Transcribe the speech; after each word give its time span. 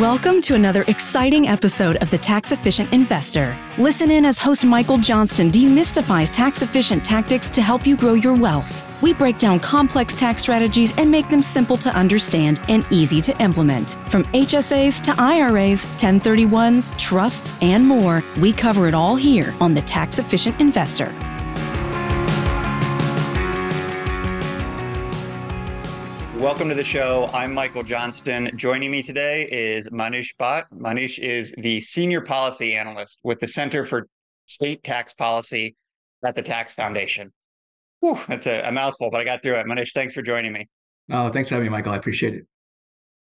Welcome 0.00 0.40
to 0.40 0.56
another 0.56 0.82
exciting 0.88 1.46
episode 1.46 1.94
of 2.02 2.10
The 2.10 2.18
Tax 2.18 2.50
Efficient 2.50 2.92
Investor. 2.92 3.56
Listen 3.78 4.10
in 4.10 4.24
as 4.24 4.38
host 4.38 4.64
Michael 4.64 4.98
Johnston 4.98 5.52
demystifies 5.52 6.32
tax 6.32 6.62
efficient 6.62 7.04
tactics 7.04 7.48
to 7.50 7.62
help 7.62 7.86
you 7.86 7.96
grow 7.96 8.14
your 8.14 8.34
wealth. 8.34 9.00
We 9.00 9.14
break 9.14 9.38
down 9.38 9.60
complex 9.60 10.16
tax 10.16 10.42
strategies 10.42 10.92
and 10.98 11.08
make 11.08 11.28
them 11.28 11.42
simple 11.42 11.76
to 11.76 11.90
understand 11.90 12.60
and 12.68 12.84
easy 12.90 13.20
to 13.20 13.40
implement. 13.40 13.92
From 14.08 14.24
HSAs 14.24 15.00
to 15.02 15.14
IRAs, 15.22 15.84
1031s, 15.98 16.98
trusts, 16.98 17.56
and 17.62 17.86
more, 17.86 18.20
we 18.40 18.52
cover 18.52 18.88
it 18.88 18.94
all 18.94 19.14
here 19.14 19.54
on 19.60 19.74
The 19.74 19.82
Tax 19.82 20.18
Efficient 20.18 20.58
Investor. 20.58 21.14
Welcome 26.44 26.68
to 26.68 26.74
the 26.74 26.84
show. 26.84 27.26
I'm 27.32 27.54
Michael 27.54 27.82
Johnston. 27.82 28.50
Joining 28.58 28.90
me 28.90 29.02
today 29.02 29.44
is 29.44 29.88
Manish 29.88 30.28
Bhatt. 30.38 30.64
Manish 30.74 31.18
is 31.18 31.54
the 31.56 31.80
Senior 31.80 32.20
Policy 32.20 32.76
Analyst 32.76 33.18
with 33.24 33.40
the 33.40 33.46
Center 33.46 33.86
for 33.86 34.06
State 34.44 34.84
Tax 34.84 35.14
Policy 35.14 35.74
at 36.22 36.34
the 36.34 36.42
Tax 36.42 36.74
Foundation. 36.74 37.32
Whew, 38.00 38.20
that's 38.28 38.46
a, 38.46 38.60
a 38.60 38.70
mouthful, 38.70 39.10
but 39.10 39.22
I 39.22 39.24
got 39.24 39.42
through 39.42 39.54
it. 39.54 39.64
Manish, 39.64 39.94
thanks 39.94 40.12
for 40.12 40.20
joining 40.20 40.52
me. 40.52 40.68
Oh, 41.10 41.30
thanks 41.30 41.48
for 41.48 41.54
having 41.54 41.70
me, 41.70 41.70
Michael. 41.70 41.92
I 41.92 41.96
appreciate 41.96 42.34
it. 42.34 42.46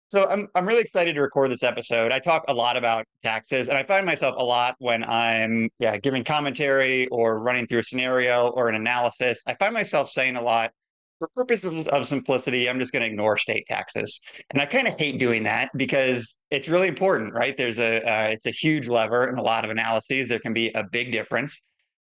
So 0.08 0.28
I'm 0.28 0.48
I'm 0.54 0.66
really 0.66 0.82
excited 0.82 1.14
to 1.14 1.22
record 1.22 1.50
this 1.50 1.62
episode. 1.62 2.12
I 2.12 2.18
talk 2.18 2.44
a 2.48 2.54
lot 2.54 2.76
about 2.76 3.06
taxes, 3.24 3.70
and 3.70 3.78
I 3.78 3.82
find 3.82 4.04
myself 4.04 4.34
a 4.36 4.44
lot 4.44 4.74
when 4.78 5.02
I'm 5.02 5.70
yeah 5.78 5.96
giving 5.96 6.22
commentary 6.22 7.06
or 7.06 7.38
running 7.38 7.66
through 7.66 7.78
a 7.78 7.84
scenario 7.84 8.48
or 8.48 8.68
an 8.68 8.74
analysis. 8.74 9.40
I 9.46 9.54
find 9.54 9.72
myself 9.72 10.10
saying 10.10 10.36
a 10.36 10.42
lot 10.42 10.70
for 11.18 11.28
purposes 11.34 11.86
of 11.88 12.06
simplicity, 12.06 12.68
I'm 12.68 12.78
just 12.78 12.92
going 12.92 13.02
to 13.02 13.08
ignore 13.08 13.38
state 13.38 13.66
taxes. 13.68 14.20
And 14.50 14.60
I 14.60 14.66
kind 14.66 14.86
of 14.86 14.98
hate 14.98 15.18
doing 15.18 15.42
that 15.44 15.70
because 15.76 16.36
it's 16.50 16.68
really 16.68 16.88
important, 16.88 17.32
right? 17.34 17.56
There's 17.56 17.78
a 17.78 18.02
uh, 18.02 18.28
it's 18.28 18.46
a 18.46 18.50
huge 18.50 18.88
lever 18.88 19.28
in 19.28 19.38
a 19.38 19.42
lot 19.42 19.64
of 19.64 19.70
analyses. 19.70 20.28
There 20.28 20.38
can 20.38 20.52
be 20.52 20.70
a 20.74 20.84
big 20.84 21.12
difference, 21.12 21.60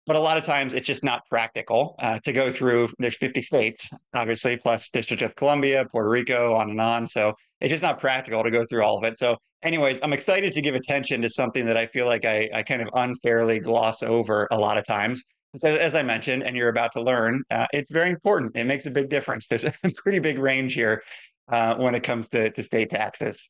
but 0.07 0.17
a 0.17 0.21
lot 0.21 0.37
of 0.37 0.45
times 0.45 0.75
it's 0.75 0.87
just 0.87 1.05
not 1.05 1.23
practical 1.31 1.97
uh, 1.99 2.19
to 2.25 2.33
go 2.33 2.53
through. 2.53 2.89
There's 2.99 3.17
50 3.17 3.43
states, 3.43 3.89
obviously, 4.15 4.57
plus 4.57 4.89
District 4.89 5.23
of 5.23 5.35
Columbia, 5.37 5.85
Puerto 5.91 6.09
Rico, 6.09 6.55
on 6.55 6.71
and 6.71 6.81
on. 6.81 7.07
So 7.07 7.35
it's 7.61 7.71
just 7.71 7.83
not 7.83 8.01
practical 8.01 8.43
to 8.43 8.51
go 8.51 8.65
through 8.67 8.83
all 8.83 8.99
of 8.99 9.05
it. 9.05 9.19
So, 9.19 9.37
anyways, 9.63 10.01
I'm 10.03 10.13
excited 10.13 10.53
to 10.55 10.61
give 10.61 10.75
attention 10.75 11.23
to 11.23 11.31
something 11.31 11.65
that 11.67 11.77
I 11.77 11.87
feel 11.87 12.07
like 12.07 12.25
I, 12.25 12.49
I 12.55 12.63
kind 12.63 12.83
of 12.83 12.89
unfairly 12.95 13.59
gloss 13.59 14.03
over 14.03 14.49
a 14.51 14.59
lot 14.59 14.79
of 14.79 14.87
times 14.87 15.23
as 15.63 15.95
I 15.95 16.03
mentioned, 16.03 16.43
and 16.43 16.57
you're 16.57 16.69
about 16.69 16.93
to 16.95 17.03
learn, 17.03 17.43
uh, 17.51 17.67
it's 17.73 17.91
very 17.91 18.11
important. 18.11 18.57
It 18.57 18.65
makes 18.65 18.87
a 18.87 18.91
big 18.91 19.09
difference. 19.09 19.49
There's 19.49 19.65
a 19.65 19.73
pretty 19.97 20.19
big 20.19 20.39
range 20.39 20.75
here 20.75 21.03
uh, 21.49 21.75
when 21.77 21.95
it 21.95 22.03
comes 22.03 22.29
to, 22.31 22.51
to 22.51 22.63
state 22.63 22.91
taxes. 22.91 23.49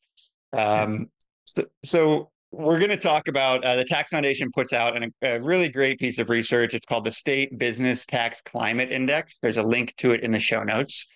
Um, 0.51 1.07
so, 1.45 1.65
so, 1.83 2.29
we're 2.51 2.77
going 2.77 2.91
to 2.91 2.97
talk 2.97 3.27
about 3.27 3.63
uh, 3.65 3.77
the 3.77 3.83
Tax 3.83 4.11
Foundation 4.11 4.51
puts 4.51 4.73
out 4.73 4.95
an, 4.95 5.11
a 5.23 5.41
really 5.41 5.69
great 5.69 5.97
piece 5.97 6.19
of 6.19 6.29
research. 6.29 6.75
It's 6.75 6.85
called 6.85 7.03
the 7.03 7.11
State 7.11 7.57
Business 7.57 8.05
Tax 8.05 8.41
Climate 8.41 8.91
Index. 8.91 9.39
There's 9.41 9.57
a 9.57 9.63
link 9.63 9.91
to 9.97 10.11
it 10.11 10.21
in 10.21 10.31
the 10.31 10.39
show 10.39 10.61
notes. 10.61 11.07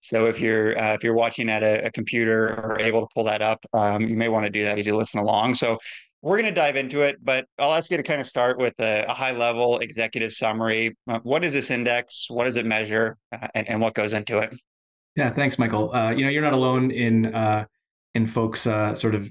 So 0.00 0.26
if 0.26 0.40
you're 0.40 0.78
uh, 0.80 0.94
if 0.94 1.04
you're 1.04 1.14
watching 1.14 1.50
at 1.50 1.62
a, 1.62 1.84
a, 1.86 1.90
computer 1.90 2.48
or 2.48 2.80
able 2.80 3.00
to 3.00 3.08
pull 3.12 3.24
that 3.24 3.42
up, 3.42 3.62
um, 3.74 4.02
you 4.02 4.16
may 4.16 4.28
want 4.28 4.44
to 4.44 4.50
do 4.50 4.62
that 4.64 4.78
as 4.78 4.86
you 4.86 4.96
listen 4.96 5.20
along. 5.20 5.56
So 5.56 5.78
we're 6.26 6.36
going 6.36 6.52
to 6.52 6.60
dive 6.60 6.74
into 6.74 7.02
it, 7.02 7.24
but 7.24 7.46
I'll 7.56 7.72
ask 7.72 7.88
you 7.88 7.96
to 7.96 8.02
kind 8.02 8.20
of 8.20 8.26
start 8.26 8.58
with 8.58 8.74
a, 8.80 9.04
a 9.08 9.14
high 9.14 9.30
level 9.30 9.78
executive 9.78 10.32
summary. 10.32 10.96
Uh, 11.06 11.20
what 11.22 11.44
is 11.44 11.52
this 11.52 11.70
index? 11.70 12.26
What 12.28 12.44
does 12.44 12.56
it 12.56 12.66
measure? 12.66 13.16
Uh, 13.30 13.46
and, 13.54 13.68
and, 13.68 13.80
what 13.80 13.94
goes 13.94 14.12
into 14.12 14.38
it? 14.38 14.52
Yeah, 15.14 15.30
thanks, 15.30 15.56
Michael. 15.56 15.94
Uh, 15.94 16.10
you 16.10 16.24
know, 16.24 16.30
you're 16.30 16.42
not 16.42 16.52
alone 16.52 16.90
in 16.90 17.32
uh, 17.32 17.66
in 18.16 18.26
folks 18.26 18.66
uh, 18.66 18.96
sort 18.96 19.14
of 19.14 19.28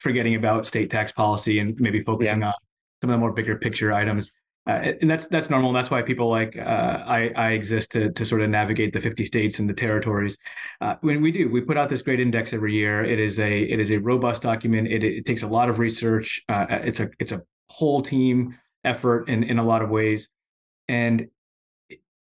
forgetting 0.00 0.36
about 0.36 0.66
state 0.66 0.88
tax 0.90 1.12
policy 1.12 1.58
and 1.58 1.78
maybe 1.78 2.02
focusing 2.02 2.40
yeah. 2.40 2.46
on 2.46 2.54
some 3.02 3.10
of 3.10 3.14
the 3.14 3.18
more 3.18 3.32
bigger 3.32 3.56
picture 3.56 3.92
items 3.92 4.30
uh, 4.66 4.92
and 5.00 5.08
that's 5.08 5.26
that's 5.26 5.48
normal. 5.48 5.70
And 5.70 5.76
that's 5.76 5.90
why 5.90 6.02
people 6.02 6.28
like 6.28 6.58
uh, 6.58 7.04
I, 7.06 7.30
I 7.36 7.50
exist 7.50 7.92
to 7.92 8.10
to 8.10 8.24
sort 8.24 8.40
of 8.42 8.50
navigate 8.50 8.92
the 8.92 9.00
50 9.00 9.24
states 9.24 9.58
and 9.60 9.68
the 9.68 9.74
territories. 9.74 10.36
Uh, 10.80 10.96
when 11.02 11.22
we 11.22 11.30
do, 11.30 11.48
we 11.48 11.60
put 11.60 11.76
out 11.76 11.88
this 11.88 12.02
great 12.02 12.18
index 12.18 12.52
every 12.52 12.74
year. 12.74 13.04
It 13.04 13.20
is 13.20 13.38
a 13.38 13.62
it 13.62 13.78
is 13.78 13.92
a 13.92 13.98
robust 13.98 14.42
document. 14.42 14.88
It, 14.88 15.04
it 15.04 15.24
takes 15.24 15.42
a 15.42 15.46
lot 15.46 15.68
of 15.68 15.78
research. 15.78 16.42
Uh, 16.48 16.66
it's 16.70 16.98
a 16.98 17.08
it's 17.20 17.32
a 17.32 17.42
whole 17.68 18.02
team 18.02 18.58
effort 18.84 19.28
in 19.28 19.44
in 19.44 19.58
a 19.58 19.64
lot 19.64 19.82
of 19.82 19.90
ways, 19.90 20.28
and 20.88 21.28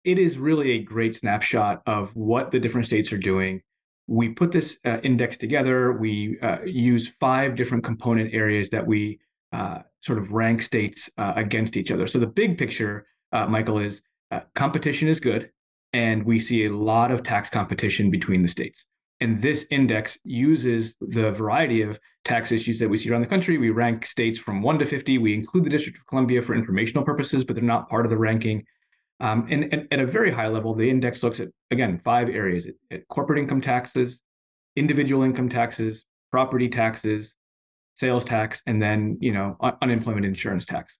it 0.04 0.18
is 0.18 0.38
really 0.38 0.72
a 0.72 0.78
great 0.82 1.16
snapshot 1.16 1.82
of 1.84 2.14
what 2.16 2.50
the 2.50 2.58
different 2.58 2.86
states 2.86 3.12
are 3.12 3.18
doing. 3.18 3.60
We 4.06 4.30
put 4.30 4.50
this 4.50 4.78
uh, 4.86 4.98
index 5.02 5.36
together. 5.36 5.92
We 5.92 6.38
uh, 6.40 6.62
use 6.64 7.12
five 7.20 7.54
different 7.54 7.84
component 7.84 8.32
areas 8.32 8.70
that 8.70 8.86
we 8.86 9.20
uh, 9.52 9.80
sort 10.00 10.18
of 10.18 10.32
rank 10.32 10.62
states 10.62 11.10
uh, 11.18 11.32
against 11.36 11.76
each 11.76 11.90
other. 11.90 12.06
So 12.06 12.18
the 12.18 12.26
big 12.26 12.58
picture, 12.58 13.06
uh, 13.32 13.46
Michael, 13.46 13.78
is 13.78 14.02
uh, 14.30 14.40
competition 14.54 15.08
is 15.08 15.20
good, 15.20 15.50
and 15.92 16.24
we 16.24 16.38
see 16.38 16.66
a 16.66 16.74
lot 16.74 17.10
of 17.10 17.22
tax 17.22 17.50
competition 17.50 18.10
between 18.10 18.42
the 18.42 18.48
states. 18.48 18.84
And 19.20 19.42
this 19.42 19.66
index 19.70 20.16
uses 20.24 20.94
the 21.00 21.30
variety 21.32 21.82
of 21.82 21.98
tax 22.24 22.52
issues 22.52 22.78
that 22.78 22.88
we 22.88 22.96
see 22.96 23.10
around 23.10 23.20
the 23.20 23.26
country. 23.26 23.58
We 23.58 23.70
rank 23.70 24.06
states 24.06 24.38
from 24.38 24.62
1 24.62 24.78
to 24.78 24.86
50. 24.86 25.18
We 25.18 25.34
include 25.34 25.64
the 25.64 25.70
District 25.70 25.98
of 25.98 26.06
Columbia 26.06 26.42
for 26.42 26.54
informational 26.54 27.04
purposes, 27.04 27.44
but 27.44 27.54
they're 27.54 27.64
not 27.64 27.90
part 27.90 28.06
of 28.06 28.10
the 28.10 28.16
ranking. 28.16 28.64
Um, 29.20 29.46
and, 29.50 29.64
and, 29.74 29.86
at 29.90 30.00
a 30.00 30.06
very 30.06 30.30
high 30.30 30.48
level, 30.48 30.74
the 30.74 30.88
index 30.88 31.22
looks 31.22 31.40
at, 31.40 31.48
again, 31.70 32.00
five 32.02 32.30
areas 32.30 32.66
at, 32.66 32.74
at 32.90 33.08
corporate 33.08 33.38
income 33.38 33.60
taxes, 33.60 34.20
individual 34.76 35.22
income 35.22 35.50
taxes, 35.50 36.06
property 36.30 36.68
taxes, 36.70 37.34
sales 38.00 38.24
tax, 38.24 38.62
and 38.66 38.80
then 38.80 39.18
you 39.20 39.32
know 39.32 39.56
unemployment 39.82 40.26
insurance 40.26 40.64
tax. 40.64 40.96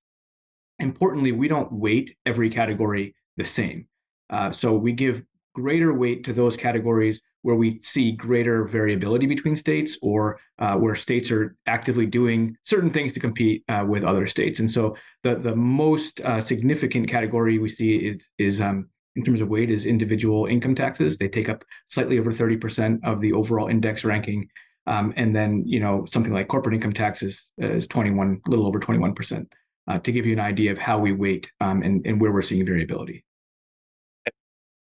Importantly, 0.79 1.33
we 1.33 1.49
don't 1.49 1.73
weight 1.73 2.17
every 2.27 2.51
category 2.51 3.15
the 3.37 3.45
same. 3.45 3.87
Uh, 4.29 4.53
so 4.53 4.75
we 4.75 4.93
give 4.93 5.23
greater 5.55 5.93
weight 5.93 6.25
to 6.25 6.33
those 6.33 6.57
categories 6.57 7.21
where 7.43 7.57
we 7.57 7.81
see 7.83 8.13
greater 8.13 8.65
variability 8.65 9.27
between 9.27 9.57
states 9.57 9.97
or 10.03 10.39
uh, 10.59 10.75
where 10.75 10.95
states 10.95 11.31
are 11.31 11.57
actively 11.67 12.07
doing 12.07 12.55
certain 12.65 12.91
things 12.91 13.13
to 13.15 13.21
compete 13.21 13.65
uh, 13.69 13.85
with 13.87 14.05
other 14.05 14.27
states. 14.27 14.61
And 14.61 14.71
so 14.71 14.95
the, 15.23 15.37
the 15.37 15.57
most 15.57 16.21
uh, 16.21 16.41
significant 16.41 17.09
category 17.09 17.59
we 17.59 17.71
see 17.71 17.97
is, 17.97 18.27
is 18.39 18.61
um, 18.61 18.89
in 19.17 19.25
terms 19.25 19.41
of 19.41 19.49
weight 19.49 19.71
is 19.71 19.87
individual 19.87 20.47
income 20.47 20.75
taxes. 20.75 21.17
They 21.17 21.29
take 21.29 21.49
up 21.49 21.65
slightly 21.89 22.19
over 22.19 22.33
30% 22.33 23.01
of 23.05 23.21
the 23.21 23.33
overall 23.33 23.69
index 23.69 24.05
ranking. 24.05 24.49
Um, 24.91 25.15
and 25.17 25.35
then, 25.35 25.63
you 25.65 25.79
know, 25.79 26.05
something 26.11 26.33
like 26.33 26.49
corporate 26.49 26.75
income 26.75 26.93
taxes 26.93 27.51
is 27.59 27.87
21, 27.87 28.41
a 28.45 28.51
little 28.51 28.67
over 28.67 28.81
21%, 28.81 29.47
uh, 29.87 29.99
to 30.01 30.13
give 30.13 30.27
you 30.27 30.33
an 30.33 30.41
idea 30.41 30.73
of 30.73 30.79
how 30.79 30.99
we 30.99 31.13
weight 31.13 31.49
um, 31.61 31.83
and, 31.83 32.05
and 32.05 32.21
where 32.21 32.33
we're 32.33 32.43
seeing 32.43 32.67
variability. 32.67 33.25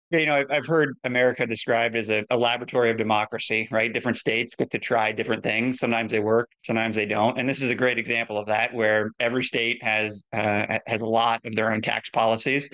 You 0.10 0.26
know, 0.26 0.46
I've 0.50 0.66
heard 0.66 0.96
America 1.04 1.46
described 1.46 1.96
as 1.96 2.10
a, 2.10 2.24
a, 2.30 2.38
laboratory 2.38 2.92
of 2.92 2.98
democracy, 2.98 3.68
right? 3.72 3.92
Different 3.92 4.18
states 4.18 4.56
get 4.56 4.70
to 4.72 4.80
try 4.80 5.12
different 5.12 5.44
things. 5.44 5.80
Sometimes 5.80 6.12
they 6.12 6.20
work, 6.20 6.50
sometimes 6.64 6.96
they 6.96 7.08
don't. 7.08 7.40
And 7.40 7.50
this 7.50 7.64
is 7.64 7.72
a 7.72 7.76
great 7.76 7.98
example 7.98 8.38
of 8.38 8.46
that, 8.48 8.72
where 8.74 9.10
every 9.20 9.44
state 9.44 9.84
has 9.84 10.24
uh, 10.32 10.78
has 10.86 11.02
a 11.02 11.08
lot 11.08 11.42
of 11.46 11.56
their 11.56 11.72
own 11.72 11.82
tax 11.82 12.12
policies 12.12 12.70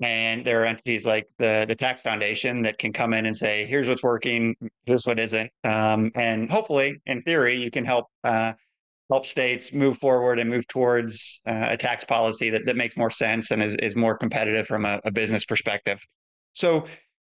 and 0.00 0.44
there 0.44 0.62
are 0.62 0.66
entities 0.66 1.06
like 1.06 1.26
the 1.38 1.64
the 1.66 1.74
tax 1.74 2.02
foundation 2.02 2.62
that 2.62 2.78
can 2.78 2.92
come 2.92 3.14
in 3.14 3.26
and 3.26 3.36
say 3.36 3.64
here's 3.64 3.88
what's 3.88 4.02
working 4.02 4.54
here's 4.84 5.06
what 5.06 5.18
isn't. 5.18 5.50
Um, 5.64 6.12
and 6.14 6.50
hopefully 6.50 7.00
in 7.06 7.22
theory 7.22 7.56
you 7.56 7.70
can 7.70 7.84
help 7.84 8.06
uh, 8.24 8.52
help 9.10 9.26
states 9.26 9.72
move 9.72 9.98
forward 9.98 10.38
and 10.38 10.50
move 10.50 10.66
towards 10.66 11.40
uh, 11.46 11.68
a 11.70 11.76
tax 11.76 12.04
policy 12.04 12.50
that, 12.50 12.66
that 12.66 12.76
makes 12.76 12.96
more 12.96 13.10
sense 13.10 13.50
and 13.52 13.62
is, 13.62 13.76
is 13.76 13.94
more 13.94 14.18
competitive 14.18 14.66
from 14.66 14.84
a, 14.84 15.00
a 15.04 15.10
business 15.10 15.44
perspective. 15.44 15.98
So 16.52 16.86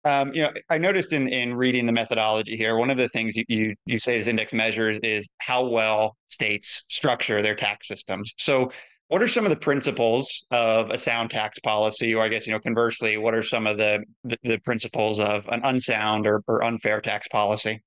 um, 0.06 0.34
you 0.34 0.42
know 0.42 0.50
i 0.70 0.76
noticed 0.76 1.12
in 1.12 1.28
in 1.28 1.54
reading 1.54 1.86
the 1.86 1.92
methodology 1.92 2.56
here 2.56 2.76
one 2.76 2.90
of 2.90 2.98
the 2.98 3.08
things 3.08 3.34
you, 3.36 3.44
you 3.48 3.74
you 3.86 3.98
say 3.98 4.18
as 4.18 4.28
index 4.28 4.52
measures 4.52 4.98
is 5.02 5.26
how 5.38 5.64
well 5.64 6.14
states 6.28 6.84
structure 6.88 7.42
their 7.42 7.54
tax 7.54 7.88
systems. 7.88 8.32
So 8.38 8.70
what 9.08 9.22
are 9.22 9.28
some 9.28 9.44
of 9.44 9.50
the 9.50 9.56
principles 9.56 10.44
of 10.50 10.90
a 10.90 10.98
sound 10.98 11.30
tax 11.30 11.58
policy? 11.60 12.14
Or 12.14 12.22
i 12.22 12.28
guess 12.28 12.46
you 12.46 12.52
know 12.52 12.60
conversely 12.60 13.16
what 13.16 13.34
are 13.34 13.42
some 13.42 13.66
of 13.66 13.78
the 13.78 14.04
the, 14.24 14.38
the 14.42 14.58
principles 14.58 15.20
of 15.20 15.46
an 15.48 15.60
unsound 15.64 16.26
or, 16.26 16.42
or 16.46 16.64
unfair 16.64 17.00
tax 17.00 17.28
policy? 17.28 17.82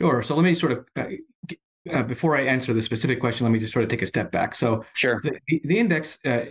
Sure. 0.00 0.22
So 0.22 0.34
let 0.34 0.42
me 0.42 0.54
sort 0.54 0.72
of 0.72 0.86
uh, 0.96 1.04
uh, 1.92 2.02
before 2.02 2.36
i 2.36 2.42
answer 2.42 2.72
the 2.72 2.82
specific 2.82 3.20
question 3.20 3.44
let 3.44 3.50
me 3.50 3.58
just 3.58 3.72
sort 3.72 3.84
of 3.84 3.90
take 3.90 4.02
a 4.02 4.06
step 4.06 4.32
back. 4.32 4.54
So 4.54 4.84
sure. 4.94 5.20
the, 5.22 5.38
the 5.64 5.78
index 5.78 6.18
uh, 6.24 6.46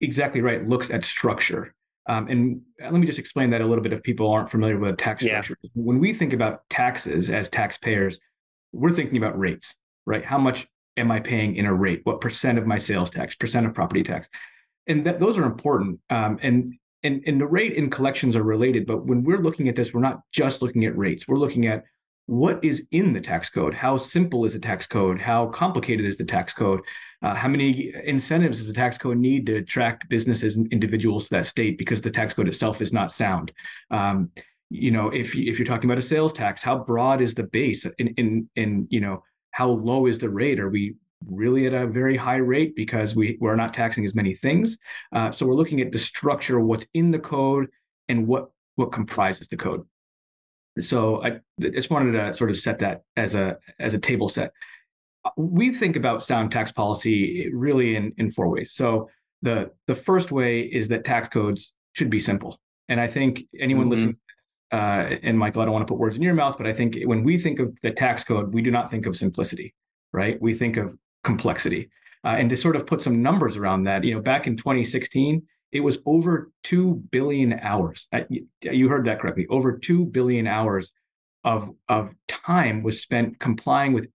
exactly 0.00 0.40
right 0.40 0.66
looks 0.66 0.90
at 0.90 1.04
structure. 1.04 1.74
Um, 2.08 2.28
and 2.28 2.60
let 2.80 2.92
me 2.92 3.06
just 3.06 3.18
explain 3.18 3.50
that 3.50 3.60
a 3.60 3.66
little 3.66 3.82
bit 3.82 3.92
if 3.92 4.00
people 4.00 4.30
aren't 4.30 4.48
familiar 4.48 4.78
with 4.78 4.96
tax 4.96 5.24
structure 5.24 5.56
yeah. 5.60 5.70
when 5.74 5.98
we 5.98 6.14
think 6.14 6.32
about 6.32 6.62
taxes 6.70 7.30
as 7.30 7.48
taxpayers 7.48 8.20
we're 8.72 8.92
thinking 8.92 9.16
about 9.16 9.36
rates 9.36 9.74
right? 10.06 10.24
How 10.24 10.38
much 10.38 10.66
am 10.96 11.10
I 11.10 11.20
paying 11.20 11.56
in 11.56 11.66
a 11.66 11.74
rate? 11.74 12.00
What 12.04 12.20
percent 12.20 12.58
of 12.58 12.66
my 12.66 12.78
sales 12.78 13.10
tax, 13.10 13.34
percent 13.34 13.66
of 13.66 13.74
property 13.74 14.02
tax? 14.02 14.28
And 14.86 15.04
that 15.06 15.20
those 15.20 15.38
are 15.38 15.44
important. 15.44 16.00
Um, 16.10 16.38
and 16.42 16.74
and 17.02 17.22
and 17.26 17.40
the 17.40 17.46
rate 17.46 17.76
and 17.76 17.90
collections 17.90 18.36
are 18.36 18.42
related. 18.42 18.86
But 18.86 19.06
when 19.06 19.22
we're 19.22 19.42
looking 19.42 19.68
at 19.68 19.76
this, 19.76 19.92
we're 19.92 20.00
not 20.00 20.20
just 20.32 20.62
looking 20.62 20.84
at 20.84 20.96
rates. 20.96 21.26
We're 21.28 21.38
looking 21.38 21.66
at 21.66 21.84
what 22.26 22.62
is 22.64 22.84
in 22.90 23.12
the 23.12 23.20
tax 23.20 23.48
code? 23.48 23.72
How 23.72 23.96
simple 23.96 24.44
is 24.44 24.52
the 24.52 24.58
tax 24.58 24.86
code? 24.86 25.20
How 25.20 25.46
complicated 25.46 26.04
is 26.04 26.16
the 26.16 26.24
tax 26.24 26.52
code? 26.52 26.80
Uh, 27.22 27.34
how 27.34 27.48
many 27.48 27.92
incentives 28.04 28.58
does 28.58 28.66
the 28.66 28.72
tax 28.72 28.98
code 28.98 29.18
need 29.18 29.46
to 29.46 29.56
attract 29.56 30.08
businesses 30.08 30.56
and 30.56 30.70
individuals 30.72 31.24
to 31.24 31.30
that 31.30 31.46
state 31.46 31.78
because 31.78 32.00
the 32.00 32.10
tax 32.10 32.34
code 32.34 32.48
itself 32.48 32.82
is 32.82 32.92
not 32.92 33.12
sound? 33.12 33.52
Um, 33.92 34.30
you 34.70 34.90
know, 34.90 35.10
if 35.10 35.36
if 35.36 35.58
you're 35.58 35.66
talking 35.66 35.88
about 35.88 36.02
a 36.02 36.06
sales 36.06 36.32
tax, 36.32 36.62
how 36.62 36.78
broad 36.78 37.22
is 37.22 37.34
the 37.34 37.44
base? 37.44 37.86
In 37.98 38.08
in 38.16 38.50
in 38.56 38.88
you 38.90 39.00
know, 39.00 39.22
how 39.56 39.70
low 39.70 40.04
is 40.04 40.18
the 40.18 40.28
rate? 40.28 40.60
Are 40.60 40.68
we 40.68 40.96
really 41.26 41.66
at 41.66 41.72
a 41.72 41.86
very 41.86 42.14
high 42.14 42.36
rate 42.36 42.76
because 42.76 43.16
we 43.16 43.38
we're 43.40 43.56
not 43.56 43.72
taxing 43.72 44.04
as 44.04 44.14
many 44.14 44.34
things? 44.34 44.76
Uh, 45.14 45.30
so 45.30 45.46
we're 45.46 45.54
looking 45.54 45.80
at 45.80 45.92
the 45.92 45.98
structure, 45.98 46.58
of 46.58 46.66
what's 46.66 46.86
in 46.92 47.10
the 47.10 47.18
code, 47.18 47.68
and 48.10 48.26
what 48.26 48.50
what 48.74 48.92
comprises 48.92 49.48
the 49.48 49.56
code. 49.56 49.82
So 50.82 51.24
I 51.24 51.40
just 51.58 51.88
wanted 51.88 52.12
to 52.12 52.34
sort 52.34 52.50
of 52.50 52.58
set 52.58 52.80
that 52.80 53.04
as 53.16 53.34
a 53.34 53.56
as 53.80 53.94
a 53.94 53.98
table 53.98 54.28
set. 54.28 54.52
We 55.38 55.72
think 55.72 55.96
about 55.96 56.22
sound 56.22 56.52
tax 56.52 56.70
policy 56.70 57.48
really 57.50 57.96
in 57.96 58.12
in 58.18 58.30
four 58.32 58.48
ways. 58.50 58.72
So 58.74 59.08
the 59.40 59.70
the 59.86 59.94
first 59.94 60.32
way 60.32 60.60
is 60.60 60.88
that 60.88 61.02
tax 61.04 61.28
codes 61.28 61.72
should 61.94 62.10
be 62.10 62.20
simple, 62.20 62.60
and 62.90 63.00
I 63.00 63.08
think 63.08 63.44
anyone 63.58 63.84
mm-hmm. 63.84 63.90
listening. 63.90 64.16
Uh, 64.72 65.16
and 65.22 65.38
Michael, 65.38 65.62
I 65.62 65.64
don't 65.66 65.74
want 65.74 65.86
to 65.86 65.92
put 65.92 65.98
words 65.98 66.16
in 66.16 66.22
your 66.22 66.34
mouth, 66.34 66.56
but 66.58 66.66
I 66.66 66.72
think 66.72 66.96
when 67.04 67.22
we 67.22 67.38
think 67.38 67.60
of 67.60 67.72
the 67.82 67.92
tax 67.92 68.24
code, 68.24 68.52
we 68.52 68.62
do 68.62 68.70
not 68.70 68.90
think 68.90 69.06
of 69.06 69.16
simplicity, 69.16 69.74
right? 70.12 70.40
We 70.40 70.54
think 70.54 70.76
of 70.76 70.96
complexity. 71.22 71.90
Uh, 72.24 72.30
and 72.30 72.50
to 72.50 72.56
sort 72.56 72.74
of 72.74 72.86
put 72.86 73.00
some 73.00 73.22
numbers 73.22 73.56
around 73.56 73.84
that, 73.84 74.02
you 74.02 74.14
know, 74.14 74.20
back 74.20 74.46
in 74.46 74.56
2016, 74.56 75.42
it 75.72 75.80
was 75.80 75.98
over 76.06 76.50
2 76.64 77.02
billion 77.10 77.52
hours. 77.60 78.08
Uh, 78.12 78.20
you 78.62 78.88
heard 78.88 79.06
that 79.06 79.20
correctly. 79.20 79.46
Over 79.48 79.78
2 79.78 80.06
billion 80.06 80.46
hours 80.46 80.90
of, 81.44 81.70
of 81.88 82.10
time 82.26 82.82
was 82.82 83.00
spent 83.00 83.38
complying 83.38 83.92
with 83.92 84.08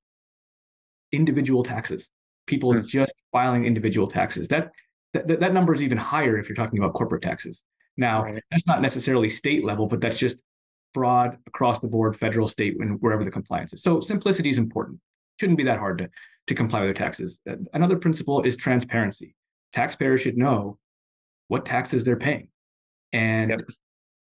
individual 1.12 1.64
taxes. 1.64 2.10
People 2.48 2.74
mm. 2.74 2.86
just 2.86 3.12
filing 3.32 3.66
individual 3.66 4.08
taxes. 4.08 4.48
That, 4.50 4.72
that, 5.14 5.40
that 5.40 5.54
number 5.54 5.74
is 5.74 5.82
even 5.82 5.98
higher 5.98 6.38
if 6.38 6.50
you're 6.50 6.56
talking 6.56 6.80
about 6.80 6.94
corporate 6.94 7.22
taxes. 7.22 7.64
Now, 8.02 8.24
right. 8.24 8.44
that's 8.50 8.66
not 8.66 8.82
necessarily 8.82 9.30
state 9.30 9.64
level, 9.64 9.86
but 9.86 10.02
that's 10.02 10.18
just 10.18 10.38
broad 10.92 11.38
across 11.46 11.78
the 11.80 11.88
board, 11.88 12.18
federal, 12.18 12.48
state, 12.48 12.76
and 12.80 13.00
wherever 13.00 13.24
the 13.24 13.30
compliance 13.30 13.74
is. 13.74 13.84
So 13.84 14.02
simplicity 14.02 14.50
is 14.50 14.58
important. 14.58 15.00
Shouldn't 15.40 15.60
be 15.60 15.64
that 15.66 15.78
hard 15.78 16.00
to, 16.00 16.10
to 16.48 16.56
comply 16.56 16.80
with 16.80 16.88
their 16.88 17.06
taxes. 17.06 17.38
Another 17.74 17.98
principle 17.98 18.42
is 18.42 18.56
transparency. 18.56 19.36
Taxpayers 19.72 20.22
should 20.22 20.36
know 20.36 20.80
what 21.48 21.64
taxes 21.64 22.04
they're 22.04 22.16
paying. 22.16 22.48
And 23.14 23.52
yep. 23.52 23.60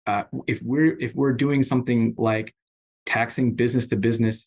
uh, 0.06 0.22
if 0.46 0.60
we're 0.62 0.98
if 0.98 1.14
we're 1.14 1.32
doing 1.32 1.62
something 1.62 2.14
like 2.18 2.54
taxing 3.06 3.54
business 3.54 3.86
to 3.88 3.96
business 3.96 4.46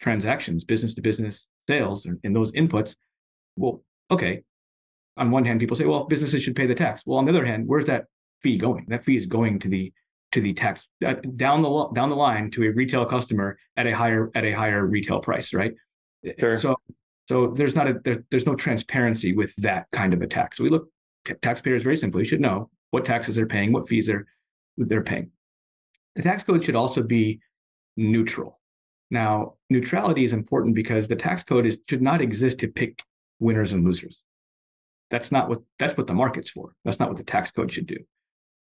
transactions, 0.00 0.64
business 0.64 0.94
to 0.96 1.00
business 1.00 1.46
sales, 1.66 2.04
and 2.04 2.36
those 2.36 2.52
inputs, 2.52 2.94
well, 3.56 3.82
okay. 4.10 4.42
On 5.16 5.30
one 5.30 5.46
hand, 5.46 5.60
people 5.60 5.78
say, 5.78 5.86
well, 5.86 6.04
businesses 6.04 6.42
should 6.42 6.54
pay 6.54 6.66
the 6.66 6.74
tax. 6.74 7.02
Well, 7.06 7.18
on 7.18 7.24
the 7.24 7.30
other 7.30 7.46
hand, 7.46 7.66
where's 7.66 7.86
that 7.86 8.04
fee 8.46 8.58
going? 8.58 8.86
That 8.86 9.04
fee 9.04 9.16
is 9.16 9.26
going 9.26 9.58
to 9.60 9.68
the 9.68 9.92
to 10.32 10.40
the 10.40 10.52
tax 10.52 10.86
uh, 11.04 11.14
down 11.36 11.62
the 11.62 11.88
down 11.94 12.10
the 12.10 12.16
line 12.16 12.48
to 12.52 12.62
a 12.64 12.70
retail 12.70 13.04
customer 13.04 13.58
at 13.76 13.86
a 13.88 13.96
higher 13.96 14.30
at 14.36 14.44
a 14.44 14.52
higher 14.52 14.86
retail 14.86 15.20
price, 15.20 15.52
right? 15.52 15.72
Sure. 16.38 16.56
So 16.58 16.76
so 17.28 17.48
there's 17.48 17.74
not 17.74 17.88
a 17.88 17.94
there, 18.04 18.22
there's 18.30 18.46
no 18.46 18.54
transparency 18.54 19.32
with 19.32 19.52
that 19.56 19.86
kind 19.90 20.14
of 20.14 20.22
a 20.22 20.28
tax. 20.28 20.58
So 20.58 20.64
we 20.64 20.70
look 20.70 20.88
taxpayers 21.42 21.82
very 21.82 21.96
simply 21.96 22.24
should 22.24 22.40
know 22.40 22.70
what 22.92 23.04
taxes 23.04 23.34
they're 23.34 23.46
paying, 23.46 23.72
what 23.72 23.88
fees 23.88 24.06
they're 24.06 24.26
they're 24.76 25.02
paying. 25.02 25.32
The 26.14 26.22
tax 26.22 26.44
code 26.44 26.62
should 26.62 26.76
also 26.76 27.02
be 27.02 27.40
neutral. 27.96 28.60
Now, 29.10 29.54
neutrality 29.70 30.24
is 30.24 30.32
important 30.32 30.76
because 30.76 31.08
the 31.08 31.16
tax 31.16 31.42
code 31.42 31.66
is 31.66 31.78
should 31.88 32.02
not 32.02 32.20
exist 32.20 32.60
to 32.60 32.68
pick 32.68 33.02
winners 33.40 33.72
and 33.72 33.84
losers. 33.84 34.22
That's 35.10 35.32
not 35.32 35.48
what 35.48 35.62
that's 35.80 35.96
what 35.96 36.06
the 36.06 36.14
market's 36.14 36.50
for. 36.50 36.74
That's 36.84 37.00
not 37.00 37.08
what 37.08 37.18
the 37.18 37.24
tax 37.24 37.50
code 37.50 37.72
should 37.72 37.86
do. 37.86 37.98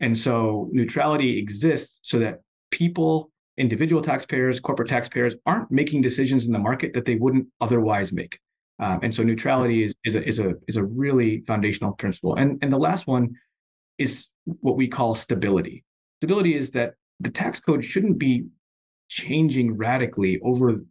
And 0.04 0.18
so 0.18 0.68
neutrality 0.70 1.38
exists 1.38 1.98
so 2.02 2.18
that 2.18 2.42
people, 2.70 3.30
individual 3.56 4.02
taxpayers, 4.02 4.60
corporate 4.60 4.90
taxpayers 4.90 5.34
aren't 5.46 5.70
making 5.70 6.02
decisions 6.02 6.44
in 6.44 6.52
the 6.52 6.58
market 6.58 6.92
that 6.92 7.06
they 7.06 7.14
wouldn't 7.14 7.46
otherwise 7.62 8.12
make. 8.12 8.38
Um, 8.78 9.00
and 9.02 9.14
so 9.14 9.22
neutrality 9.22 9.82
is, 9.82 9.94
is, 10.04 10.14
a, 10.14 10.28
is, 10.28 10.40
a, 10.40 10.52
is 10.68 10.76
a 10.76 10.84
really 10.84 11.42
foundational 11.46 11.92
principle. 11.92 12.34
And, 12.34 12.58
and 12.60 12.70
the 12.70 12.76
last 12.76 13.06
one 13.06 13.34
is 13.96 14.28
what 14.44 14.76
we 14.76 14.88
call 14.88 15.14
stability. 15.14 15.84
Stability 16.18 16.54
is 16.54 16.70
that 16.72 16.96
the 17.20 17.30
tax 17.30 17.58
code 17.58 17.82
shouldn't 17.82 18.18
be 18.18 18.44
changing 19.08 19.74
radically 19.74 20.38
over, 20.44 20.84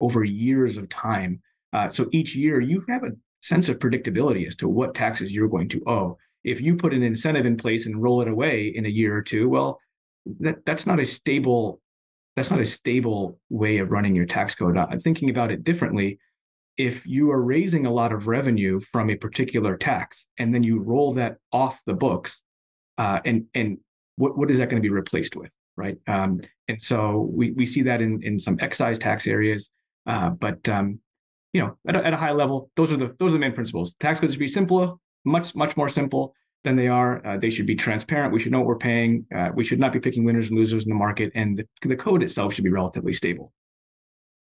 over 0.00 0.22
years 0.22 0.76
of 0.76 0.88
time. 0.90 1.42
Uh, 1.72 1.88
so 1.88 2.08
each 2.12 2.36
year 2.36 2.60
you 2.60 2.84
have 2.88 3.02
a 3.02 3.16
sense 3.42 3.68
of 3.68 3.80
predictability 3.80 4.46
as 4.46 4.54
to 4.54 4.68
what 4.68 4.94
taxes 4.94 5.32
you're 5.32 5.48
going 5.48 5.70
to 5.70 5.82
owe. 5.88 6.16
If 6.44 6.60
you 6.60 6.76
put 6.76 6.94
an 6.94 7.02
incentive 7.02 7.46
in 7.46 7.56
place 7.56 7.86
and 7.86 8.02
roll 8.02 8.22
it 8.22 8.28
away 8.28 8.72
in 8.74 8.86
a 8.86 8.88
year 8.88 9.16
or 9.16 9.22
two, 9.22 9.48
well, 9.48 9.78
that, 10.40 10.64
that's 10.64 10.86
not 10.86 11.00
a 11.00 11.06
stable 11.06 11.80
that's 12.36 12.50
not 12.50 12.60
a 12.60 12.66
stable 12.66 13.38
way 13.50 13.78
of 13.78 13.90
running 13.90 14.14
your 14.14 14.24
tax 14.24 14.54
code. 14.54 14.76
I'm 14.78 15.00
thinking 15.00 15.30
about 15.30 15.50
it 15.50 15.64
differently 15.64 16.18
if 16.80 17.06
you 17.06 17.30
are 17.30 17.42
raising 17.42 17.84
a 17.84 17.92
lot 17.92 18.12
of 18.12 18.26
revenue 18.26 18.80
from 18.80 19.10
a 19.10 19.14
particular 19.14 19.76
tax 19.76 20.24
and 20.38 20.54
then 20.54 20.62
you 20.62 20.80
roll 20.80 21.12
that 21.14 21.36
off 21.52 21.78
the 21.84 21.92
books, 21.92 22.40
uh, 22.96 23.20
and 23.24 23.46
and 23.54 23.78
what 24.16 24.38
what 24.38 24.50
is 24.50 24.58
that 24.58 24.70
going 24.70 24.80
to 24.82 24.86
be 24.86 24.92
replaced 24.92 25.36
with, 25.36 25.50
right? 25.76 25.98
Um, 26.06 26.40
and 26.68 26.82
so 26.82 27.28
we 27.30 27.52
we 27.52 27.66
see 27.66 27.82
that 27.82 28.00
in 28.00 28.22
in 28.22 28.38
some 28.38 28.56
excise 28.60 28.98
tax 28.98 29.26
areas, 29.26 29.68
uh, 30.06 30.30
but 30.30 30.66
um, 30.68 31.00
you 31.52 31.60
know 31.60 31.76
at 31.86 31.96
a, 31.96 32.06
at 32.06 32.14
a 32.14 32.16
high 32.16 32.32
level, 32.32 32.70
those 32.76 32.90
are 32.92 32.96
the 32.96 33.14
those 33.18 33.30
are 33.30 33.32
the 33.32 33.38
main 33.40 33.52
principles. 33.52 33.94
Tax 34.00 34.20
codes 34.20 34.32
should 34.32 34.40
be 34.40 34.48
simpler, 34.48 34.94
much 35.24 35.54
much 35.54 35.76
more 35.76 35.88
simple 35.88 36.34
than 36.64 36.76
they 36.76 36.88
are. 36.88 37.24
Uh, 37.26 37.38
they 37.38 37.50
should 37.50 37.66
be 37.66 37.74
transparent. 37.74 38.32
We 38.32 38.40
should 38.40 38.52
know 38.52 38.58
what 38.58 38.66
we're 38.66 38.76
paying. 38.76 39.26
Uh, 39.34 39.48
we 39.54 39.64
should 39.64 39.80
not 39.80 39.92
be 39.92 40.00
picking 40.00 40.24
winners 40.24 40.48
and 40.48 40.58
losers 40.58 40.84
in 40.84 40.90
the 40.90 40.94
market, 40.94 41.32
and 41.34 41.58
the, 41.58 41.88
the 41.88 41.96
code 41.96 42.22
itself 42.22 42.54
should 42.54 42.64
be 42.64 42.70
relatively 42.70 43.12
stable. 43.12 43.52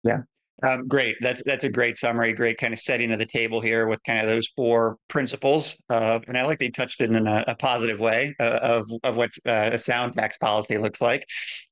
Yeah, 0.02 0.22
um, 0.62 0.88
great. 0.88 1.16
That's 1.20 1.42
that's 1.44 1.64
a 1.64 1.68
great 1.68 1.96
summary. 1.96 2.32
Great 2.32 2.58
kind 2.58 2.72
of 2.72 2.78
setting 2.78 3.12
of 3.12 3.18
the 3.18 3.26
table 3.26 3.60
here 3.60 3.86
with 3.86 4.02
kind 4.04 4.18
of 4.18 4.26
those 4.26 4.48
four 4.56 4.96
principles. 5.08 5.76
And 5.88 6.36
I 6.36 6.42
like 6.42 6.58
they 6.58 6.70
touched 6.70 7.00
it 7.00 7.10
in 7.10 7.26
a, 7.26 7.44
a 7.48 7.54
positive 7.54 8.00
way 8.00 8.34
uh, 8.40 8.58
of 8.62 8.90
of 9.02 9.16
what 9.16 9.30
uh, 9.46 9.70
a 9.72 9.78
sound 9.78 10.14
tax 10.14 10.36
policy 10.38 10.76
looks 10.78 11.00
like. 11.00 11.26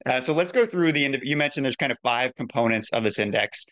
Uh, 0.07 0.21
so 0.21 0.33
let's 0.33 0.53
go 0.53 0.65
through 0.65 0.93
the. 0.93 1.19
You 1.23 1.37
mentioned 1.37 1.65
there's 1.65 1.77
kind 1.77 1.93
of 1.93 1.99
five 2.03 2.35
components 2.37 2.91
of 2.93 3.05
this 3.05 3.19
index: 3.19 3.67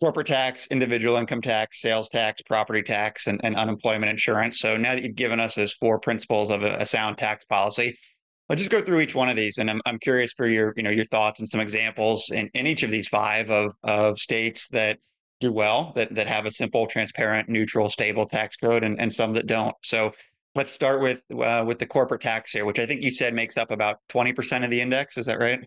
corporate 0.00 0.26
tax, 0.26 0.66
individual 0.70 1.16
income 1.16 1.42
tax, 1.42 1.80
sales 1.80 2.08
tax, 2.08 2.40
property 2.42 2.82
tax, 2.82 3.26
and, 3.26 3.40
and 3.44 3.56
unemployment 3.56 4.10
insurance. 4.10 4.58
So 4.58 4.76
now 4.76 4.94
that 4.94 5.02
you've 5.02 5.16
given 5.16 5.40
us 5.40 5.54
those 5.54 5.72
four 5.72 5.98
principles 5.98 6.50
of 6.50 6.62
a, 6.62 6.76
a 6.76 6.86
sound 6.86 7.18
tax 7.18 7.44
policy, 7.44 7.98
Let's 8.48 8.60
just 8.60 8.70
go 8.70 8.82
through 8.82 9.00
each 9.00 9.14
one 9.14 9.30
of 9.30 9.36
these, 9.36 9.56
and 9.56 9.70
I'm 9.70 9.80
I'm 9.86 9.98
curious 9.98 10.34
for 10.34 10.46
your 10.46 10.74
you 10.76 10.82
know 10.82 10.90
your 10.90 11.06
thoughts 11.06 11.40
and 11.40 11.48
some 11.48 11.60
examples 11.60 12.30
in, 12.30 12.50
in 12.52 12.66
each 12.66 12.82
of 12.82 12.90
these 12.90 13.08
five 13.08 13.50
of 13.50 13.72
of 13.82 14.18
states 14.18 14.68
that 14.72 14.98
do 15.40 15.52
well 15.52 15.92
that 15.94 16.14
that 16.14 16.26
have 16.26 16.44
a 16.44 16.50
simple, 16.50 16.86
transparent, 16.86 17.48
neutral, 17.48 17.88
stable 17.88 18.26
tax 18.26 18.56
code, 18.56 18.84
and 18.84 19.00
and 19.00 19.10
some 19.10 19.32
that 19.32 19.46
don't. 19.46 19.74
So 19.82 20.12
let's 20.54 20.70
start 20.70 21.00
with 21.00 21.20
uh, 21.32 21.64
with 21.66 21.78
the 21.78 21.86
corporate 21.86 22.20
tax 22.20 22.52
here, 22.52 22.66
which 22.66 22.78
I 22.78 22.84
think 22.84 23.02
you 23.02 23.10
said 23.10 23.32
makes 23.32 23.56
up 23.56 23.70
about 23.70 24.00
twenty 24.08 24.34
percent 24.34 24.64
of 24.64 24.70
the 24.70 24.80
index. 24.82 25.16
Is 25.16 25.24
that 25.26 25.38
right? 25.38 25.60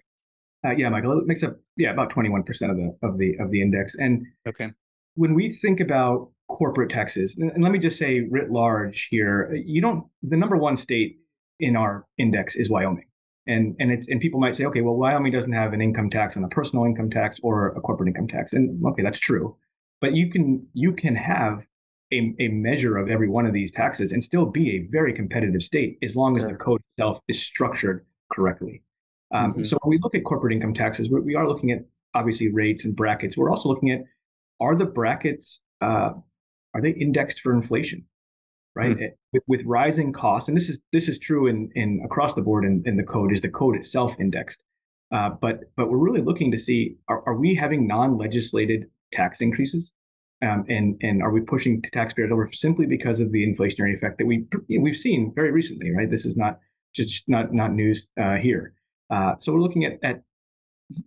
Uh, 0.66 0.72
yeah, 0.72 0.90
Michael, 0.90 1.20
it 1.20 1.28
makes 1.28 1.44
up 1.44 1.58
yeah 1.78 1.92
about 1.92 2.10
twenty 2.10 2.30
one 2.30 2.44
percent 2.44 2.72
of 2.72 2.78
the 2.78 2.98
of 3.04 3.18
the 3.18 3.36
of 3.40 3.52
the 3.52 3.62
index. 3.62 3.96
And 3.96 4.26
okay, 4.48 4.72
when 5.16 5.36
we 5.36 5.50
think 5.50 5.80
about 5.80 6.32
corporate 6.48 6.90
taxes, 6.90 7.38
and 7.38 7.64
let 7.64 7.72
me 7.72 7.80
just 7.80 7.98
say 7.98 8.22
writ 8.32 8.52
large 8.52 9.08
here, 9.10 9.54
you 9.66 9.82
don't 9.82 10.06
the 10.24 10.38
number 10.38 10.58
one 10.58 10.78
state 10.78 11.18
in 11.60 11.76
our 11.76 12.06
index 12.18 12.56
is 12.56 12.70
Wyoming. 12.70 13.06
And 13.48 13.76
and 13.80 13.92
it's 13.92 14.08
and 14.08 14.20
people 14.20 14.40
might 14.40 14.56
say, 14.56 14.66
okay, 14.66 14.82
well, 14.82 14.96
Wyoming 14.96 15.32
doesn't 15.32 15.52
have 15.52 15.74
an 15.74 15.82
income 15.82 16.10
tax 16.10 16.36
and 16.36 16.44
a 16.44 16.48
personal 16.48 16.86
income 16.86 17.12
tax 17.12 17.40
or 17.44 17.70
a 17.70 17.82
corporate 17.82 18.08
income 18.08 18.28
tax. 18.28 18.54
And 18.54 18.84
okay, 18.88 19.04
that's 19.04 19.20
true. 19.20 19.56
But 20.02 20.14
you 20.14 20.32
can 20.32 20.66
you 20.74 20.94
can 20.94 21.16
have 21.16 21.66
a, 22.12 22.34
a 22.40 22.48
measure 22.48 22.98
of 22.98 23.10
every 23.10 23.30
one 23.30 23.46
of 23.46 23.54
these 23.54 23.72
taxes 23.72 24.12
and 24.12 24.24
still 24.24 24.46
be 24.46 24.72
a 24.72 24.88
very 24.92 25.14
competitive 25.14 25.62
state 25.62 25.98
as 26.02 26.16
long 26.16 26.38
as 26.38 26.46
the 26.46 26.56
code 26.56 26.82
itself 26.94 27.20
is 27.28 27.42
structured 27.42 28.06
correctly. 28.32 28.82
Um, 29.34 29.54
mm-hmm. 29.54 29.64
So 29.64 29.78
when 29.82 29.90
we 29.90 30.00
look 30.02 30.16
at 30.16 30.24
corporate 30.24 30.54
income 30.54 30.74
taxes, 30.74 31.10
we, 31.10 31.20
we 31.22 31.36
are 31.36 31.48
looking 31.48 31.72
at 31.72 31.80
obviously 32.14 32.50
rates 32.50 32.86
and 32.86 32.96
brackets. 32.96 33.36
We're 33.36 33.50
also 33.50 33.70
looking 33.70 33.92
at 33.92 34.02
are 34.60 34.76
the 34.76 34.86
brackets 34.86 35.60
uh, 35.82 36.12
are 36.74 36.82
they 36.82 36.92
indexed 36.92 37.40
for 37.40 37.54
inflation? 37.54 38.06
right? 38.76 38.98
Mm. 38.98 39.12
With, 39.34 39.44
with 39.48 39.66
rising 39.66 40.14
costs, 40.14 40.48
and 40.48 40.56
this 40.56 40.70
is 40.70 40.80
this 40.94 41.08
is 41.08 41.18
true 41.18 41.48
in 41.48 41.70
in 41.76 42.02
across 42.06 42.34
the 42.34 42.42
board 42.42 42.66
in, 42.66 42.84
in 42.86 42.98
the 42.98 43.04
code 43.04 43.34
is 43.34 43.42
the 43.42 43.50
code 43.50 43.76
itself 43.76 44.16
indexed. 44.20 44.60
Uh, 45.12 45.30
but 45.30 45.62
but 45.76 45.90
we're 45.90 45.98
really 45.98 46.22
looking 46.22 46.52
to 46.52 46.58
see 46.58 46.98
are, 47.08 47.24
are 47.26 47.36
we 47.36 47.56
having 47.56 47.88
non-legislated 47.88 48.88
tax 49.14 49.42
increases, 49.42 49.92
um, 50.42 50.66
and 50.70 50.98
and 51.02 51.24
are 51.24 51.32
we 51.32 51.42
pushing 51.42 51.82
taxpayers 51.94 52.32
over 52.32 52.50
simply 52.52 52.86
because 52.86 53.20
of 53.20 53.32
the 53.32 53.46
inflationary 53.46 53.96
effect 53.96 54.18
that 54.18 54.28
we 54.28 54.46
we've 54.80 54.98
seen 54.98 55.32
very 55.34 55.52
recently, 55.52 55.92
right? 55.92 56.12
This 56.12 56.26
is 56.26 56.36
not 56.36 56.60
just 56.94 57.24
not 57.28 57.54
not 57.54 57.74
news 57.74 58.08
uh, 58.22 58.36
here. 58.36 58.74
Uh, 59.10 59.36
so 59.40 59.54
we're 59.54 59.62
looking 59.62 59.86
at 59.86 60.00
at 60.04 60.22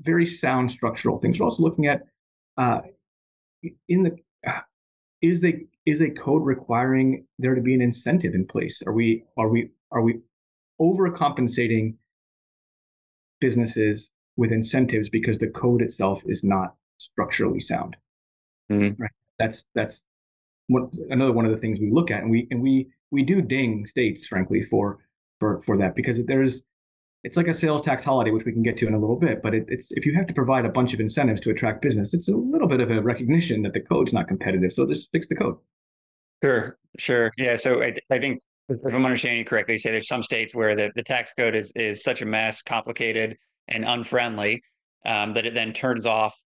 very 0.03 0.27
sound 0.27 0.71
structural 0.71 1.19
things. 1.19 1.39
We're 1.39 1.47
also 1.47 1.63
looking 1.63 1.87
at 1.87 2.03
uh, 2.57 2.81
in 3.89 4.03
the 4.03 4.17
uh, 4.47 4.61
is 5.23 5.41
the 5.41 5.67
is 5.87 6.01
a 6.01 6.11
code 6.11 6.45
requiring 6.45 7.27
there 7.39 7.55
to 7.55 7.61
be 7.61 7.75
an 7.75 7.81
incentive 7.81 8.35
in 8.35 8.47
place? 8.47 8.83
Are 8.87 8.93
we 8.93 9.25
are 9.37 9.49
we 9.49 9.71
are 9.91 10.03
we 10.03 10.21
overcompensating 10.81 11.95
businesses 13.41 14.11
with 14.37 14.53
incentives 14.53 15.09
because 15.09 15.39
the 15.39 15.49
code 15.49 15.83
itself 15.83 16.23
is 16.27 16.45
not 16.45 16.75
structurally 16.99 17.61
sound? 17.61 17.97
Mm-hmm. 18.71 19.03
Right. 19.03 19.11
That's 19.39 19.65
that's 19.75 20.03
one, 20.67 20.91
another 21.11 21.33
one 21.33 21.47
of 21.47 21.53
the 21.53 21.57
things 21.57 21.81
we 21.81 21.91
look 21.91 22.11
at, 22.11 22.23
and 22.23 22.31
we 22.31 22.47
and 22.51 22.61
we 22.61 22.89
we 23.11 23.23
do 23.23 23.41
ding 23.41 23.87
states, 23.87 24.27
frankly, 24.27 24.63
for 24.63 24.99
for 25.41 25.63
for 25.63 25.77
that 25.79 25.95
because 25.95 26.25
there's 26.27 26.63
it's 27.25 27.37
like 27.37 27.49
a 27.49 27.55
sales 27.55 27.83
tax 27.83 28.05
holiday, 28.05 28.31
which 28.31 28.45
we 28.45 28.53
can 28.53 28.63
get 28.63 28.77
to 28.79 28.87
in 28.87 28.95
a 28.95 28.99
little 28.99 29.19
bit. 29.19 29.43
But 29.43 29.55
it, 29.55 29.67
it's 29.69 29.89
if 29.91 30.07
you 30.07 30.15
have 30.15 30.27
to 30.29 30.35
provide 30.35 30.65
a 30.65 30.69
bunch 30.69 30.95
of 30.95 31.01
incentives 31.01 31.41
to 31.43 31.51
attract 31.51 31.83
business, 31.83 32.15
it's 32.15 32.29
a 32.29 32.37
little 32.37 32.69
bit 32.69 32.81
of 32.81 32.91
a 32.91 33.01
recognition 33.01 33.63
that 33.63 33.73
the 33.73 33.81
code's 33.81 34.13
not 34.13 34.29
competitive. 34.29 34.73
So 34.73 34.87
just 34.87 35.09
fix 35.13 35.27
the 35.27 35.35
code. 35.35 35.57
Sure, 36.43 36.79
sure, 36.99 37.33
yeah. 37.37 37.57
So 37.57 37.83
I, 37.83 37.97
I 38.11 38.19
think 38.19 38.41
if 38.69 38.95
I'm 38.95 39.05
understanding 39.05 39.41
you 39.41 39.45
correctly, 39.45 39.75
you 39.75 39.79
say 39.79 39.91
there's 39.91 40.09
some 40.09 40.23
states 40.23 40.55
where 40.55 40.75
the, 40.75 40.91
the 40.95 41.03
tax 41.03 41.33
code 41.37 41.55
is 41.55 41.73
is 41.75 42.03
such 42.03 42.23
a 42.23 42.27
mess, 42.27 42.63
complicated, 42.63 43.37
and 43.69 43.85
unfriendly 43.85 44.63
um, 45.07 45.35
that 45.35 45.47
it 45.47 45.55
then 45.55 45.73
turns 45.73 46.07
off 46.07 46.37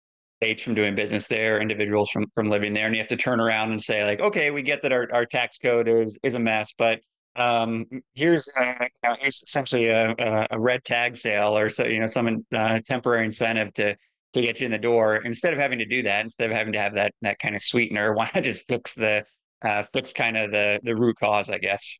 states 0.41 0.63
from 0.63 0.75
doing 0.75 0.95
business 0.95 1.29
there, 1.29 1.61
individuals 1.61 2.11
from 2.11 2.25
from 2.35 2.49
living 2.49 2.73
there, 2.73 2.87
and 2.87 2.95
you 2.95 3.01
have 3.01 3.09
to 3.09 3.17
turn 3.17 3.41
around 3.41 3.73
and 3.73 3.83
say 3.83 4.05
like, 4.05 4.21
okay, 4.21 4.51
we 4.51 4.63
get 4.63 4.83
that 4.83 4.93
our, 4.93 5.09
our 5.13 5.27
tax 5.27 5.59
code 5.59 5.89
is 5.89 6.19
is 6.23 6.35
a 6.35 6.41
mess, 6.41 6.73
but 6.79 7.01
um, 7.37 7.87
here's 8.15 8.49
uh, 8.59 8.75
you 8.81 9.09
know, 9.09 9.17
here's 9.19 9.43
essentially 9.43 9.87
a, 9.87 10.47
a, 10.51 10.59
red 10.59 10.85
tag 10.85 11.17
sale 11.17 11.57
or 11.57 11.71
so 11.71 11.85
you 11.85 12.01
know 12.01 12.07
some 12.07 12.45
uh, 12.53 12.81
temporary 12.87 13.25
incentive 13.25 13.73
to 13.75 13.97
to 14.35 14.41
get 14.43 14.61
you 14.61 14.67
in 14.67 14.73
the 14.73 14.79
door. 14.79 15.17
Instead 15.17 15.53
of 15.53 15.59
having 15.59 15.79
to 15.79 15.87
do 15.87 16.03
that, 16.03 16.25
instead 16.25 16.51
of 16.51 16.57
having 16.57 16.73
to 16.73 16.81
have 16.81 16.95
that 16.95 17.15
that 17.23 17.39
kind 17.39 17.55
of 17.55 17.63
sweetener, 17.63 18.13
why 18.17 18.31
not 18.35 18.45
just 18.45 18.67
fix 18.69 18.95
the 18.95 19.25
uh, 19.63 19.85
fix 19.93 20.13
kind 20.13 20.37
of 20.37 20.51
the 20.51 20.81
the 20.83 20.95
root 20.95 21.17
cause, 21.19 21.49
I 21.51 21.59
guess. 21.59 21.99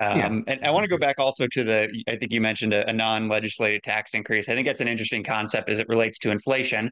Um, 0.00 0.18
yeah. 0.18 0.54
And 0.54 0.64
I 0.64 0.70
want 0.70 0.84
to 0.84 0.88
go 0.88 0.98
back 0.98 1.16
also 1.18 1.48
to 1.48 1.64
the, 1.64 2.04
I 2.06 2.14
think 2.16 2.32
you 2.32 2.40
mentioned 2.40 2.72
a, 2.72 2.88
a 2.88 2.92
non 2.92 3.28
legislated 3.28 3.82
tax 3.82 4.14
increase. 4.14 4.48
I 4.48 4.54
think 4.54 4.66
that's 4.66 4.80
an 4.80 4.86
interesting 4.86 5.24
concept 5.24 5.68
as 5.68 5.80
it 5.80 5.88
relates 5.88 6.18
to 6.20 6.30
inflation. 6.30 6.90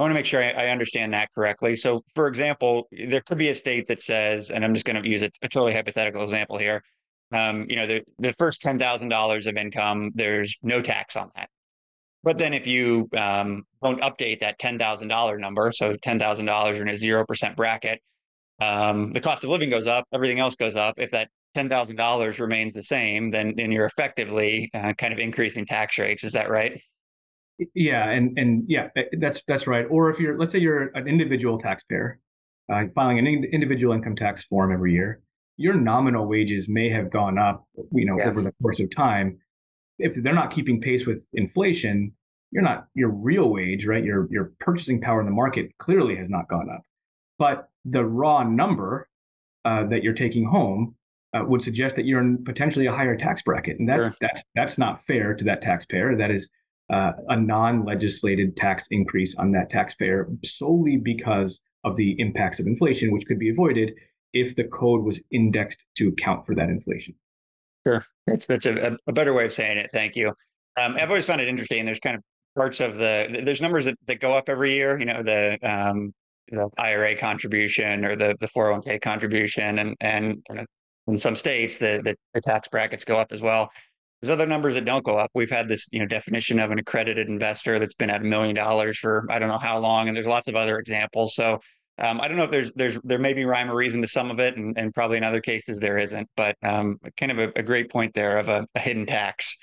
I 0.00 0.02
want 0.02 0.12
to 0.12 0.14
make 0.14 0.24
sure 0.24 0.42
I, 0.42 0.52
I, 0.52 0.68
understand 0.68 1.12
that 1.12 1.28
correctly. 1.34 1.76
So, 1.76 2.02
for 2.14 2.26
example, 2.26 2.88
there 2.90 3.20
could 3.20 3.36
be 3.36 3.50
a 3.50 3.54
state 3.54 3.86
that 3.88 4.00
says, 4.00 4.50
and 4.50 4.64
I'm 4.64 4.72
just 4.72 4.86
going 4.86 5.02
to 5.02 5.06
use 5.06 5.20
a, 5.20 5.30
a 5.42 5.48
totally 5.48 5.74
hypothetical 5.74 6.22
example 6.22 6.56
here. 6.56 6.82
Um, 7.34 7.66
you 7.68 7.76
know, 7.76 7.86
the, 7.86 8.00
the 8.18 8.34
first 8.38 8.62
ten 8.62 8.78
thousand 8.78 9.10
dollars 9.10 9.46
of 9.46 9.58
income, 9.58 10.10
there's 10.14 10.56
no 10.62 10.80
tax 10.80 11.16
on 11.16 11.30
that. 11.36 11.50
But 12.22 12.38
then 12.38 12.54
if 12.54 12.66
you 12.66 13.10
um, 13.14 13.64
don't 13.82 14.00
update 14.00 14.40
that 14.40 14.58
ten 14.58 14.78
thousand 14.78 15.08
dollar 15.08 15.38
number, 15.38 15.70
so 15.70 15.94
ten 15.96 16.18
thousand 16.18 16.46
dollars 16.46 16.78
in 16.78 16.88
a 16.88 16.96
zero 16.96 17.26
percent 17.26 17.54
bracket, 17.54 18.00
um, 18.58 19.12
the 19.12 19.20
cost 19.20 19.44
of 19.44 19.50
living 19.50 19.68
goes 19.68 19.86
up, 19.86 20.06
everything 20.14 20.38
else 20.38 20.56
goes 20.56 20.76
up. 20.76 20.94
If 20.96 21.10
that 21.10 21.28
ten 21.52 21.68
thousand 21.68 21.96
dollars 21.96 22.40
remains 22.40 22.72
the 22.72 22.84
same, 22.84 23.30
then 23.30 23.52
then 23.54 23.70
you're 23.70 23.84
effectively 23.84 24.70
uh, 24.72 24.94
kind 24.94 25.12
of 25.12 25.18
increasing 25.18 25.66
tax 25.66 25.98
rates. 25.98 26.24
Is 26.24 26.32
that 26.32 26.48
right? 26.48 26.80
Yeah, 27.74 28.10
and 28.10 28.38
and 28.38 28.64
yeah, 28.68 28.88
that's 29.18 29.42
that's 29.46 29.66
right. 29.66 29.86
Or 29.90 30.10
if 30.10 30.18
you're, 30.18 30.38
let's 30.38 30.52
say 30.52 30.58
you're 30.58 30.88
an 30.96 31.06
individual 31.06 31.58
taxpayer, 31.58 32.18
uh, 32.72 32.84
filing 32.94 33.18
an 33.18 33.26
in- 33.26 33.44
individual 33.44 33.92
income 33.92 34.16
tax 34.16 34.44
form 34.44 34.72
every 34.72 34.92
year, 34.92 35.20
your 35.56 35.74
nominal 35.74 36.26
wages 36.26 36.68
may 36.68 36.88
have 36.88 37.10
gone 37.10 37.38
up, 37.38 37.66
you 37.92 38.06
know, 38.06 38.16
yeah. 38.18 38.28
over 38.28 38.42
the 38.42 38.52
course 38.62 38.80
of 38.80 38.94
time. 38.94 39.38
If 39.98 40.14
they're 40.14 40.32
not 40.32 40.50
keeping 40.50 40.80
pace 40.80 41.06
with 41.06 41.18
inflation, 41.34 42.12
you're 42.50 42.62
not 42.62 42.86
your 42.94 43.10
real 43.10 43.50
wage, 43.50 43.84
right? 43.86 44.02
Your 44.02 44.26
your 44.30 44.52
purchasing 44.58 45.00
power 45.00 45.20
in 45.20 45.26
the 45.26 45.32
market 45.32 45.76
clearly 45.78 46.16
has 46.16 46.28
not 46.28 46.48
gone 46.48 46.68
up, 46.70 46.82
but 47.38 47.68
the 47.84 48.04
raw 48.04 48.42
number 48.42 49.08
uh, 49.64 49.84
that 49.84 50.02
you're 50.02 50.14
taking 50.14 50.46
home 50.46 50.94
uh, 51.34 51.44
would 51.44 51.62
suggest 51.62 51.96
that 51.96 52.06
you're 52.06 52.20
in 52.20 52.42
potentially 52.44 52.86
a 52.86 52.92
higher 52.92 53.16
tax 53.16 53.42
bracket, 53.42 53.78
and 53.78 53.88
that's 53.88 54.04
sure. 54.04 54.16
that's 54.20 54.42
that's 54.54 54.78
not 54.78 55.04
fair 55.06 55.34
to 55.34 55.44
that 55.44 55.62
taxpayer. 55.62 56.16
That 56.16 56.30
is 56.30 56.48
uh, 56.90 57.12
a 57.28 57.36
non-legislated 57.36 58.56
tax 58.56 58.86
increase 58.90 59.34
on 59.36 59.52
that 59.52 59.70
taxpayer 59.70 60.28
solely 60.44 60.96
because 60.96 61.60
of 61.84 61.96
the 61.96 62.14
impacts 62.18 62.58
of 62.58 62.66
inflation, 62.66 63.12
which 63.12 63.26
could 63.26 63.38
be 63.38 63.50
avoided 63.50 63.92
if 64.32 64.56
the 64.56 64.64
code 64.64 65.04
was 65.04 65.20
indexed 65.30 65.82
to 65.96 66.08
account 66.08 66.44
for 66.46 66.54
that 66.54 66.68
inflation. 66.68 67.14
Sure, 67.86 68.04
that's 68.26 68.46
that's 68.46 68.66
a, 68.66 68.96
a 69.06 69.12
better 69.12 69.32
way 69.32 69.46
of 69.46 69.52
saying 69.52 69.78
it. 69.78 69.90
Thank 69.92 70.16
you. 70.16 70.28
Um, 70.80 70.96
I've 70.96 71.08
always 71.08 71.24
found 71.24 71.40
it 71.40 71.48
interesting. 71.48 71.84
There's 71.84 72.00
kind 72.00 72.16
of 72.16 72.22
parts 72.56 72.80
of 72.80 72.98
the 72.98 73.40
there's 73.44 73.60
numbers 73.60 73.86
that, 73.86 73.94
that 74.06 74.20
go 74.20 74.34
up 74.34 74.48
every 74.48 74.74
year. 74.74 74.98
You 74.98 75.06
know 75.06 75.22
the 75.22 75.58
um, 75.62 76.12
the 76.48 76.68
IRA 76.78 77.16
contribution 77.16 78.04
or 78.04 78.16
the 78.16 78.36
the 78.40 78.48
401k 78.48 79.00
contribution, 79.00 79.78
and 79.78 79.96
and 80.00 80.42
in 81.06 81.18
some 81.18 81.36
states 81.36 81.78
the, 81.78 82.00
the 82.04 82.14
the 82.34 82.40
tax 82.40 82.68
brackets 82.68 83.04
go 83.04 83.16
up 83.16 83.32
as 83.32 83.40
well. 83.40 83.70
There's 84.20 84.30
other 84.30 84.46
numbers 84.46 84.74
that 84.74 84.84
don't 84.84 85.04
go 85.04 85.16
up. 85.16 85.30
We've 85.34 85.50
had 85.50 85.68
this, 85.68 85.86
you 85.90 85.98
know, 85.98 86.06
definition 86.06 86.58
of 86.58 86.70
an 86.70 86.78
accredited 86.78 87.28
investor 87.28 87.78
that's 87.78 87.94
been 87.94 88.10
at 88.10 88.20
a 88.20 88.24
million 88.24 88.54
dollars 88.54 88.98
for 88.98 89.26
I 89.30 89.38
don't 89.38 89.48
know 89.48 89.58
how 89.58 89.78
long, 89.78 90.08
and 90.08 90.16
there's 90.16 90.26
lots 90.26 90.46
of 90.46 90.56
other 90.56 90.78
examples. 90.78 91.34
So 91.34 91.58
um, 92.00 92.20
I 92.20 92.28
don't 92.28 92.36
know 92.36 92.44
if 92.44 92.50
there's 92.50 92.72
there's 92.76 92.98
there 93.02 93.18
may 93.18 93.32
be 93.32 93.44
rhyme 93.44 93.70
or 93.70 93.74
reason 93.74 94.00
to 94.02 94.08
some 94.08 94.30
of 94.30 94.38
it, 94.38 94.56
and, 94.56 94.76
and 94.78 94.92
probably 94.92 95.16
in 95.16 95.24
other 95.24 95.40
cases 95.40 95.78
there 95.80 95.98
isn't. 95.98 96.28
But 96.36 96.56
um, 96.62 96.98
kind 97.16 97.32
of 97.32 97.38
a, 97.38 97.52
a, 97.56 97.62
great 97.62 97.90
point 97.90 98.14
there 98.14 98.38
of 98.38 98.48
a, 98.48 98.66
a 98.74 98.78
hidden 98.78 99.06
tax. 99.06 99.56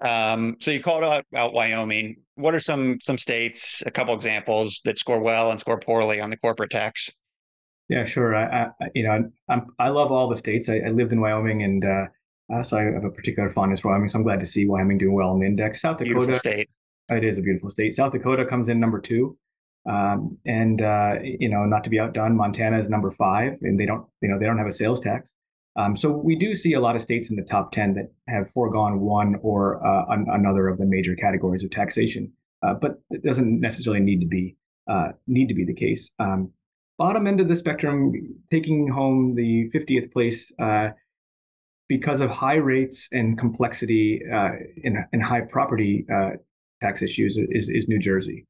Um, 0.00 0.56
so 0.60 0.70
you 0.70 0.82
called 0.82 1.04
out, 1.04 1.24
out 1.34 1.52
Wyoming. 1.52 2.16
What 2.34 2.54
are 2.54 2.60
some 2.60 2.98
some 3.00 3.18
states? 3.18 3.82
A 3.86 3.90
couple 3.90 4.14
examples 4.14 4.80
that 4.84 4.98
score 4.98 5.20
well 5.20 5.50
and 5.50 5.60
score 5.60 5.78
poorly 5.78 6.20
on 6.20 6.30
the 6.30 6.36
corporate 6.36 6.70
tax. 6.70 7.08
Yeah, 7.88 8.04
sure. 8.04 8.34
I, 8.34 8.64
I 8.80 8.86
you 8.94 9.04
know 9.04 9.30
I'm, 9.48 9.66
i 9.78 9.88
love 9.88 10.10
all 10.10 10.28
the 10.28 10.36
states. 10.36 10.68
I, 10.68 10.78
I 10.78 10.88
lived 10.88 11.12
in 11.12 11.20
Wyoming 11.20 11.62
and. 11.62 11.84
Uh, 11.84 12.06
uh, 12.52 12.62
so 12.62 12.78
I 12.78 12.82
have 12.82 13.04
a 13.04 13.10
particular 13.10 13.50
fondness 13.50 13.80
for 13.80 13.90
Wyoming. 13.90 14.08
So 14.08 14.18
I'm 14.18 14.24
glad 14.24 14.40
to 14.40 14.46
see 14.46 14.66
Wyoming 14.66 14.98
doing 14.98 15.14
well 15.14 15.32
in 15.32 15.40
the 15.40 15.46
index. 15.46 15.80
South 15.80 15.98
Dakota, 15.98 16.14
beautiful 16.14 16.38
state. 16.38 16.70
It 17.08 17.24
is 17.24 17.38
a 17.38 17.42
beautiful 17.42 17.70
state. 17.70 17.94
South 17.94 18.12
Dakota 18.12 18.44
comes 18.44 18.68
in 18.68 18.78
number 18.78 19.00
two, 19.00 19.36
um, 19.88 20.38
and 20.46 20.82
uh, 20.82 21.14
you 21.22 21.48
know, 21.48 21.64
not 21.64 21.84
to 21.84 21.90
be 21.90 21.98
outdone, 21.98 22.36
Montana 22.36 22.78
is 22.78 22.88
number 22.88 23.10
five, 23.10 23.58
and 23.62 23.78
they 23.78 23.86
don't, 23.86 24.06
you 24.20 24.28
know, 24.28 24.38
they 24.38 24.46
don't 24.46 24.58
have 24.58 24.66
a 24.66 24.72
sales 24.72 25.00
tax. 25.00 25.30
Um, 25.76 25.96
so 25.96 26.10
we 26.10 26.36
do 26.36 26.54
see 26.54 26.74
a 26.74 26.80
lot 26.80 26.96
of 26.96 27.02
states 27.02 27.30
in 27.30 27.36
the 27.36 27.42
top 27.42 27.72
ten 27.72 27.94
that 27.94 28.12
have 28.28 28.50
foregone 28.50 29.00
one 29.00 29.36
or 29.42 29.84
uh, 29.86 30.04
an- 30.10 30.26
another 30.30 30.68
of 30.68 30.78
the 30.78 30.84
major 30.84 31.14
categories 31.16 31.64
of 31.64 31.70
taxation, 31.70 32.30
uh, 32.62 32.74
but 32.74 33.00
it 33.10 33.24
doesn't 33.24 33.60
necessarily 33.60 34.02
need 34.02 34.20
to 34.20 34.26
be 34.26 34.56
uh, 34.88 35.12
need 35.26 35.48
to 35.48 35.54
be 35.54 35.64
the 35.64 35.74
case. 35.74 36.10
Um, 36.18 36.50
bottom 36.98 37.26
end 37.26 37.40
of 37.40 37.48
the 37.48 37.56
spectrum, 37.56 38.12
taking 38.50 38.88
home 38.88 39.34
the 39.34 39.70
50th 39.74 40.12
place 40.12 40.52
uh, 40.60 40.90
because 41.96 42.22
of 42.22 42.30
high 42.30 42.60
rates 42.72 43.06
and 43.12 43.36
complexity 43.36 44.22
uh, 44.32 44.52
in, 44.82 45.04
in 45.12 45.20
high 45.20 45.42
property 45.42 46.06
uh, 46.10 46.30
tax 46.80 47.02
issues 47.02 47.36
is, 47.36 47.68
is 47.68 47.86
New 47.86 47.98
Jersey. 47.98 48.46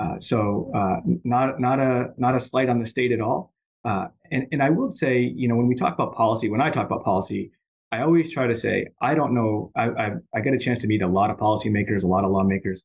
Uh, 0.00 0.20
so 0.20 0.70
uh, 0.72 1.00
not 1.24 1.60
not 1.60 1.80
a 1.80 2.10
not 2.16 2.36
a 2.36 2.40
slight 2.40 2.68
on 2.68 2.78
the 2.78 2.86
state 2.86 3.10
at 3.10 3.20
all. 3.20 3.52
Uh, 3.84 4.06
and 4.30 4.46
and 4.52 4.62
I 4.62 4.70
will 4.70 4.92
say, 4.92 5.18
you 5.18 5.48
know, 5.48 5.56
when 5.56 5.66
we 5.66 5.74
talk 5.74 5.92
about 5.92 6.14
policy, 6.14 6.48
when 6.48 6.60
I 6.60 6.70
talk 6.70 6.86
about 6.86 7.02
policy, 7.02 7.50
I 7.90 8.02
always 8.02 8.32
try 8.32 8.46
to 8.46 8.54
say 8.54 8.86
I 9.00 9.16
don't 9.16 9.34
know. 9.34 9.72
I 9.74 9.84
I, 10.04 10.10
I 10.36 10.40
get 10.40 10.54
a 10.54 10.58
chance 10.58 10.78
to 10.82 10.86
meet 10.86 11.02
a 11.02 11.08
lot 11.08 11.30
of 11.30 11.36
policymakers, 11.36 12.04
a 12.04 12.06
lot 12.06 12.22
of 12.24 12.30
lawmakers. 12.30 12.84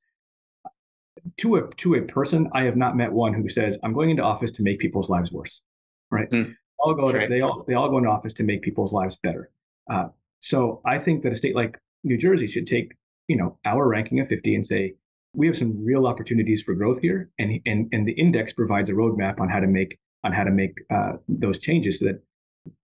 To 1.41 1.57
a 1.57 1.69
to 1.83 1.95
a 1.95 2.01
person, 2.01 2.49
I 2.53 2.63
have 2.63 2.77
not 2.77 2.97
met 2.97 3.11
one 3.11 3.33
who 3.35 3.47
says 3.47 3.77
I'm 3.83 3.93
going 3.93 4.09
into 4.09 4.23
office 4.23 4.51
to 4.53 4.63
make 4.63 4.79
people's 4.79 5.09
lives 5.09 5.31
worse. 5.31 5.61
Right? 6.09 6.29
Mm. 6.31 6.55
All 6.79 6.95
go 6.95 7.11
to, 7.11 7.27
they 7.27 7.41
all 7.41 7.63
they 7.67 7.75
all 7.75 7.89
go 7.89 7.99
into 7.99 8.09
office 8.09 8.33
to 8.33 8.43
make 8.43 8.63
people's 8.63 8.93
lives 8.93 9.15
better. 9.21 9.51
Uh, 9.89 10.09
so 10.39 10.81
I 10.85 10.99
think 10.99 11.23
that 11.23 11.31
a 11.31 11.35
state 11.35 11.55
like 11.55 11.77
New 12.03 12.17
Jersey 12.17 12.47
should 12.47 12.67
take, 12.67 12.93
you 13.27 13.35
know, 13.35 13.57
our 13.65 13.87
ranking 13.87 14.19
of 14.19 14.27
50 14.27 14.55
and 14.55 14.65
say, 14.65 14.93
we 15.33 15.47
have 15.47 15.57
some 15.57 15.83
real 15.83 16.07
opportunities 16.07 16.61
for 16.61 16.73
growth 16.73 17.01
here, 17.01 17.29
and 17.37 17.61
and 17.65 17.87
and 17.91 18.07
the 18.07 18.13
index 18.13 18.53
provides 18.53 18.89
a 18.89 18.93
roadmap 18.93 19.39
on 19.39 19.49
how 19.49 19.59
to 19.59 19.67
make 19.67 19.99
on 20.23 20.33
how 20.33 20.43
to 20.43 20.51
make 20.51 20.73
uh, 20.89 21.13
those 21.27 21.59
changes 21.59 21.99
so 21.99 22.05
that 22.05 22.21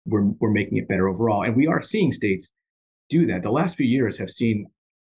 we're 0.07 0.25
we're 0.41 0.51
making 0.51 0.79
it 0.79 0.89
better 0.89 1.09
overall. 1.09 1.43
And 1.43 1.57
we 1.57 1.67
are 1.67 1.81
seeing 1.81 2.13
states 2.13 2.51
do 3.09 3.27
that. 3.27 3.43
The 3.43 3.51
last 3.51 3.77
few 3.77 3.87
years 3.87 4.19
have 4.19 4.31
seen 4.31 4.67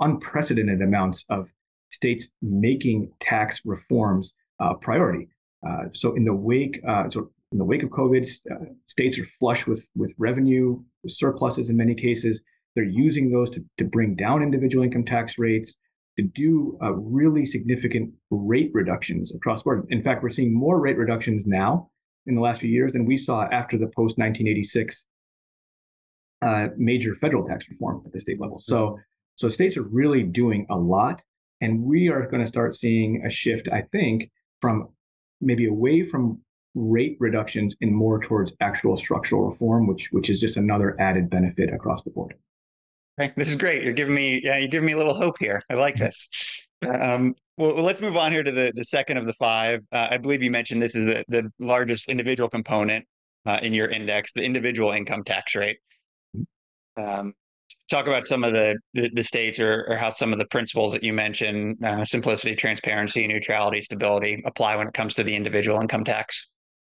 unprecedented 0.01 0.83
amounts 0.83 1.25
of 1.29 1.49
states 1.91 2.29
making 2.43 3.11
tax 3.21 3.61
reforms 3.65 4.35
a 4.61 4.65
uh, 4.65 4.75
priority. 4.75 5.29
Uh, 5.67 5.85
so 5.93 6.15
in 6.15 6.25
the 6.25 6.35
wake, 6.35 6.81
uh, 6.87 7.09
so 7.09 7.31
in 7.53 7.59
the 7.59 7.65
wake 7.65 7.83
of 7.83 7.91
COVID, 7.91 8.29
uh, 8.51 8.65
states 8.87 9.19
are 9.19 9.27
flush 9.39 9.67
with 9.67 9.89
with 9.95 10.15
revenue 10.19 10.83
surpluses 11.07 11.71
in 11.71 11.77
many 11.77 11.95
cases. 11.95 12.43
They're 12.75 12.85
using 12.85 13.31
those 13.31 13.51
to, 13.51 13.65
to 13.79 13.85
bring 13.85 14.17
down 14.17 14.43
individual 14.43 14.85
income 14.85 15.05
tax 15.05 15.39
rates, 15.39 15.77
to 16.17 16.23
do 16.23 16.79
uh, 16.83 16.93
really 16.93 17.47
significant 17.47 18.13
rate 18.31 18.71
reductions 18.75 19.35
across 19.35 19.61
the 19.61 19.65
board. 19.65 19.87
In 19.91 20.03
fact, 20.03 20.23
we're 20.23 20.29
seeing 20.29 20.53
more 20.53 20.79
rate 20.81 20.99
reductions 20.99 21.47
now 21.47 21.91
in 22.27 22.35
the 22.35 22.41
last 22.41 22.61
few 22.61 22.71
years 22.71 22.93
than 22.93 23.07
we 23.07 23.17
saw 23.17 23.45
after 23.51 23.79
the 23.79 23.87
post 23.87 24.19
1986 24.19 25.07
uh, 26.43 26.69
major 26.77 27.15
federal 27.15 27.45
tax 27.45 27.67
reform 27.71 28.03
at 28.05 28.13
the 28.13 28.21
state 28.21 28.41
level. 28.41 28.59
So, 28.59 28.99
so 29.37 29.49
states 29.49 29.77
are 29.77 29.83
really 29.83 30.23
doing 30.23 30.67
a 30.71 30.77
lot. 30.77 31.23
And 31.61 31.83
we 31.83 32.09
are 32.09 32.27
going 32.27 32.43
to 32.43 32.47
start 32.47 32.75
seeing 32.75 33.25
a 33.25 33.31
shift, 33.31 33.69
I 33.73 33.83
think, 33.93 34.31
from 34.61 34.89
maybe 35.41 35.67
away 35.67 36.03
from 36.05 36.41
rate 36.77 37.17
reductions 37.19 37.75
and 37.81 37.93
more 37.93 38.21
towards 38.21 38.53
actual 38.61 38.97
structural 38.97 39.49
reform, 39.49 39.87
which 39.89 40.09
which 40.13 40.31
is 40.31 40.41
just 40.41 40.57
another 40.57 40.95
added 41.01 41.29
benefit 41.29 41.73
across 41.73 42.05
the 42.05 42.11
board. 42.11 42.35
Okay, 43.19 43.33
this 43.37 43.49
is 43.49 43.57
great. 43.57 43.83
You're 43.83 43.95
giving 43.95 44.15
me 44.15 44.41
yeah, 44.45 44.59
you're 44.59 44.69
giving 44.69 44.87
me 44.87 44.93
a 44.93 44.97
little 44.97 45.15
hope 45.15 45.37
here. 45.41 45.63
I 45.71 45.75
like 45.75 45.97
this. 45.97 46.29
Um, 46.87 47.35
well, 47.57 47.73
let's 47.73 48.03
move 48.03 48.19
on 48.19 48.31
here 48.33 48.43
to 48.43 48.53
the, 48.53 48.71
the 48.75 48.85
second 48.85 49.17
of 49.17 49.25
the 49.25 49.33
five. 49.35 49.81
Uh, 49.91 50.09
I 50.11 50.19
believe 50.19 50.43
you 50.43 50.51
mentioned 50.51 50.83
this 50.83 50.95
is 50.95 51.07
the, 51.07 51.25
the 51.29 51.51
largest 51.59 52.07
individual 52.09 52.51
component 52.51 53.07
uh, 53.47 53.59
in 53.63 53.73
your 53.73 53.89
index, 53.89 54.35
the 54.35 54.43
individual 54.43 54.91
income 54.91 55.25
tax 55.25 55.55
rate. 55.55 55.79
Um, 56.99 57.33
talk 57.89 58.09
about 58.09 58.27
some 58.27 58.45
of 58.45 58.53
the, 58.53 58.77
the, 58.93 59.11
the 59.15 59.23
states 59.23 59.59
or, 59.59 59.87
or, 59.89 59.97
how 59.97 60.11
some 60.11 60.33
of 60.33 60.39
the 60.39 60.47
principles 60.47 60.93
that 60.93 61.03
you 61.03 61.13
mentioned, 61.13 61.83
uh, 61.85 62.05
simplicity, 62.05 62.55
transparency, 62.57 63.27
neutrality, 63.27 63.81
stability, 63.81 64.43
apply 64.45 64.77
when 64.77 64.89
it 64.89 64.95
comes 64.95 65.15
to 65.15 65.23
the 65.23 65.35
individual 65.35 65.81
income 65.81 66.05
tax. 66.05 66.47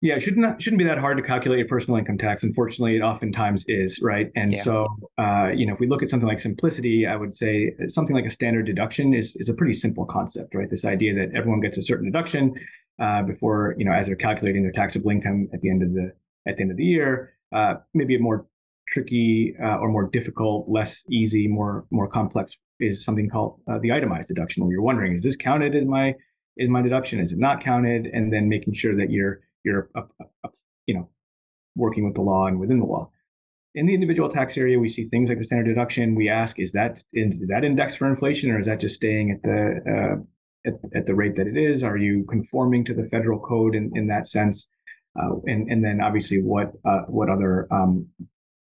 Yeah, 0.03 0.15
it 0.15 0.21
shouldn't 0.21 0.63
shouldn't 0.63 0.79
be 0.79 0.87
that 0.87 0.97
hard 0.97 1.19
to 1.19 1.23
calculate 1.23 1.59
your 1.59 1.69
personal 1.69 1.99
income 1.99 2.17
tax. 2.17 2.43
Unfortunately, 2.43 2.97
it 2.97 3.03
oftentimes 3.03 3.67
is, 3.69 4.01
right? 4.01 4.31
And 4.35 4.55
yeah. 4.55 4.63
so, 4.63 4.87
uh, 5.19 5.51
you 5.55 5.67
know, 5.67 5.75
if 5.75 5.81
we 5.81 5.87
look 5.87 6.03
at 6.03 6.09
something 6.09 6.27
like 6.27 6.39
simplicity, 6.39 7.07
I 7.07 7.17
would 7.17 7.37
say 7.37 7.73
something 7.89 8.17
like 8.17 8.25
a 8.25 8.31
standard 8.31 8.65
deduction 8.65 9.13
is 9.13 9.37
is 9.37 9.51
a 9.51 9.55
pretty 9.55 9.75
simple 9.75 10.07
concept, 10.07 10.55
right? 10.55 10.71
This 10.71 10.87
idea 10.87 11.15
that 11.15 11.37
everyone 11.37 11.61
gets 11.61 11.77
a 11.77 11.83
certain 11.83 12.07
deduction 12.07 12.55
uh, 12.99 13.23
before, 13.25 13.75
you 13.77 13.85
know, 13.85 13.93
as 13.93 14.07
they're 14.07 14.17
calculating 14.17 14.63
their 14.63 14.73
taxable 14.73 15.11
income 15.11 15.49
at 15.53 15.61
the 15.61 15.69
end 15.69 15.83
of 15.83 15.93
the 15.93 16.13
at 16.49 16.57
the 16.57 16.63
end 16.63 16.71
of 16.71 16.79
the 16.79 16.85
year. 16.85 17.35
Uh, 17.53 17.75
maybe 17.93 18.17
a 18.17 18.19
more 18.19 18.47
tricky 18.89 19.55
uh, 19.63 19.77
or 19.77 19.91
more 19.91 20.09
difficult, 20.09 20.67
less 20.67 21.03
easy, 21.11 21.47
more 21.47 21.85
more 21.91 22.09
complex 22.09 22.57
is 22.79 23.05
something 23.05 23.29
called 23.29 23.61
uh, 23.71 23.79
the 23.83 23.93
itemized 23.93 24.29
deduction, 24.29 24.65
where 24.65 24.73
you're 24.73 24.81
wondering, 24.81 25.13
is 25.13 25.23
this 25.23 25.37
counted 25.37 25.75
in 25.75 25.91
my 25.91 26.15
in 26.57 26.71
my 26.71 26.81
deduction? 26.81 27.21
Is 27.21 27.33
it 27.33 27.39
not 27.39 27.63
counted? 27.63 28.07
And 28.07 28.33
then 28.33 28.49
making 28.49 28.73
sure 28.73 28.97
that 28.97 29.11
you're 29.11 29.41
you're 29.65 29.91
you 30.87 30.95
know 30.95 31.09
working 31.77 32.05
with 32.05 32.15
the 32.15 32.23
law 32.23 32.47
and 32.47 32.59
within 32.59 32.79
the 32.79 32.87
law. 32.87 33.11
In 33.75 33.87
the 33.87 33.95
individual 33.95 34.29
tax 34.29 34.57
area, 34.57 34.79
we 34.79 34.89
see 34.89 35.05
things 35.05 35.29
like 35.29 35.39
the 35.39 35.45
standard 35.45 35.67
deduction. 35.67 36.17
We 36.17 36.29
ask, 36.29 36.59
is 36.59 36.73
that 36.73 37.03
is, 37.13 37.41
is 37.41 37.49
that 37.49 37.65
indexed 37.65 37.99
for 37.99 38.09
inflation, 38.09 38.51
or 38.51 38.59
is 38.59 38.67
that 38.67 38.81
just 38.81 38.97
staying 38.97 39.31
at 39.31 39.43
the 39.43 39.81
uh, 39.87 40.69
at, 40.69 40.75
at, 40.95 41.07
the 41.07 41.15
rate 41.15 41.37
that 41.37 41.47
it 41.47 41.57
is? 41.57 41.85
Are 41.85 41.97
you 41.97 42.25
conforming 42.29 42.85
to 42.87 42.95
the 42.95 43.05
federal 43.05 43.39
code 43.39 43.77
in, 43.77 43.93
in 43.95 44.09
that 44.09 44.29
sense? 44.29 44.67
Uh, 45.19 45.37
and 45.47 45.71
and 45.71 45.85
then 45.85 46.01
obviously, 46.01 46.43
what 46.43 46.73
uh, 46.85 47.03
what 47.03 47.31
other 47.31 47.73
um, 47.73 48.09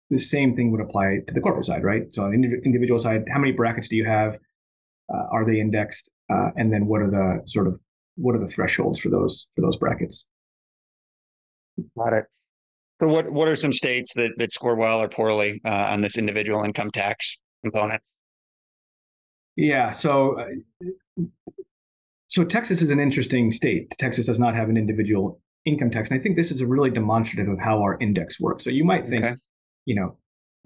the 0.10 0.20
same 0.20 0.54
thing 0.54 0.72
would 0.72 0.82
apply 0.82 1.20
to 1.28 1.34
the 1.34 1.42
corporate 1.42 1.66
side, 1.66 1.84
right? 1.84 2.04
So 2.12 2.24
on 2.24 2.32
the 2.32 2.62
individual 2.64 3.00
side, 3.00 3.26
how 3.30 3.40
many 3.40 3.52
brackets 3.52 3.90
do 3.90 3.96
you 3.98 4.06
have? 4.06 4.40
Uh, 5.14 5.24
are 5.32 5.46
they 5.46 5.60
indexed? 5.60 6.10
Uh, 6.32 6.52
and 6.56 6.72
then 6.72 6.86
what 6.88 7.02
are 7.02 7.10
the 7.10 7.42
sort 7.46 7.68
of 7.68 7.80
what 8.16 8.36
are 8.36 8.40
the 8.40 8.48
thresholds 8.48 9.00
for 9.00 9.10
those 9.10 9.48
for 9.56 9.62
those 9.62 9.76
brackets? 9.76 10.26
Got 11.98 12.14
it. 12.14 12.26
So 13.02 13.08
what 13.08 13.32
what 13.32 13.48
are 13.48 13.56
some 13.56 13.74
states 13.74 14.14
that 14.16 14.32
that 14.38 14.52
score 14.52 14.76
well 14.76 15.02
or 15.02 15.10
poorly 15.10 15.62
uh, 15.66 15.70
on 15.70 16.02
this 16.02 16.18
individual 16.18 16.64
income 16.64 16.92
tax 16.92 17.38
component? 17.64 18.02
Yeah, 19.56 19.92
so 19.92 20.40
uh, 20.40 21.24
so 22.28 22.44
Texas 22.44 22.82
is 22.82 22.92
an 22.92 23.00
interesting 23.00 23.52
state. 23.52 23.94
Texas 24.00 24.26
does 24.26 24.40
not 24.40 24.56
have 24.56 24.70
an 24.70 24.78
individual 24.78 25.40
income 25.66 25.92
tax, 25.92 26.10
and 26.10 26.20
I 26.20 26.24
think 26.24 26.36
this 26.36 26.52
is 26.52 26.62
a 26.62 26.68
really 26.68 26.90
demonstrative 26.90 27.52
of 27.52 27.60
how 27.60 27.82
our 27.82 27.98
index 28.00 28.40
works. 28.40 28.64
So 28.64 28.70
you 28.70 28.84
might 28.84 29.06
think, 29.06 29.24
okay. 29.24 29.36
you 29.86 29.96
know, 29.96 30.18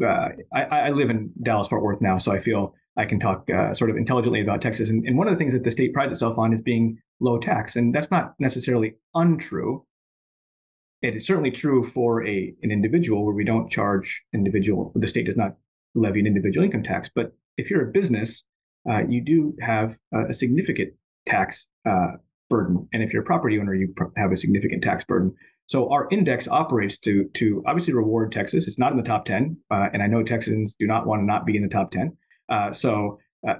uh, 0.06 0.30
I, 0.54 0.64
I, 0.64 0.90
live 0.92 1.10
in 1.10 1.32
Dallas 1.44 1.68
Fort 1.68 1.84
Worth 1.84 2.02
now, 2.02 2.18
so 2.18 2.32
I 2.32 2.40
feel 2.40 2.74
I 2.98 3.06
can 3.06 3.20
talk 3.20 3.50
uh, 3.50 3.74
sort 3.74 3.90
of 3.90 3.98
intelligently 3.98 4.42
about 4.42 4.62
Texas. 4.62 4.90
And, 4.90 5.06
and 5.06 5.18
one 5.18 5.28
of 5.28 5.34
the 5.34 5.38
things 5.38 5.54
that 5.54 5.64
the 5.64 5.72
state 5.72 5.94
prides 5.94 6.12
itself 6.12 6.38
on 6.38 6.54
is 6.54 6.62
being 6.62 7.00
low 7.20 7.40
tax, 7.40 7.76
and 7.76 7.94
that's 7.94 8.12
not 8.12 8.36
necessarily 8.40 8.96
untrue 9.16 9.84
it 11.02 11.16
is 11.16 11.26
certainly 11.26 11.52
true 11.52 11.84
for 11.84 12.26
a 12.26 12.54
an 12.64 12.72
individual 12.72 13.26
where 13.26 13.36
we 13.36 13.44
don't 13.44 13.70
charge 13.70 14.24
individual. 14.34 14.92
The 14.96 15.08
state 15.08 15.26
does 15.26 15.38
not 15.38 15.56
levy 15.96 16.20
an 16.20 16.28
individual 16.28 16.66
income 16.66 16.84
tax, 16.84 17.10
but 17.14 17.34
if 17.58 17.70
you're 17.70 17.88
a 17.88 17.92
business, 17.92 18.44
uh, 18.90 19.04
you 19.08 19.22
do 19.24 19.56
have 19.62 19.98
a, 20.14 20.34
significant 20.34 20.94
tax 21.26 21.68
uh, 21.88 22.14
burden, 22.50 22.88
and 22.94 23.04
if 23.04 23.12
you're 23.12 23.24
a 23.24 23.26
property 23.26 23.60
owner, 23.60 23.74
you 23.74 23.94
have 24.16 24.32
a 24.32 24.38
significant 24.38 24.84
tax 24.84 25.04
burden. 25.04 25.34
So 25.68 25.92
our 25.92 26.08
index 26.12 26.48
operates 26.48 26.98
to 27.00 27.30
to 27.36 27.64
obviously 27.68 27.94
reward 27.94 28.32
Texas. 28.32 28.68
It's 28.68 28.80
not 28.80 28.92
in 28.92 28.98
the 28.98 29.04
top 29.04 29.26
ten, 29.26 29.58
uh, 29.70 29.90
and 29.94 30.02
I 30.02 30.08
know 30.08 30.24
Texans 30.24 30.76
do 30.80 30.88
not 30.88 31.06
want 31.06 31.22
to 31.22 31.26
not 31.26 31.46
be 31.46 31.58
in 31.58 31.64
the 31.64 31.70
top 31.70 31.92
ten. 31.92 32.16
Uh, 32.50 32.72
so 32.72 33.20
uh, 33.48 33.56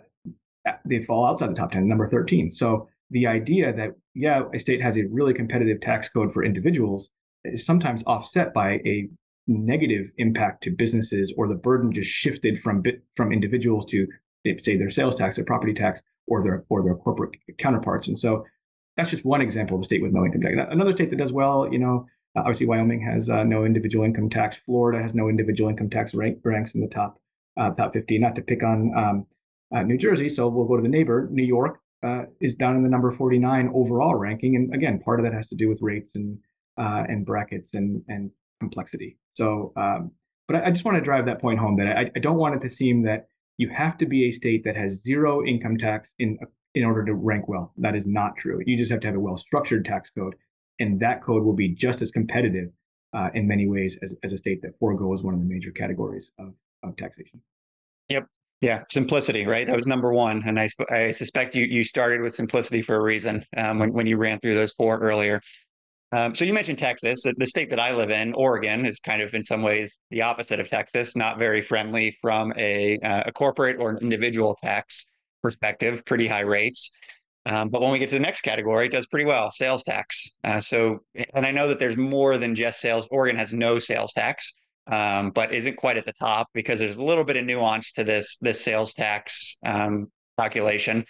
they 0.86 1.04
fall 1.04 1.26
outside 1.26 1.50
the 1.50 1.56
top 1.56 1.72
ten, 1.72 1.88
number 1.88 2.08
thirteen. 2.08 2.52
So 2.52 2.88
the 3.12 3.28
idea 3.28 3.74
that 3.74 3.92
yeah, 4.16 4.44
a 4.54 4.60
state 4.60 4.82
has 4.82 4.98
a 4.98 5.04
really 5.12 5.34
competitive 5.34 5.82
tax 5.82 6.10
code 6.10 6.34
for 6.34 6.44
individuals 6.44 7.10
is 7.54 7.66
sometimes 7.66 8.04
offset 8.06 8.54
by 8.54 8.74
a 8.86 9.08
negative 9.48 10.12
impact 10.18 10.64
to 10.64 10.72
businesses 10.72 11.34
or 11.38 11.48
the 11.48 11.56
burden 11.56 11.92
just 11.92 12.10
shifted 12.10 12.62
from 12.62 12.84
from 13.16 13.32
individuals 13.32 13.86
to 13.86 14.08
say 14.60 14.78
their 14.78 14.90
sales 14.90 15.16
tax, 15.16 15.36
their 15.36 15.46
property 15.46 15.74
tax, 15.74 16.02
or 16.28 16.44
their 16.44 16.66
or 16.70 16.84
their 16.84 16.96
corporate 16.96 17.32
counterparts. 17.58 18.08
And 18.08 18.18
so 18.18 18.46
that's 18.96 19.10
just 19.10 19.26
one 19.26 19.42
example 19.42 19.76
of 19.76 19.82
a 19.82 19.86
state 19.86 20.02
with 20.02 20.12
no 20.12 20.26
income 20.26 20.42
tax. 20.42 20.56
Another 20.72 20.94
state 20.94 21.10
that 21.12 21.18
does 21.18 21.32
well, 21.32 21.72
you 21.72 21.80
know, 21.80 22.06
uh, 22.36 22.42
obviously 22.42 22.66
Wyoming 22.66 23.02
has 23.02 23.30
uh, 23.30 23.44
no 23.44 23.64
individual 23.66 24.06
income 24.06 24.30
tax. 24.30 24.58
Florida 24.66 25.02
has 25.02 25.14
no 25.14 25.30
individual 25.30 25.70
income 25.70 25.90
tax. 25.90 26.14
Rank, 26.14 26.40
ranks 26.44 26.76
in 26.76 26.82
the 26.82 26.88
top 26.88 27.20
uh, 27.58 27.72
top 27.72 27.94
50. 27.94 28.20
Not 28.20 28.36
to 28.36 28.42
pick 28.42 28.64
on 28.64 28.92
um, 28.96 29.26
uh, 29.74 29.84
New 29.84 29.98
Jersey, 29.98 30.30
so 30.30 30.48
we'll 30.48 30.68
go 30.68 30.78
to 30.78 30.84
the 30.84 30.90
neighbor. 30.90 31.28
New 31.32 31.44
York 31.44 31.80
uh, 32.04 32.24
is 32.42 32.56
down 32.56 32.76
in 32.76 32.84
the 32.84 32.90
number 32.90 33.12
49 33.12 33.72
overall 33.74 34.16
ranking, 34.16 34.56
and 34.56 34.74
again, 34.74 35.00
part 35.00 35.20
of 35.20 35.26
that 35.26 35.34
has 35.34 35.48
to 35.50 35.56
do 35.56 35.68
with 35.68 35.80
rates 35.82 36.16
and 36.16 36.38
uh, 36.78 37.04
and 37.08 37.26
brackets 37.26 37.74
and 37.74 38.02
and 38.08 38.32
complexity. 38.60 39.18
So, 39.34 39.74
um, 39.76 40.12
but 40.48 40.58
I, 40.58 40.68
I, 40.68 40.72
just 40.72 40.84
want 40.84 40.96
to 40.96 41.02
drive 41.02 41.26
that 41.26 41.40
point 41.40 41.60
home 41.60 41.78
that 41.78 41.96
I, 41.96 42.12
I, 42.16 42.20
don't 42.20 42.38
want 42.38 42.56
it 42.56 42.62
to 42.62 42.70
seem 42.70 43.04
that 43.04 43.28
you 43.58 43.70
have 43.70 43.98
to 44.00 44.06
be 44.06 44.26
a 44.26 44.32
state 44.32 44.64
that 44.64 44.76
has 44.76 45.04
zero 45.04 45.46
income 45.46 45.78
tax 45.78 46.14
in 46.20 46.38
in 46.76 46.84
order 46.84 47.06
to 47.06 47.14
rank 47.14 47.48
well. 47.48 47.74
That 47.78 47.96
is 47.96 48.06
not 48.06 48.38
true. 48.38 48.62
You 48.66 48.78
just 48.78 48.92
have 48.92 49.02
to 49.02 49.08
have 49.08 49.16
a 49.16 49.20
well 49.20 49.38
structured 49.38 49.86
tax 49.86 50.10
code, 50.10 50.36
and 50.80 51.00
that 51.00 51.24
code 51.24 51.44
will 51.44 51.56
be 51.56 51.70
just 51.70 52.02
as 52.02 52.12
competitive 52.12 52.70
uh, 53.14 53.30
in 53.34 53.48
many 53.48 53.68
ways 53.68 53.98
as, 54.02 54.16
as 54.24 54.34
a 54.34 54.38
state 54.38 54.62
that 54.62 54.78
foregoes 54.80 55.24
one 55.24 55.34
of 55.34 55.40
the 55.40 55.46
major 55.46 55.72
categories 55.72 56.32
of, 56.40 56.54
of 56.84 56.96
taxation. 56.98 57.42
Yep. 58.10 58.28
Yeah, 58.62 58.84
simplicity, 58.90 59.46
right? 59.46 59.68
That 59.68 59.76
was 59.76 59.86
number 59.86 60.12
one, 60.12 60.42
and 60.48 60.60
I, 60.60 60.68
I 60.90 61.12
suspect 61.12 61.54
you 61.54 61.66
you 61.66 61.84
started 61.84 62.22
with 62.22 62.34
simplicity 62.34 62.82
for 62.82 62.96
a 62.96 63.02
reason 63.02 63.46
um, 63.56 63.78
when 63.78 63.94
when 63.94 64.08
you 64.08 64.18
ran 64.18 64.40
through 64.40 64.56
those 64.56 64.74
four 64.74 64.98
earlier. 64.98 65.42
Um, 66.14 66.34
so 66.34 66.46
you 66.46 66.54
mentioned 66.54 66.80
Texas, 66.80 67.24
the 67.24 67.46
state 67.46 67.70
that 67.70 67.80
I 67.80 67.94
live 67.94 68.12
in, 68.12 68.34
Oregon, 68.34 68.86
is 68.86 68.98
kind 69.00 69.22
of 69.22 69.34
in 69.34 69.44
some 69.44 69.62
ways 69.62 69.98
the 70.10 70.22
opposite 70.22 70.60
of 70.60 70.70
Texas, 70.70 71.16
not 71.16 71.38
very 71.38 71.62
friendly 71.62 72.18
from 72.22 72.54
a, 72.58 72.98
uh, 73.00 73.24
a 73.26 73.32
corporate 73.32 73.78
or 73.80 73.90
an 73.90 73.98
individual 73.98 74.58
tax 74.64 75.06
perspective, 75.44 76.06
pretty 76.06 76.28
high 76.28 76.42
rates. 76.42 76.92
Um, 77.46 77.70
but 77.70 77.82
when 77.82 77.92
we 77.92 78.00
get 78.00 78.10
to 78.10 78.16
the 78.16 78.22
next 78.22 78.42
category, 78.42 78.88
it 78.88 78.92
does 78.92 79.06
pretty 79.08 79.26
well, 79.26 79.52
sales 79.52 79.84
tax. 79.84 80.30
Uh, 80.44 80.60
so, 80.60 81.00
and 81.34 81.46
I 81.46 81.52
know 81.52 81.68
that 81.68 81.80
there's 81.80 81.98
more 81.98 82.38
than 82.38 82.56
just 82.56 82.80
sales. 82.80 83.08
Oregon 83.12 83.38
has 83.38 83.54
no 83.54 83.80
sales 83.80 84.12
tax, 84.14 84.54
um, 84.88 85.32
but 85.32 85.54
isn't 85.54 85.78
quite 85.78 85.98
at 85.98 86.06
the 86.06 86.14
top 86.20 86.48
because 86.54 86.80
there's 86.80 86.98
a 86.98 87.04
little 87.04 87.24
bit 87.24 87.38
of 87.38 87.46
nuance 87.46 87.92
to 87.94 88.04
this 88.04 88.38
this 88.42 88.62
sales 88.62 88.94
tax 88.94 89.58
um, 89.66 90.12
calculation. 90.38 91.06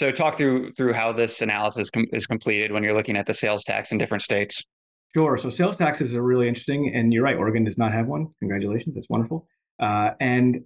So 0.00 0.10
talk 0.10 0.34
through 0.34 0.72
through 0.72 0.94
how 0.94 1.12
this 1.12 1.42
analysis 1.42 1.90
com- 1.90 2.06
is 2.10 2.26
completed 2.26 2.72
when 2.72 2.82
you're 2.82 2.94
looking 2.94 3.18
at 3.18 3.26
the 3.26 3.34
sales 3.34 3.62
tax 3.62 3.92
in 3.92 3.98
different 3.98 4.22
states. 4.22 4.64
Sure. 5.14 5.36
So 5.36 5.50
sales 5.50 5.76
taxes 5.76 6.14
are 6.14 6.22
really 6.22 6.48
interesting, 6.48 6.90
and 6.94 7.12
you're 7.12 7.22
right. 7.22 7.36
Oregon 7.36 7.64
does 7.64 7.76
not 7.76 7.92
have 7.92 8.06
one. 8.06 8.28
Congratulations, 8.38 8.94
that's 8.94 9.10
wonderful. 9.10 9.46
Uh, 9.78 10.12
and 10.18 10.64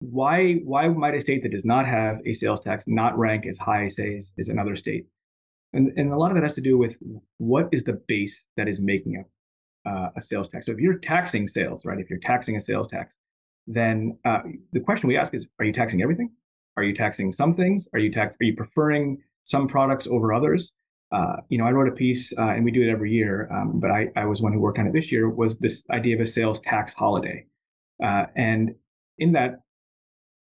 why 0.00 0.56
why 0.64 0.88
might 0.88 1.14
a 1.14 1.22
state 1.22 1.42
that 1.42 1.52
does 1.52 1.64
not 1.64 1.86
have 1.86 2.18
a 2.26 2.34
sales 2.34 2.60
tax 2.60 2.84
not 2.86 3.16
rank 3.16 3.46
as 3.46 3.56
high, 3.56 3.88
say, 3.88 4.18
as, 4.18 4.30
as 4.38 4.50
another 4.50 4.76
state? 4.76 5.06
And 5.72 5.92
and 5.96 6.12
a 6.12 6.16
lot 6.18 6.30
of 6.30 6.34
that 6.34 6.42
has 6.42 6.54
to 6.56 6.60
do 6.60 6.76
with 6.76 6.98
what 7.38 7.70
is 7.72 7.82
the 7.82 7.98
base 8.08 8.44
that 8.58 8.68
is 8.68 8.78
making 8.78 9.24
up 9.24 9.26
uh, 9.90 10.08
a 10.18 10.20
sales 10.20 10.50
tax. 10.50 10.66
So 10.66 10.72
if 10.72 10.80
you're 10.80 10.98
taxing 10.98 11.48
sales, 11.48 11.86
right? 11.86 11.98
If 11.98 12.10
you're 12.10 12.18
taxing 12.18 12.58
a 12.58 12.60
sales 12.60 12.88
tax, 12.88 13.14
then 13.66 14.18
uh, 14.26 14.40
the 14.74 14.80
question 14.80 15.08
we 15.08 15.16
ask 15.16 15.32
is: 15.32 15.46
Are 15.58 15.64
you 15.64 15.72
taxing 15.72 16.02
everything? 16.02 16.30
Are 16.76 16.82
you 16.82 16.94
taxing 16.94 17.32
some 17.32 17.52
things? 17.52 17.88
Are 17.92 17.98
you 17.98 18.12
tax? 18.12 18.36
Are 18.40 18.44
you 18.44 18.56
preferring 18.56 19.22
some 19.44 19.68
products 19.68 20.06
over 20.06 20.32
others? 20.32 20.72
Uh, 21.12 21.36
you 21.48 21.58
know, 21.58 21.64
I 21.64 21.70
wrote 21.70 21.88
a 21.88 21.92
piece, 21.92 22.32
uh, 22.36 22.48
and 22.48 22.64
we 22.64 22.72
do 22.72 22.82
it 22.82 22.90
every 22.90 23.12
year, 23.12 23.48
um, 23.52 23.78
but 23.78 23.90
I, 23.90 24.08
I 24.16 24.24
was 24.24 24.42
one 24.42 24.52
who 24.52 24.58
worked 24.58 24.78
on 24.78 24.86
it 24.86 24.92
this 24.92 25.12
year. 25.12 25.28
Was 25.28 25.56
this 25.58 25.84
idea 25.90 26.16
of 26.16 26.20
a 26.20 26.26
sales 26.26 26.60
tax 26.60 26.92
holiday? 26.92 27.46
Uh, 28.02 28.26
and 28.34 28.74
in 29.18 29.32
that, 29.32 29.60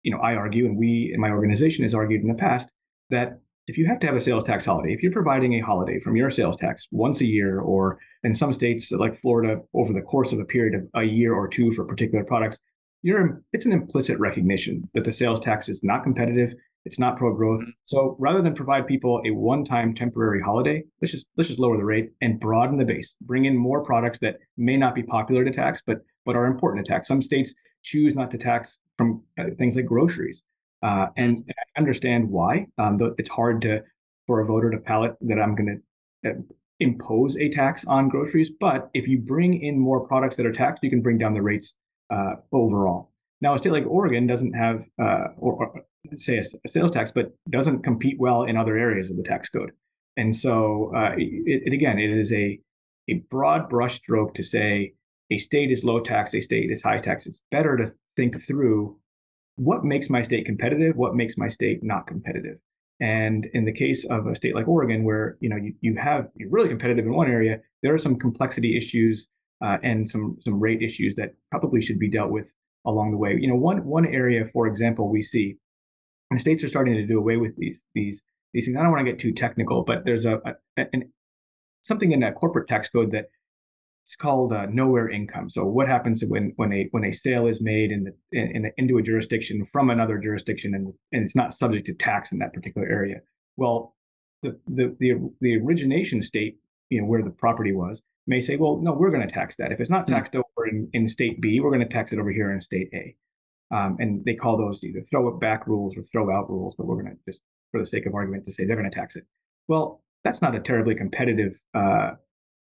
you 0.03 0.11
know, 0.11 0.19
I 0.19 0.35
argue, 0.35 0.65
and 0.65 0.77
we 0.77 1.11
in 1.13 1.19
my 1.19 1.29
organization 1.29 1.83
has 1.83 1.93
argued 1.93 2.21
in 2.21 2.29
the 2.29 2.35
past 2.35 2.69
that 3.09 3.41
if 3.67 3.77
you 3.77 3.85
have 3.87 3.99
to 3.99 4.07
have 4.07 4.15
a 4.15 4.19
sales 4.19 4.43
tax 4.43 4.65
holiday, 4.65 4.93
if 4.93 5.01
you're 5.01 5.11
providing 5.11 5.53
a 5.55 5.59
holiday 5.59 5.99
from 5.99 6.15
your 6.15 6.29
sales 6.29 6.55
tax 6.55 6.87
once 6.91 7.19
a 7.19 7.25
year, 7.25 7.59
or 7.59 7.97
in 8.23 8.33
some 8.33 8.53
states 8.53 8.91
like 8.91 9.19
Florida, 9.21 9.61
over 9.73 9.91
the 9.91 10.01
course 10.01 10.31
of 10.31 10.39
a 10.39 10.45
period 10.45 10.75
of 10.75 11.01
a 11.01 11.03
year 11.03 11.33
or 11.33 11.47
two 11.47 11.71
for 11.71 11.83
particular 11.83 12.23
products, 12.23 12.59
you're 13.05 13.43
it's 13.53 13.65
an 13.65 13.71
implicit 13.71 14.17
recognition 14.19 14.89
that 14.95 15.03
the 15.03 15.11
sales 15.11 15.39
tax 15.39 15.69
is 15.69 15.83
not 15.83 16.03
competitive 16.03 16.55
It's 16.85 16.99
not 16.99 17.17
pro 17.17 17.33
growth. 17.33 17.61
Mm-hmm. 17.61 17.69
So 17.85 18.15
rather 18.19 18.41
than 18.41 18.53
provide 18.53 18.87
people 18.87 19.21
a 19.25 19.31
one-time 19.31 19.95
temporary 19.95 20.41
holiday, 20.41 20.83
let's 21.01 21.11
just 21.11 21.25
let's 21.35 21.47
just 21.47 21.59
lower 21.59 21.77
the 21.77 21.83
rate 21.83 22.11
and 22.21 22.39
broaden 22.39 22.77
the 22.77 22.85
base. 22.85 23.15
Bring 23.21 23.45
in 23.45 23.57
more 23.57 23.83
products 23.83 24.19
that 24.19 24.37
may 24.57 24.77
not 24.77 24.95
be 24.95 25.03
popular 25.03 25.43
to 25.43 25.51
tax, 25.51 25.81
but 25.85 25.97
but 26.25 26.35
are 26.35 26.45
important 26.45 26.85
to 26.85 26.91
tax. 26.91 27.07
Some 27.07 27.21
states 27.21 27.53
choose 27.83 28.15
not 28.15 28.31
to 28.31 28.37
tax 28.37 28.77
from 28.97 29.23
uh, 29.39 29.45
things 29.57 29.75
like 29.75 29.85
groceries, 29.85 30.41
uh, 30.83 31.07
and 31.17 31.43
I 31.49 31.79
understand 31.79 32.29
why. 32.29 32.67
Um, 32.77 32.97
it's 33.17 33.29
hard 33.29 33.61
to 33.63 33.83
for 34.27 34.39
a 34.41 34.45
voter 34.45 34.71
to 34.71 34.77
palate 34.77 35.15
that 35.21 35.39
I'm 35.39 35.55
going 35.55 35.81
to 36.23 36.29
uh, 36.29 36.33
impose 36.79 37.37
a 37.37 37.49
tax 37.49 37.83
on 37.85 38.09
groceries. 38.09 38.51
But 38.59 38.89
if 38.93 39.07
you 39.07 39.17
bring 39.19 39.61
in 39.61 39.77
more 39.79 40.07
products 40.07 40.35
that 40.37 40.45
are 40.45 40.53
taxed, 40.53 40.83
you 40.83 40.89
can 40.89 41.01
bring 41.01 41.17
down 41.17 41.33
the 41.33 41.41
rates 41.41 41.73
uh, 42.09 42.35
overall. 42.51 43.11
Now, 43.41 43.53
a 43.53 43.57
state 43.57 43.71
like 43.71 43.85
Oregon 43.85 44.27
doesn't 44.27 44.53
have, 44.53 44.85
uh, 45.01 45.27
or, 45.37 45.53
or, 45.53 45.81
say, 46.15 46.37
a, 46.37 46.43
a, 46.63 46.69
sales 46.69 46.91
tax, 46.91 47.11
but 47.13 47.33
doesn't 47.49 47.83
compete 47.83 48.17
well 48.19 48.43
in 48.43 48.57
other 48.57 48.77
areas 48.77 49.09
of 49.09 49.17
the 49.17 49.23
tax 49.23 49.49
code. 49.49 49.71
And 50.17 50.35
so, 50.35 50.91
uh, 50.95 51.11
it, 51.17 51.63
it, 51.65 51.73
again, 51.73 51.99
it 51.99 52.09
is 52.09 52.31
a 52.31 52.59
a 53.07 53.15
broad 53.29 53.69
brushstroke 53.69 54.33
to 54.33 54.43
say 54.43 54.93
a 55.31 55.37
state 55.37 55.71
is 55.71 55.83
low 55.83 55.99
tax, 55.99 56.33
a 56.33 56.41
state 56.41 56.71
is 56.71 56.81
high 56.81 56.99
tax. 56.99 57.25
It's 57.25 57.41
better 57.51 57.77
to 57.77 57.93
think 58.15 58.41
through 58.41 58.97
what 59.57 59.83
makes 59.83 60.09
my 60.09 60.21
state 60.21 60.45
competitive, 60.45 60.95
what 60.95 61.15
makes 61.15 61.37
my 61.37 61.47
state 61.47 61.83
not 61.83 62.07
competitive. 62.07 62.57
And 62.99 63.47
in 63.53 63.65
the 63.65 63.73
case 63.73 64.05
of 64.05 64.27
a 64.27 64.35
state 64.35 64.55
like 64.55 64.67
Oregon, 64.67 65.03
where 65.03 65.37
you 65.41 65.49
know 65.49 65.57
you, 65.57 65.73
you 65.81 65.95
have 65.97 66.29
you're 66.35 66.49
really 66.49 66.69
competitive 66.69 67.05
in 67.05 67.13
one 67.13 67.29
area, 67.29 67.59
there 67.83 67.93
are 67.93 67.99
some 67.99 68.17
complexity 68.17 68.77
issues 68.77 69.27
uh, 69.63 69.77
and 69.83 70.09
some 70.09 70.37
some 70.41 70.59
rate 70.59 70.81
issues 70.81 71.15
that 71.15 71.33
probably 71.51 71.81
should 71.81 71.99
be 71.99 72.09
dealt 72.09 72.31
with 72.31 72.51
along 72.85 73.11
the 73.11 73.17
way. 73.17 73.37
You 73.39 73.47
know, 73.47 73.55
one 73.55 73.85
one 73.85 74.05
area, 74.05 74.45
for 74.45 74.67
example, 74.67 75.09
we 75.09 75.21
see, 75.21 75.57
and 76.31 76.39
states 76.39 76.63
are 76.63 76.67
starting 76.67 76.95
to 76.95 77.05
do 77.05 77.17
away 77.17 77.37
with 77.37 77.55
these 77.57 77.81
these 77.93 78.21
these 78.53 78.65
things. 78.65 78.77
I 78.77 78.83
don't 78.83 78.91
want 78.91 79.05
to 79.05 79.11
get 79.11 79.19
too 79.19 79.33
technical, 79.33 79.83
but 79.83 80.05
there's 80.05 80.25
a, 80.25 80.35
a 80.45 80.85
an, 80.93 81.11
something 81.83 82.11
in 82.11 82.19
that 82.21 82.35
corporate 82.35 82.67
tax 82.67 82.89
code 82.89 83.11
that 83.11 83.25
it's 84.05 84.15
called 84.15 84.53
uh, 84.53 84.67
nowhere 84.69 85.09
income. 85.09 85.49
So 85.49 85.65
what 85.65 85.87
happens 85.87 86.23
when 86.27 86.53
when 86.57 86.71
a 86.71 86.87
when 86.91 87.03
a 87.03 87.11
sale 87.11 87.47
is 87.47 87.59
made 87.59 87.91
in 87.91 88.03
the 88.03 88.13
in, 88.31 88.55
in 88.55 88.71
into 88.77 88.97
a 88.97 89.01
jurisdiction 89.01 89.65
from 89.71 89.89
another 89.89 90.19
jurisdiction 90.19 90.75
and 90.75 90.93
and 91.11 91.23
it's 91.23 91.35
not 91.35 91.53
subject 91.53 91.87
to 91.87 91.93
tax 91.93 92.31
in 92.31 92.39
that 92.39 92.53
particular 92.53 92.87
area? 92.87 93.21
Well, 93.57 93.95
the 94.43 94.59
the 94.67 94.95
the, 94.99 95.31
the 95.41 95.57
origination 95.57 96.21
state, 96.21 96.59
you 96.89 97.01
know, 97.01 97.07
where 97.07 97.23
the 97.23 97.31
property 97.31 97.73
was, 97.73 98.01
may 98.27 98.41
say, 98.41 98.55
well, 98.55 98.77
no, 98.77 98.91
we're 98.93 99.11
going 99.11 99.27
to 99.27 99.33
tax 99.33 99.55
that. 99.57 99.71
If 99.71 99.79
it's 99.79 99.89
not 99.89 100.07
hmm. 100.07 100.13
taxed 100.13 100.35
over 100.35 100.67
in, 100.67 100.89
in 100.93 101.09
state 101.09 101.41
B, 101.41 101.59
we're 101.59 101.71
going 101.71 101.87
to 101.87 101.93
tax 101.93 102.11
it 102.11 102.19
over 102.19 102.31
here 102.31 102.51
in 102.51 102.61
state 102.61 102.89
A. 102.93 103.15
Um, 103.75 103.97
and 103.99 104.23
they 104.25 104.35
call 104.35 104.57
those 104.57 104.83
either 104.83 105.01
throw 105.01 105.27
it 105.27 105.39
back 105.39 105.65
rules 105.67 105.97
or 105.97 106.03
throw 106.03 106.31
out 106.35 106.49
rules, 106.49 106.75
but 106.77 106.85
we're 106.85 107.01
going 107.01 107.15
to 107.15 107.31
just, 107.31 107.41
for 107.71 107.79
the 107.79 107.85
sake 107.85 108.05
of 108.05 108.13
argument, 108.13 108.45
to 108.45 108.51
say 108.51 108.65
they're 108.65 108.75
going 108.75 108.89
to 108.89 108.95
tax 108.95 109.15
it. 109.15 109.25
Well, 109.67 110.03
that's 110.23 110.41
not 110.41 110.55
a 110.55 110.59
terribly 110.59 110.95
competitive 110.95 111.59
uh, 111.73 112.11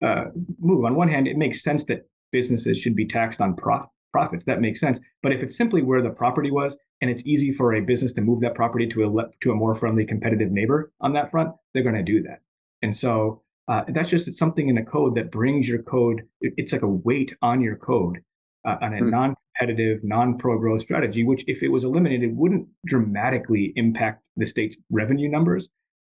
uh, 0.04 0.26
move. 0.60 0.86
On 0.86 0.96
one 0.96 1.08
hand, 1.08 1.28
it 1.28 1.38
makes 1.38 1.64
sense 1.64 1.84
that 1.86 2.08
businesses 2.32 2.78
should 2.78 2.96
be 2.96 3.06
taxed 3.06 3.42
on 3.42 3.56
prof- 3.56 3.88
profits. 4.12 4.46
That 4.46 4.62
makes 4.62 4.80
sense. 4.80 5.00
But 5.22 5.34
if 5.34 5.44
it's 5.44 5.56
simply 5.56 5.82
where 5.82 6.02
the 6.02 6.10
property 6.10 6.52
was 6.52 6.78
and 7.02 7.12
it's 7.12 7.24
easy 7.26 7.52
for 7.52 7.76
a 7.76 7.82
business 7.82 8.14
to 8.14 8.22
move 8.22 8.42
that 8.42 8.56
property 8.56 8.88
to 8.88 9.06
a 9.06 9.10
le- 9.10 9.30
to 9.42 9.52
a 9.52 9.56
more 9.56 9.76
friendly, 9.76 10.06
competitive 10.06 10.52
neighbor 10.52 10.92
on 11.02 11.14
that 11.14 11.32
front, 11.32 11.52
they're 11.74 11.84
going 11.84 11.96
to 11.96 12.04
do 12.04 12.24
that. 12.24 12.42
And 12.82 12.96
so 12.96 13.44
uh, 13.68 13.84
that's 13.90 14.10
just 14.10 14.34
something 14.36 14.70
in 14.70 14.76
the 14.76 14.84
code 14.84 15.16
that 15.16 15.32
brings 15.32 15.68
your 15.68 15.82
code. 15.82 16.24
It's 16.42 16.72
like 16.72 16.84
a 16.84 16.88
weight 16.88 17.36
on 17.42 17.62
your 17.62 17.76
code 17.76 18.20
uh, 18.66 18.78
on 18.82 18.94
a 18.94 19.02
mm. 19.02 19.10
non-competitive, 19.10 20.04
non-pro-growth 20.04 20.82
strategy. 20.82 21.24
Which, 21.24 21.44
if 21.48 21.64
it 21.64 21.70
was 21.70 21.84
eliminated, 21.84 22.36
wouldn't 22.36 22.68
dramatically 22.86 23.74
impact 23.76 24.24
the 24.38 24.46
state's 24.46 24.78
revenue 24.90 25.30
numbers, 25.30 25.68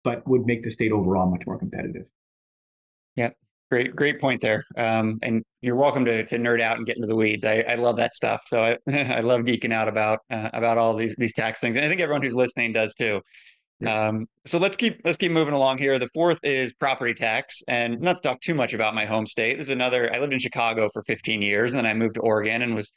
but 0.04 0.26
would 0.28 0.44
make 0.44 0.62
the 0.62 0.70
state 0.70 0.92
overall 0.92 1.30
much 1.30 1.46
more 1.46 1.58
competitive. 1.58 2.04
Yeah, 3.16 3.30
great, 3.70 3.96
great 3.96 4.20
point 4.20 4.42
there. 4.42 4.64
Um, 4.76 5.18
and 5.22 5.42
you're 5.62 5.74
welcome 5.74 6.04
to 6.04 6.26
to 6.26 6.38
nerd 6.38 6.60
out 6.60 6.76
and 6.76 6.86
get 6.86 6.96
into 6.96 7.08
the 7.08 7.16
weeds. 7.16 7.46
I, 7.46 7.64
I 7.68 7.76
love 7.76 7.96
that 7.96 8.12
stuff. 8.12 8.42
So 8.46 8.62
I, 8.62 8.78
I 8.92 9.20
love 9.20 9.40
geeking 9.42 9.72
out 9.72 9.88
about 9.88 10.20
uh, 10.30 10.50
about 10.52 10.76
all 10.76 10.94
these 10.94 11.14
these 11.16 11.32
tax 11.32 11.60
things, 11.60 11.78
and 11.78 11.86
I 11.86 11.88
think 11.88 12.02
everyone 12.02 12.22
who's 12.22 12.34
listening 12.34 12.74
does 12.74 12.94
too. 12.94 13.22
Um, 13.86 14.26
so 14.44 14.58
let's 14.58 14.76
keep 14.76 15.00
let's 15.04 15.16
keep 15.16 15.30
moving 15.30 15.54
along 15.54 15.78
here. 15.78 15.98
The 15.98 16.08
fourth 16.12 16.38
is 16.42 16.72
property 16.72 17.14
tax, 17.14 17.62
and 17.68 18.00
not 18.00 18.22
to 18.22 18.28
talk 18.28 18.40
too 18.40 18.54
much 18.54 18.74
about 18.74 18.94
my 18.94 19.04
home 19.04 19.26
state. 19.26 19.56
This 19.58 19.66
is 19.66 19.72
another. 19.72 20.12
I 20.12 20.18
lived 20.18 20.32
in 20.32 20.40
Chicago 20.40 20.88
for 20.92 21.02
15 21.04 21.42
years, 21.42 21.72
and 21.72 21.78
then 21.78 21.86
I 21.86 21.94
moved 21.94 22.14
to 22.14 22.20
Oregon 22.20 22.62
and 22.62 22.74
was 22.74 22.90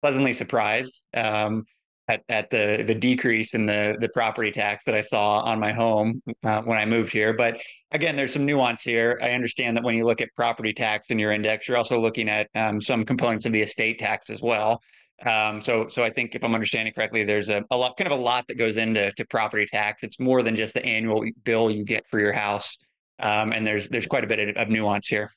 pleasantly 0.00 0.32
surprised 0.32 1.02
um, 1.14 1.64
at 2.06 2.22
at 2.28 2.50
the 2.50 2.84
the 2.86 2.94
decrease 2.94 3.54
in 3.54 3.66
the 3.66 3.96
the 4.00 4.08
property 4.10 4.52
tax 4.52 4.84
that 4.84 4.94
I 4.94 5.02
saw 5.02 5.40
on 5.40 5.58
my 5.58 5.72
home 5.72 6.22
uh, 6.44 6.62
when 6.62 6.78
I 6.78 6.84
moved 6.84 7.12
here. 7.12 7.32
But 7.32 7.60
again, 7.90 8.14
there's 8.14 8.32
some 8.32 8.46
nuance 8.46 8.82
here. 8.82 9.18
I 9.20 9.30
understand 9.30 9.76
that 9.76 9.82
when 9.82 9.96
you 9.96 10.04
look 10.04 10.20
at 10.20 10.28
property 10.36 10.72
tax 10.72 11.10
in 11.10 11.18
your 11.18 11.32
index, 11.32 11.66
you're 11.66 11.76
also 11.76 11.98
looking 11.98 12.28
at 12.28 12.48
um, 12.54 12.80
some 12.80 13.04
components 13.04 13.44
of 13.44 13.52
the 13.52 13.62
estate 13.62 13.98
tax 13.98 14.30
as 14.30 14.40
well. 14.40 14.80
Um, 15.24 15.60
so, 15.60 15.88
so 15.88 16.04
I 16.04 16.10
think 16.10 16.34
if 16.34 16.44
I'm 16.44 16.54
understanding 16.54 16.94
correctly, 16.94 17.24
there's 17.24 17.48
a, 17.48 17.64
a 17.70 17.76
lot, 17.76 17.96
kind 17.96 18.10
of 18.10 18.18
a 18.18 18.22
lot 18.22 18.46
that 18.48 18.54
goes 18.54 18.76
into 18.76 19.10
to 19.12 19.24
property 19.26 19.66
tax. 19.66 20.02
It's 20.04 20.20
more 20.20 20.42
than 20.42 20.54
just 20.54 20.74
the 20.74 20.84
annual 20.84 21.24
bill 21.44 21.70
you 21.70 21.84
get 21.84 22.06
for 22.08 22.20
your 22.20 22.32
house, 22.32 22.76
um, 23.18 23.52
and 23.52 23.66
there's 23.66 23.88
there's 23.88 24.06
quite 24.06 24.22
a 24.22 24.28
bit 24.28 24.50
of, 24.50 24.56
of, 24.56 24.68
nuance 24.68 25.08
here. 25.08 25.32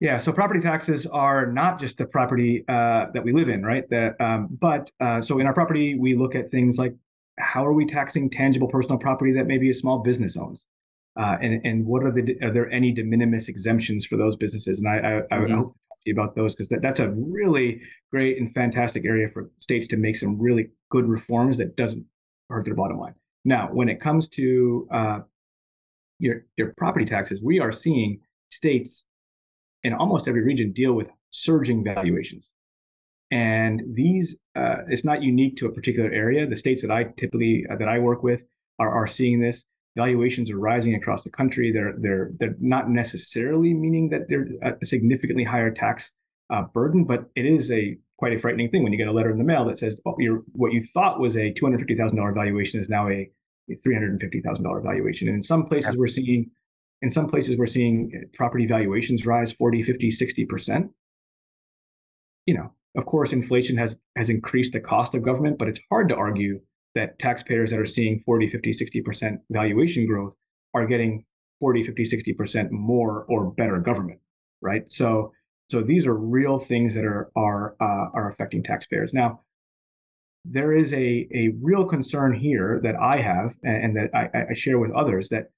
Yeah, 0.00 0.18
so 0.18 0.30
property 0.30 0.60
taxes 0.60 1.06
are 1.06 1.46
not 1.46 1.80
just 1.80 1.96
the 1.96 2.04
property 2.04 2.64
uh, 2.68 3.06
that 3.14 3.24
we 3.24 3.32
live 3.32 3.48
in, 3.48 3.64
right? 3.64 3.88
That, 3.88 4.20
um, 4.20 4.48
but 4.60 4.90
uh, 5.00 5.20
so 5.20 5.40
in 5.40 5.46
our 5.46 5.54
property, 5.54 5.94
we 5.94 6.14
look 6.14 6.34
at 6.34 6.50
things 6.50 6.78
like 6.78 6.94
how 7.38 7.66
are 7.66 7.72
we 7.72 7.86
taxing 7.86 8.28
tangible 8.28 8.68
personal 8.68 8.98
property 8.98 9.32
that 9.32 9.46
maybe 9.46 9.70
a 9.70 9.74
small 9.74 10.00
business 10.00 10.36
owns, 10.36 10.66
uh, 11.18 11.38
and 11.40 11.64
and 11.64 11.86
what 11.86 12.04
are 12.04 12.12
the 12.12 12.36
are 12.42 12.52
there 12.52 12.70
any 12.70 12.92
de 12.92 13.02
minimis 13.02 13.48
exemptions 13.48 14.04
for 14.04 14.18
those 14.18 14.36
businesses? 14.36 14.80
And 14.80 14.88
I 14.88 14.96
I, 14.96 15.16
I 15.16 15.38
mm-hmm. 15.40 15.54
hope 15.54 15.72
about 16.10 16.34
those 16.34 16.54
because 16.54 16.68
that, 16.68 16.82
that's 16.82 17.00
a 17.00 17.10
really 17.10 17.80
great 18.10 18.38
and 18.38 18.52
fantastic 18.54 19.04
area 19.04 19.28
for 19.32 19.50
states 19.60 19.86
to 19.88 19.96
make 19.96 20.16
some 20.16 20.38
really 20.38 20.68
good 20.90 21.06
reforms 21.06 21.58
that 21.58 21.76
doesn't 21.76 22.04
hurt 22.48 22.64
their 22.64 22.74
bottom 22.74 22.98
line. 22.98 23.14
Now, 23.44 23.68
when 23.72 23.88
it 23.88 24.00
comes 24.00 24.28
to 24.30 24.88
uh, 24.92 25.18
your 26.18 26.44
your 26.56 26.74
property 26.76 27.04
taxes, 27.04 27.42
we 27.42 27.60
are 27.60 27.72
seeing 27.72 28.20
states 28.50 29.04
in 29.84 29.92
almost 29.92 30.28
every 30.28 30.42
region 30.42 30.72
deal 30.72 30.92
with 30.92 31.08
surging 31.30 31.84
valuations, 31.84 32.48
and 33.30 33.82
these 33.94 34.36
uh, 34.56 34.78
it's 34.88 35.04
not 35.04 35.22
unique 35.22 35.56
to 35.58 35.66
a 35.66 35.72
particular 35.72 36.10
area. 36.10 36.46
The 36.46 36.56
states 36.56 36.82
that 36.82 36.90
I 36.90 37.04
typically 37.16 37.64
uh, 37.70 37.76
that 37.76 37.88
I 37.88 37.98
work 37.98 38.22
with 38.22 38.44
are 38.78 38.90
are 38.90 39.06
seeing 39.06 39.40
this 39.40 39.64
valuations 39.98 40.50
are 40.50 40.58
rising 40.58 40.94
across 40.94 41.24
the 41.24 41.30
country. 41.30 41.72
They're 41.72 41.94
they're 41.98 42.30
they're 42.38 42.56
not 42.60 42.88
necessarily 42.88 43.74
meaning 43.74 44.08
that 44.10 44.28
they're 44.28 44.46
a 44.62 44.84
significantly 44.84 45.44
higher 45.44 45.72
tax 45.72 46.12
uh, 46.50 46.62
burden, 46.62 47.04
but 47.04 47.28
it 47.34 47.44
is 47.44 47.70
a 47.72 47.98
quite 48.16 48.32
a 48.32 48.38
frightening 48.38 48.70
thing 48.70 48.82
when 48.82 48.92
you 48.92 48.98
get 48.98 49.08
a 49.08 49.12
letter 49.12 49.30
in 49.30 49.38
the 49.38 49.44
mail 49.44 49.64
that 49.66 49.78
says 49.78 50.00
oh, 50.06 50.16
what 50.52 50.72
you 50.72 50.80
thought 50.94 51.20
was 51.20 51.36
a 51.36 51.52
two 51.52 51.66
hundred 51.66 51.80
fifty 51.80 51.96
thousand 51.96 52.16
dollar 52.16 52.32
valuation 52.32 52.80
is 52.80 52.88
now 52.88 53.08
a, 53.08 53.28
three 53.84 53.94
hundred 53.94 54.18
fifty 54.20 54.40
thousand 54.40 54.64
dollar 54.64 54.80
valuation. 54.80 55.28
And 55.28 55.36
in 55.36 55.42
some 55.42 55.64
places 55.66 55.96
we're 55.96 56.06
seeing 56.06 56.50
in 57.02 57.10
some 57.10 57.26
places 57.26 57.56
we're 57.56 57.66
seeing 57.66 58.24
property 58.34 58.66
valuations 58.66 59.26
rise 59.26 59.52
40 59.52 59.82
50 59.82 60.10
60 60.10 60.44
percent 60.46 60.90
you 62.46 62.54
know 62.54 62.72
of 62.96 63.06
course 63.06 63.32
inflation 63.32 63.76
has 63.76 63.96
has 64.16 64.30
increased 64.30 64.72
the 64.72 64.80
cost 64.80 65.14
of 65.14 65.22
government 65.22 65.58
but 65.58 65.68
it's 65.68 65.78
hard 65.90 66.08
to 66.08 66.16
argue 66.16 66.60
that 66.98 67.18
taxpayers 67.18 67.70
that 67.70 67.78
are 67.78 67.86
seeing 67.86 68.20
40, 68.26 68.48
50, 68.48 68.72
60% 68.72 69.38
valuation 69.50 70.04
growth 70.04 70.34
are 70.74 70.86
getting 70.86 71.24
40, 71.60 71.84
50, 71.84 72.02
60% 72.04 72.70
more 72.70 73.24
or 73.28 73.52
better 73.52 73.78
government, 73.78 74.18
right? 74.60 74.90
So, 74.90 75.32
so 75.70 75.80
these 75.80 76.06
are 76.06 76.14
real 76.14 76.58
things 76.58 76.94
that 76.94 77.04
are 77.04 77.30
are 77.36 77.76
uh, 77.80 78.06
are 78.14 78.30
affecting 78.30 78.62
taxpayers. 78.62 79.12
Now, 79.12 79.42
there 80.44 80.76
is 80.76 80.92
a 80.92 81.28
a 81.34 81.50
real 81.60 81.84
concern 81.84 82.32
here 82.32 82.80
that 82.82 82.96
I 82.96 83.20
have 83.20 83.56
and, 83.62 83.84
and 83.84 83.96
that 83.96 84.10
I, 84.14 84.50
I, 84.50 84.54
share 84.54 84.78
with 84.78 84.90
others 84.92 85.28
that 85.28 85.50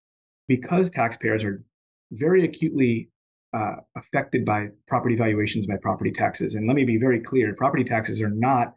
because 0.48 0.90
taxpayers 0.90 1.44
are 1.44 1.62
very 2.10 2.44
acutely 2.44 3.08
uh, 3.56 3.76
affected 3.96 4.44
by 4.44 4.68
property 4.88 5.14
valuations 5.14 5.66
by 5.66 5.76
property 5.80 6.10
taxes, 6.10 6.56
and 6.56 6.66
let 6.66 6.74
me 6.74 6.84
be 6.84 6.98
very 6.98 7.20
clear: 7.20 7.54
property 7.54 7.84
taxes 7.84 8.20
are 8.20 8.30
not 8.30 8.74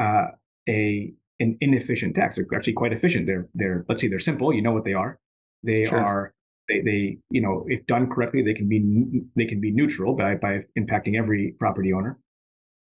uh, 0.00 0.26
a 0.68 1.12
an 1.40 1.56
inefficient 1.60 2.14
tax. 2.14 2.36
They're 2.36 2.46
actually 2.54 2.74
quite 2.74 2.92
efficient. 2.92 3.26
They're 3.26 3.48
they're 3.54 3.84
let's 3.88 4.00
see, 4.00 4.08
they're 4.08 4.18
simple. 4.18 4.52
You 4.52 4.62
know 4.62 4.72
what 4.72 4.84
they 4.84 4.94
are. 4.94 5.18
They 5.62 5.84
sure. 5.84 6.00
are 6.00 6.34
they 6.68 6.80
they 6.80 7.18
you 7.30 7.40
know 7.40 7.64
if 7.68 7.86
done 7.86 8.08
correctly, 8.08 8.42
they 8.42 8.54
can 8.54 8.68
be 8.68 9.22
they 9.36 9.46
can 9.46 9.60
be 9.60 9.70
neutral 9.70 10.14
by 10.14 10.34
by 10.34 10.64
impacting 10.78 11.16
every 11.18 11.54
property 11.58 11.92
owner, 11.92 12.18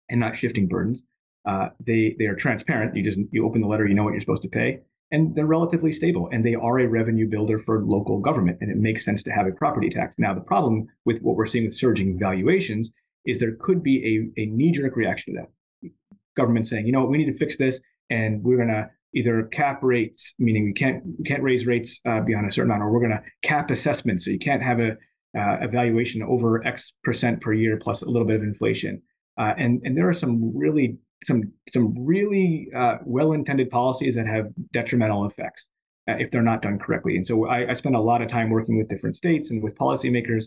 and 0.10 0.20
not 0.20 0.36
shifting 0.36 0.68
burdens. 0.68 1.04
Uh, 1.48 1.70
they 1.86 2.16
they 2.20 2.26
are 2.26 2.36
transparent. 2.36 2.96
You 2.96 3.04
just 3.04 3.20
you 3.32 3.46
open 3.46 3.62
the 3.62 3.68
letter, 3.68 3.88
you 3.88 3.94
know 3.94 4.04
what 4.04 4.12
you're 4.12 4.22
supposed 4.22 4.42
to 4.44 4.50
pay, 4.50 4.82
and 5.12 5.36
they're 5.36 5.46
relatively 5.46 5.92
stable. 5.92 6.30
And 6.32 6.46
they 6.46 6.56
are 6.56 6.80
a 6.80 6.88
revenue 6.88 7.28
builder 7.30 7.60
for 7.60 7.80
local 7.80 8.20
government, 8.20 8.58
and 8.62 8.70
it 8.70 8.78
makes 8.78 9.06
sense 9.06 9.24
to 9.24 9.32
have 9.32 9.48
a 9.48 9.52
property 9.52 9.90
tax. 9.90 10.16
Now 10.18 10.34
the 10.34 10.42
problem 10.42 10.88
with 11.06 11.22
what 11.22 11.36
we're 11.36 11.46
seeing 11.46 11.66
with 11.66 11.76
surging 11.76 12.20
valuations 12.20 12.92
is 13.26 13.40
there 13.40 13.56
could 13.60 13.84
be 13.84 14.32
a, 14.38 14.42
a 14.42 14.46
knee 14.48 14.72
jerk 14.72 14.96
reaction 14.96 15.36
to 15.36 15.42
that. 15.42 15.92
Government 16.36 16.68
saying, 16.68 16.86
you 16.86 16.92
know, 16.92 17.02
what, 17.02 17.10
we 17.10 17.18
need 17.18 17.32
to 17.32 17.38
fix 17.38 17.58
this 17.58 17.82
and 18.10 18.44
we're 18.44 18.58
going 18.58 18.70
to 18.70 18.90
either 19.14 19.44
cap 19.44 19.82
rates, 19.84 20.34
meaning 20.38 20.66
we 20.66 20.74
can't 20.74 21.04
can't 21.26 21.42
raise 21.42 21.66
rates 21.66 22.00
uh, 22.06 22.22
beyond 22.22 22.48
a 22.48 22.52
certain 22.52 22.72
amount, 22.72 22.84
or 22.84 22.92
we're 22.92 23.00
going 23.00 23.12
to 23.12 23.24
cap 23.42 23.72
assessments, 23.72 24.26
so 24.26 24.32
you 24.32 24.40
can't 24.40 24.64
have 24.64 24.80
a 24.80 24.92
uh, 25.38 25.58
evaluation 25.62 26.24
over 26.24 26.66
X 26.66 26.94
percent 27.04 27.42
per 27.42 27.54
year 27.54 27.78
plus 27.78 28.02
a 28.02 28.06
little 28.06 28.28
bit 28.28 28.38
of 28.38 28.44
inflation. 28.44 29.02
Uh, 29.40 29.54
and 29.58 29.82
and 29.84 29.96
there 29.96 30.10
are 30.10 30.14
some 30.14 30.52
really 30.56 30.98
some 31.26 31.52
some 31.74 31.96
really 31.98 32.70
uh, 32.76 32.98
well-intended 33.06 33.70
policies 33.70 34.16
that 34.16 34.28
have 34.28 34.48
detrimental 34.72 35.26
effects 35.26 35.68
uh, 36.10 36.16
if 36.20 36.32
they're 36.32 36.42
not 36.42 36.62
done 36.62 36.80
correctly. 36.80 37.16
And 37.16 37.26
so 37.26 37.48
I, 37.48 37.70
I 37.70 37.74
spend 37.74 37.96
a 37.96 38.00
lot 38.00 38.22
of 38.22 38.28
time 38.30 38.50
working 38.50 38.78
with 38.78 38.88
different 38.88 39.16
states 39.16 39.52
and 39.52 39.62
with 39.64 39.76
policymakers 39.78 40.46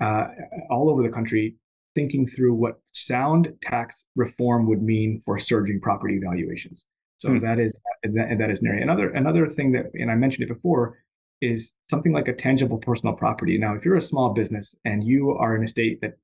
uh, 0.00 0.26
all 0.70 0.90
over 0.90 1.02
the 1.02 1.08
country, 1.08 1.56
thinking 1.94 2.26
through 2.26 2.54
what 2.54 2.80
sound 2.92 3.52
tax 3.62 4.04
reform 4.16 4.66
would 4.68 4.82
mean 4.82 5.20
for 5.24 5.38
surging 5.38 5.80
property 5.80 6.18
valuations. 6.22 6.86
So 7.18 7.30
mm. 7.30 7.40
that 7.42 7.58
is 7.58 7.72
that, 8.04 8.36
that 8.38 8.50
is 8.50 8.60
an 8.60 8.68
area. 8.68 8.82
Another 8.82 9.10
another 9.10 9.48
thing 9.48 9.72
that, 9.72 9.86
and 9.94 10.10
I 10.10 10.14
mentioned 10.14 10.48
it 10.48 10.54
before, 10.54 10.98
is 11.40 11.72
something 11.90 12.12
like 12.12 12.28
a 12.28 12.34
tangible 12.34 12.78
personal 12.78 13.14
property. 13.14 13.58
Now, 13.58 13.74
if 13.74 13.84
you're 13.84 13.96
a 13.96 14.02
small 14.02 14.32
business 14.32 14.74
and 14.84 15.04
you 15.04 15.30
are 15.32 15.56
in 15.56 15.64
a 15.64 15.68
state 15.68 16.00
that 16.00 16.14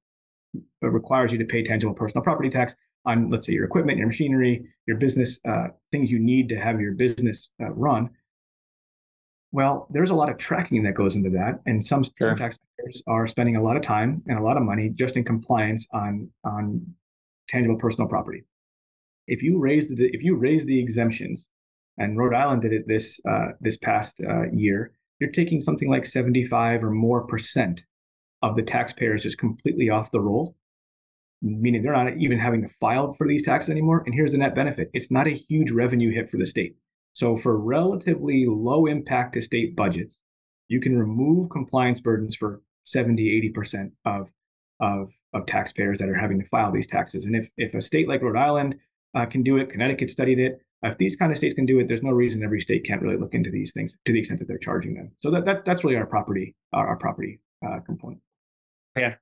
requires 0.80 1.32
you 1.32 1.38
to 1.38 1.44
pay 1.44 1.62
tangible 1.62 1.94
personal 1.94 2.22
property 2.22 2.50
tax 2.50 2.74
on, 3.06 3.30
let's 3.30 3.46
say, 3.46 3.52
your 3.52 3.64
equipment, 3.64 3.98
your 3.98 4.06
machinery, 4.06 4.64
your 4.86 4.96
business, 4.96 5.38
uh, 5.48 5.68
things 5.92 6.10
you 6.10 6.18
need 6.18 6.48
to 6.48 6.56
have 6.56 6.80
your 6.80 6.92
business 6.92 7.50
uh, 7.60 7.70
run, 7.72 8.10
well, 9.54 9.86
there's 9.88 10.10
a 10.10 10.14
lot 10.16 10.30
of 10.30 10.36
tracking 10.36 10.82
that 10.82 10.94
goes 10.94 11.14
into 11.14 11.30
that, 11.30 11.60
and 11.64 11.86
some, 11.86 12.02
sure. 12.02 12.30
some 12.30 12.36
taxpayers 12.36 13.04
are 13.06 13.24
spending 13.28 13.54
a 13.54 13.62
lot 13.62 13.76
of 13.76 13.82
time 13.82 14.20
and 14.26 14.36
a 14.36 14.42
lot 14.42 14.56
of 14.56 14.64
money 14.64 14.88
just 14.88 15.16
in 15.16 15.22
compliance 15.22 15.86
on 15.92 16.28
on 16.42 16.84
tangible 17.48 17.76
personal 17.76 18.08
property. 18.08 18.42
If 19.28 19.44
you 19.44 19.60
raise 19.60 19.86
the 19.86 20.06
if 20.12 20.24
you 20.24 20.34
raise 20.34 20.64
the 20.64 20.80
exemptions, 20.80 21.48
and 21.98 22.18
Rhode 22.18 22.34
Island 22.34 22.62
did 22.62 22.72
it 22.72 22.88
this 22.88 23.20
uh, 23.30 23.50
this 23.60 23.76
past 23.76 24.20
uh, 24.28 24.50
year, 24.50 24.90
you're 25.20 25.30
taking 25.30 25.60
something 25.60 25.88
like 25.88 26.04
75 26.04 26.82
or 26.82 26.90
more 26.90 27.24
percent 27.24 27.84
of 28.42 28.56
the 28.56 28.62
taxpayers 28.62 29.22
just 29.22 29.38
completely 29.38 29.88
off 29.88 30.10
the 30.10 30.20
roll, 30.20 30.56
meaning 31.42 31.80
they're 31.80 31.92
not 31.92 32.16
even 32.16 32.40
having 32.40 32.62
to 32.62 32.74
file 32.80 33.12
for 33.12 33.28
these 33.28 33.44
taxes 33.44 33.70
anymore. 33.70 34.02
And 34.04 34.16
here's 34.16 34.32
the 34.32 34.38
net 34.38 34.56
benefit: 34.56 34.90
it's 34.94 35.12
not 35.12 35.28
a 35.28 35.40
huge 35.48 35.70
revenue 35.70 36.12
hit 36.12 36.28
for 36.28 36.38
the 36.38 36.46
state. 36.46 36.74
So 37.14 37.36
for 37.36 37.58
relatively 37.58 38.44
low 38.46 38.86
impact 38.86 39.34
to 39.34 39.40
state 39.40 39.74
budgets, 39.74 40.18
you 40.68 40.80
can 40.80 40.98
remove 40.98 41.48
compliance 41.48 42.00
burdens 42.00 42.36
for 42.36 42.60
70, 42.84 43.52
80% 43.56 43.92
of, 44.04 44.28
of, 44.80 45.12
of 45.32 45.46
taxpayers 45.46 46.00
that 46.00 46.08
are 46.08 46.18
having 46.18 46.40
to 46.40 46.48
file 46.48 46.72
these 46.72 46.88
taxes. 46.88 47.26
And 47.26 47.36
if, 47.36 47.48
if 47.56 47.74
a 47.74 47.80
state 47.80 48.08
like 48.08 48.20
Rhode 48.20 48.36
Island 48.36 48.76
uh, 49.14 49.26
can 49.26 49.42
do 49.42 49.56
it, 49.58 49.70
Connecticut 49.70 50.10
studied 50.10 50.40
it, 50.40 50.60
if 50.82 50.98
these 50.98 51.16
kind 51.16 51.32
of 51.32 51.38
states 51.38 51.54
can 51.54 51.66
do 51.66 51.78
it, 51.78 51.88
there's 51.88 52.02
no 52.02 52.10
reason 52.10 52.42
every 52.42 52.60
state 52.60 52.84
can't 52.84 53.00
really 53.00 53.16
look 53.16 53.32
into 53.32 53.50
these 53.50 53.72
things 53.72 53.96
to 54.04 54.12
the 54.12 54.18
extent 54.18 54.40
that 54.40 54.48
they're 54.48 54.58
charging 54.58 54.94
them. 54.94 55.12
So 55.20 55.30
that, 55.30 55.44
that 55.46 55.64
that's 55.64 55.82
really 55.82 55.96
our 55.96 56.06
property, 56.06 56.54
our, 56.72 56.88
our 56.88 56.96
property 56.96 57.40
uh, 57.66 57.78
component. 57.86 58.20
Yeah, 58.98 59.14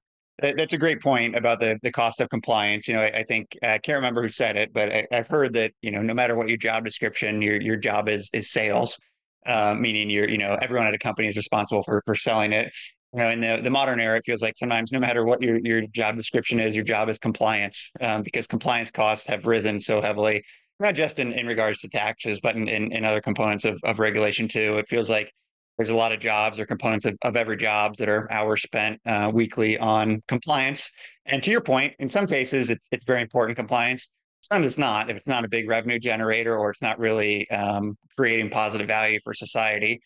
that's 0.43 0.73
a 0.73 0.79
great 0.79 1.01
point 1.01 1.37
about 1.37 1.61
the 1.61 1.79
the 1.83 1.93
cost 1.93 2.21
of 2.21 2.29
compliance. 2.29 2.89
You 2.89 2.95
know, 2.95 3.03
I, 3.03 3.09
I 3.09 3.23
think 3.23 3.57
I 3.63 3.79
can't 3.79 3.97
remember 3.97 4.23
who 4.23 4.29
said 4.29 4.57
it, 4.57 4.73
but 4.73 4.93
I, 4.93 5.07
have 5.13 5.29
heard 5.29 5.53
that 5.55 5.73
you 5.83 5.91
know 5.91 6.03
no 6.03 6.15
matter 6.15 6.35
what 6.35 6.49
your 6.49 6.59
job 6.59 6.85
description, 6.85 7.41
your 7.41 7.61
your 7.61 7.77
job 7.77 8.09
is 8.09 8.29
is 8.33 8.51
sales, 8.51 8.99
uh, 9.47 9.75
meaning 9.75 10.11
you're 10.11 10.29
you 10.29 10.39
know 10.39 10.59
everyone 10.61 10.87
at 10.87 10.95
a 10.95 10.99
company 10.99 11.29
is 11.29 11.37
responsible 11.37 11.83
for 11.85 12.03
for 12.05 12.15
selling 12.17 12.53
it. 12.53 12.73
You 13.15 13.23
know, 13.23 13.29
in 13.29 13.41
the, 13.41 13.61
the 13.63 13.71
modern 13.71 14.01
era, 14.01 14.17
it 14.17 14.23
feels 14.25 14.41
like 14.41 14.57
sometimes 14.57 14.91
no 14.91 14.99
matter 14.99 15.25
what 15.25 15.43
your 15.43 15.59
your 15.63 15.83
job 15.89 16.17
description 16.17 16.59
is, 16.59 16.75
your 16.75 16.85
job 16.85 17.09
is 17.09 17.19
compliance 17.19 17.91
um, 18.01 18.23
because 18.23 18.47
compliance 18.47 18.91
costs 18.91 19.27
have 19.27 19.47
risen 19.47 19.79
so 19.79 20.01
heavily, 20.01 20.43
not 20.81 20.95
just 20.95 21.19
in, 21.19 21.33
in 21.33 21.47
regards 21.47 21.81
to 21.81 21.89
taxes, 21.89 22.41
but 22.41 22.57
in, 22.57 22.69
in, 22.69 22.91
in 22.91 23.05
other 23.05 23.21
components 23.21 23.65
of, 23.65 23.79
of 23.85 23.99
regulation 23.99 24.49
too. 24.49 24.79
It 24.79 24.89
feels 24.89 25.11
like 25.11 25.31
there's 25.77 25.91
a 25.91 25.95
lot 25.95 26.13
of 26.13 26.21
jobs 26.21 26.59
or 26.59 26.67
components 26.67 27.05
of, 27.05 27.17
of 27.23 27.37
every 27.37 27.57
jobs 27.57 27.99
that 27.99 28.09
are 28.09 28.31
hours 28.31 28.63
spent 28.63 29.01
uh, 29.07 29.31
weekly 29.33 29.79
on 29.79 30.23
compliance. 30.29 30.91
And 31.27 31.43
to 31.43 31.51
your 31.51 31.61
point, 31.61 31.95
in 31.99 32.09
some 32.09 32.27
cases, 32.27 32.71
it's, 32.71 32.87
it's 32.91 33.05
very 33.05 33.23
important 33.23 33.57
compliance. 33.57 34.11
Sometimes 34.41 34.67
it's 34.67 34.79
not, 34.79 35.11
if 35.11 35.17
it's 35.17 35.27
not 35.27 35.45
a 35.45 35.49
big 35.49 35.69
revenue 35.69 35.99
generator 35.99 36.57
or 36.59 36.71
it's 36.71 36.83
not 36.83 36.99
really 36.99 37.49
um, 37.51 37.97
creating 38.17 38.51
positive 38.51 38.87
value 38.87 39.19
for 39.25 39.33
society. 39.33 40.01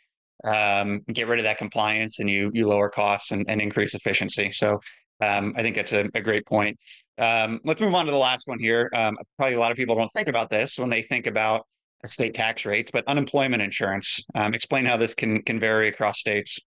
Um, 0.44 1.00
get 1.12 1.26
rid 1.26 1.38
of 1.38 1.44
that 1.44 1.56
compliance 1.56 2.20
and 2.20 2.28
you 2.28 2.50
you 2.52 2.68
lower 2.68 2.90
costs 2.90 3.30
and, 3.30 3.46
and 3.48 3.60
increase 3.60 3.94
efficiency. 3.94 4.50
So 4.52 4.78
um, 5.22 5.54
I 5.56 5.62
think 5.62 5.74
that's 5.76 5.94
a, 5.94 6.08
a 6.14 6.20
great 6.20 6.46
point. 6.46 6.78
Um, 7.18 7.60
let's 7.64 7.80
move 7.80 7.94
on 7.94 8.04
to 8.04 8.12
the 8.12 8.18
last 8.18 8.46
one 8.46 8.58
here. 8.58 8.90
Um, 8.94 9.16
probably 9.38 9.54
a 9.54 9.58
lot 9.58 9.70
of 9.70 9.78
people 9.78 9.96
don't 9.96 10.12
think 10.14 10.28
about 10.28 10.50
this 10.50 10.78
when 10.78 10.90
they 10.90 11.02
think 11.02 11.26
about 11.26 11.66
state 12.04 12.34
tax 12.34 12.64
rates, 12.64 12.90
but 12.90 13.06
unemployment 13.08 13.62
insurance. 13.62 14.24
Um, 14.34 14.54
explain 14.54 14.84
how 14.84 14.96
this 14.96 15.14
can 15.14 15.42
can 15.42 15.58
vary 15.58 15.88
across 15.88 16.20
states. 16.20 16.58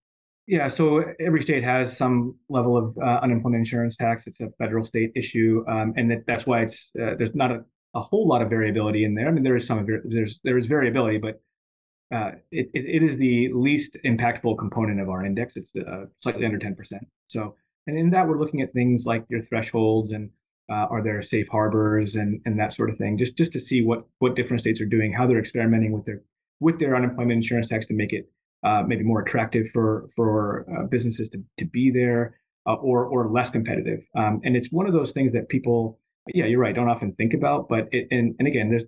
Yeah, 0.46 0.66
so 0.68 1.04
every 1.20 1.42
state 1.42 1.62
has 1.62 1.96
some 1.96 2.34
level 2.48 2.76
of 2.76 2.96
uh, 2.98 3.20
unemployment 3.22 3.60
insurance 3.60 3.96
tax. 3.96 4.26
It's 4.26 4.40
a 4.40 4.48
federal 4.58 4.84
state 4.84 5.12
issue, 5.14 5.64
um, 5.68 5.94
and 5.96 6.10
that, 6.10 6.26
that's 6.26 6.44
why 6.44 6.62
it's 6.62 6.90
uh, 7.00 7.14
there's 7.16 7.34
not 7.34 7.52
a, 7.52 7.64
a 7.94 8.00
whole 8.00 8.26
lot 8.26 8.42
of 8.42 8.50
variability 8.50 9.04
in 9.04 9.14
there. 9.14 9.28
I 9.28 9.30
mean, 9.30 9.44
there 9.44 9.54
is 9.54 9.66
some 9.66 9.86
there's 10.04 10.40
there 10.42 10.58
is 10.58 10.66
variability, 10.66 11.18
but 11.18 11.40
uh, 12.12 12.32
it, 12.50 12.68
it, 12.74 13.04
is 13.04 13.16
the 13.16 13.52
least 13.52 13.96
impactful 14.04 14.58
component 14.58 15.00
of 15.00 15.08
our 15.08 15.24
index. 15.24 15.56
It's 15.56 15.70
uh, 15.76 16.06
slightly 16.18 16.44
under 16.44 16.58
10%. 16.58 16.74
So, 17.28 17.54
and 17.86 17.96
in 17.96 18.10
that, 18.10 18.26
we're 18.26 18.38
looking 18.38 18.62
at 18.62 18.72
things 18.72 19.06
like 19.06 19.24
your 19.28 19.40
thresholds 19.40 20.10
and 20.10 20.30
uh, 20.70 20.86
are 20.90 21.02
there 21.02 21.20
safe 21.22 21.48
harbors 21.48 22.14
and 22.14 22.40
and 22.44 22.58
that 22.58 22.72
sort 22.72 22.90
of 22.90 22.96
thing? 22.96 23.18
Just 23.18 23.36
just 23.36 23.52
to 23.52 23.60
see 23.60 23.82
what 23.82 24.04
what 24.18 24.36
different 24.36 24.60
states 24.60 24.80
are 24.80 24.86
doing, 24.86 25.12
how 25.12 25.26
they're 25.26 25.38
experimenting 25.38 25.92
with 25.92 26.04
their 26.04 26.22
with 26.60 26.78
their 26.78 26.94
unemployment 26.94 27.38
insurance 27.38 27.68
tax 27.68 27.86
to 27.86 27.94
make 27.94 28.12
it 28.12 28.30
uh, 28.62 28.82
maybe 28.86 29.02
more 29.02 29.20
attractive 29.20 29.68
for 29.70 30.08
for 30.16 30.66
uh, 30.72 30.84
businesses 30.84 31.28
to 31.30 31.42
to 31.58 31.64
be 31.64 31.90
there 31.90 32.36
uh, 32.66 32.74
or 32.74 33.06
or 33.06 33.28
less 33.28 33.50
competitive. 33.50 34.00
Um, 34.14 34.40
and 34.44 34.56
it's 34.56 34.68
one 34.70 34.86
of 34.86 34.92
those 34.92 35.12
things 35.12 35.32
that 35.32 35.48
people, 35.48 35.98
yeah, 36.34 36.44
you're 36.44 36.60
right, 36.60 36.74
don't 36.74 36.88
often 36.88 37.12
think 37.14 37.34
about. 37.34 37.68
But 37.68 37.88
it, 37.92 38.06
and 38.10 38.34
and 38.38 38.46
again, 38.46 38.70
there's 38.70 38.84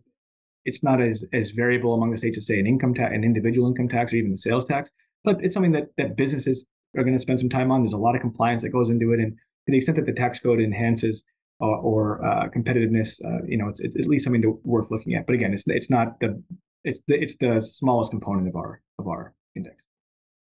it's 0.64 0.82
not 0.82 1.00
as 1.00 1.24
as 1.32 1.50
variable 1.50 1.94
among 1.94 2.10
the 2.10 2.18
states 2.18 2.36
as 2.36 2.46
say 2.46 2.58
an 2.60 2.66
income 2.66 2.94
tax, 2.94 3.12
an 3.14 3.24
individual 3.24 3.68
income 3.68 3.88
tax, 3.88 4.12
or 4.12 4.16
even 4.16 4.30
the 4.30 4.38
sales 4.38 4.64
tax. 4.64 4.90
But 5.24 5.42
it's 5.42 5.54
something 5.54 5.72
that 5.72 5.88
that 5.96 6.16
businesses 6.16 6.64
are 6.96 7.02
going 7.02 7.16
to 7.16 7.22
spend 7.22 7.40
some 7.40 7.48
time 7.48 7.72
on. 7.72 7.82
There's 7.82 7.92
a 7.92 7.98
lot 7.98 8.14
of 8.14 8.20
compliance 8.20 8.62
that 8.62 8.70
goes 8.70 8.90
into 8.90 9.12
it, 9.12 9.20
and 9.20 9.32
to 9.32 9.70
the 9.72 9.78
extent 9.78 9.96
that 9.96 10.06
the 10.06 10.12
tax 10.12 10.38
code 10.38 10.60
enhances 10.60 11.24
or, 11.62 11.76
or 11.76 12.26
uh, 12.26 12.48
competitiveness, 12.48 13.24
uh, 13.24 13.44
you 13.46 13.56
know, 13.56 13.68
it's, 13.68 13.80
it's, 13.80 13.96
at 13.96 14.06
least 14.06 14.24
something 14.24 14.42
to, 14.42 14.60
worth 14.64 14.90
looking 14.90 15.14
at. 15.14 15.26
But 15.26 15.34
again, 15.34 15.54
it's 15.54 15.64
it's 15.66 15.88
not 15.88 16.18
the 16.20 16.42
it's 16.84 17.00
the 17.06 17.22
it's 17.22 17.36
the 17.36 17.60
smallest 17.60 18.10
component 18.10 18.48
of 18.48 18.56
our 18.56 18.82
of 18.98 19.06
our 19.06 19.34
index. 19.54 19.86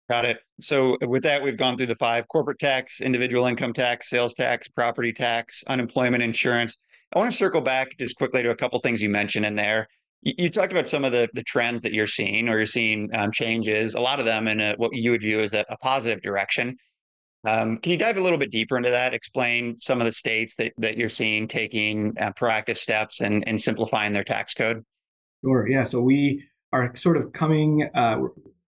Got 0.08 0.26
it. 0.26 0.38
So 0.62 0.98
with 1.02 1.24
that, 1.24 1.42
we've 1.42 1.58
gone 1.58 1.78
through 1.78 1.88
the 1.88 1.96
five: 1.96 2.28
corporate 2.28 2.60
tax, 2.60 3.02
individual 3.02 3.48
income 3.48 3.74
tax, 3.74 4.10
sales 4.10 4.34
tax, 4.36 4.68
property 4.68 5.12
tax, 5.12 5.64
unemployment 5.68 6.22
insurance. 6.22 6.78
I 7.14 7.18
want 7.18 7.32
to 7.32 7.38
circle 7.38 7.62
back 7.62 7.98
just 7.98 8.16
quickly 8.16 8.44
to 8.44 8.52
a 8.52 8.56
couple 8.56 8.80
things 8.80 9.02
you 9.02 9.10
mentioned 9.10 9.46
in 9.46 9.56
there. 9.56 9.88
You, 10.22 10.34
you 10.38 10.50
talked 10.52 10.72
about 10.72 10.88
some 10.88 11.04
of 11.06 11.12
the 11.12 11.28
the 11.34 11.44
trends 11.44 11.82
that 11.82 11.94
you're 11.94 12.08
seeing, 12.08 12.50
or 12.50 12.58
you're 12.58 12.68
seeing 12.68 13.10
um, 13.16 13.32
changes. 13.32 13.96
A 13.96 14.00
lot 14.00 14.20
of 14.20 14.26
them 14.26 14.48
in 14.48 14.60
a, 14.62 14.76
what 14.76 14.96
you 14.96 15.10
would 15.10 15.22
view 15.22 15.40
as 15.40 15.54
a, 15.56 15.66
a 15.70 15.78
positive 15.78 16.22
direction. 16.22 16.78
Um, 17.46 17.78
can 17.78 17.92
you 17.92 17.98
dive 17.98 18.18
a 18.18 18.22
little 18.22 18.38
bit 18.38 18.52
deeper 18.52 18.76
into 18.76 18.90
that? 18.90 19.14
Explain 19.14 19.80
some 19.80 20.02
of 20.02 20.06
the 20.06 20.12
states 20.12 20.56
that, 20.56 20.74
that 20.78 20.98
you're 20.98 21.10
seeing 21.10 21.48
taking 21.48 22.14
uh, 22.20 22.32
proactive 22.34 22.78
steps 22.78 23.22
and, 23.22 23.48
and 23.48 23.60
simplifying 23.62 24.12
their 24.12 24.24
tax 24.24 24.54
code? 24.54 24.84
Sure. 25.44 25.68
Yeah. 25.68 25.84
So 25.84 26.02
we 26.02 26.44
are 26.74 26.96
sort 26.96 27.18
of 27.18 27.32
coming. 27.32 27.90
Uh, 27.96 28.18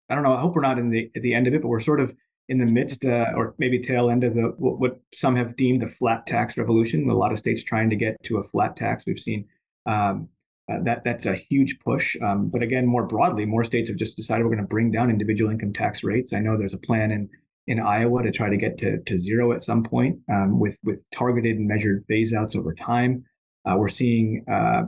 I 0.09 0.15
don't 0.15 0.23
know. 0.23 0.33
I 0.33 0.39
hope 0.39 0.55
we're 0.55 0.61
not 0.61 0.79
in 0.79 0.89
the 0.89 1.11
at 1.15 1.21
the 1.21 1.33
end 1.33 1.47
of 1.47 1.53
it, 1.53 1.61
but 1.61 1.67
we're 1.67 1.79
sort 1.79 1.99
of 1.99 2.13
in 2.47 2.59
the 2.59 2.65
midst, 2.65 3.05
uh, 3.05 3.31
or 3.35 3.55
maybe 3.57 3.79
tail 3.79 4.09
end 4.09 4.23
of 4.23 4.35
the 4.35 4.53
what, 4.57 4.79
what, 4.79 4.99
some 5.13 5.35
have 5.35 5.55
deemed 5.55 5.81
the 5.81 5.87
flat 5.87 6.27
tax 6.27 6.57
revolution. 6.57 7.09
A 7.09 7.13
lot 7.13 7.31
of 7.31 7.37
states 7.37 7.63
trying 7.63 7.89
to 7.89 7.95
get 7.95 8.15
to 8.23 8.37
a 8.37 8.43
flat 8.43 8.75
tax. 8.75 9.05
We've 9.05 9.19
seen 9.19 9.45
um, 9.85 10.29
uh, 10.71 10.79
that 10.83 11.03
that's 11.03 11.25
a 11.25 11.35
huge 11.35 11.79
push. 11.79 12.15
Um, 12.21 12.49
but 12.49 12.61
again, 12.61 12.85
more 12.85 13.05
broadly, 13.05 13.45
more 13.45 13.63
states 13.63 13.89
have 13.89 13.97
just 13.97 14.15
decided 14.15 14.43
we're 14.43 14.51
going 14.51 14.63
to 14.63 14.67
bring 14.67 14.91
down 14.91 15.09
individual 15.09 15.51
income 15.51 15.73
tax 15.73 16.03
rates. 16.03 16.33
I 16.33 16.39
know 16.39 16.57
there's 16.57 16.73
a 16.73 16.79
plan 16.79 17.11
in 17.11 17.29
in 17.67 17.79
Iowa 17.79 18.23
to 18.23 18.31
try 18.31 18.49
to 18.49 18.57
get 18.57 18.77
to, 18.79 18.99
to 18.99 19.17
zero 19.17 19.51
at 19.51 19.63
some 19.63 19.83
point 19.83 20.19
um, 20.31 20.59
with, 20.59 20.77
with 20.83 21.03
targeted 21.11 21.57
and 21.57 21.67
measured 21.67 22.05
phase 22.07 22.33
outs 22.33 22.55
over 22.55 22.73
time. 22.73 23.23
Uh, 23.65 23.75
we're 23.77 23.89
seeing 23.89 24.45
uh, 24.51 24.83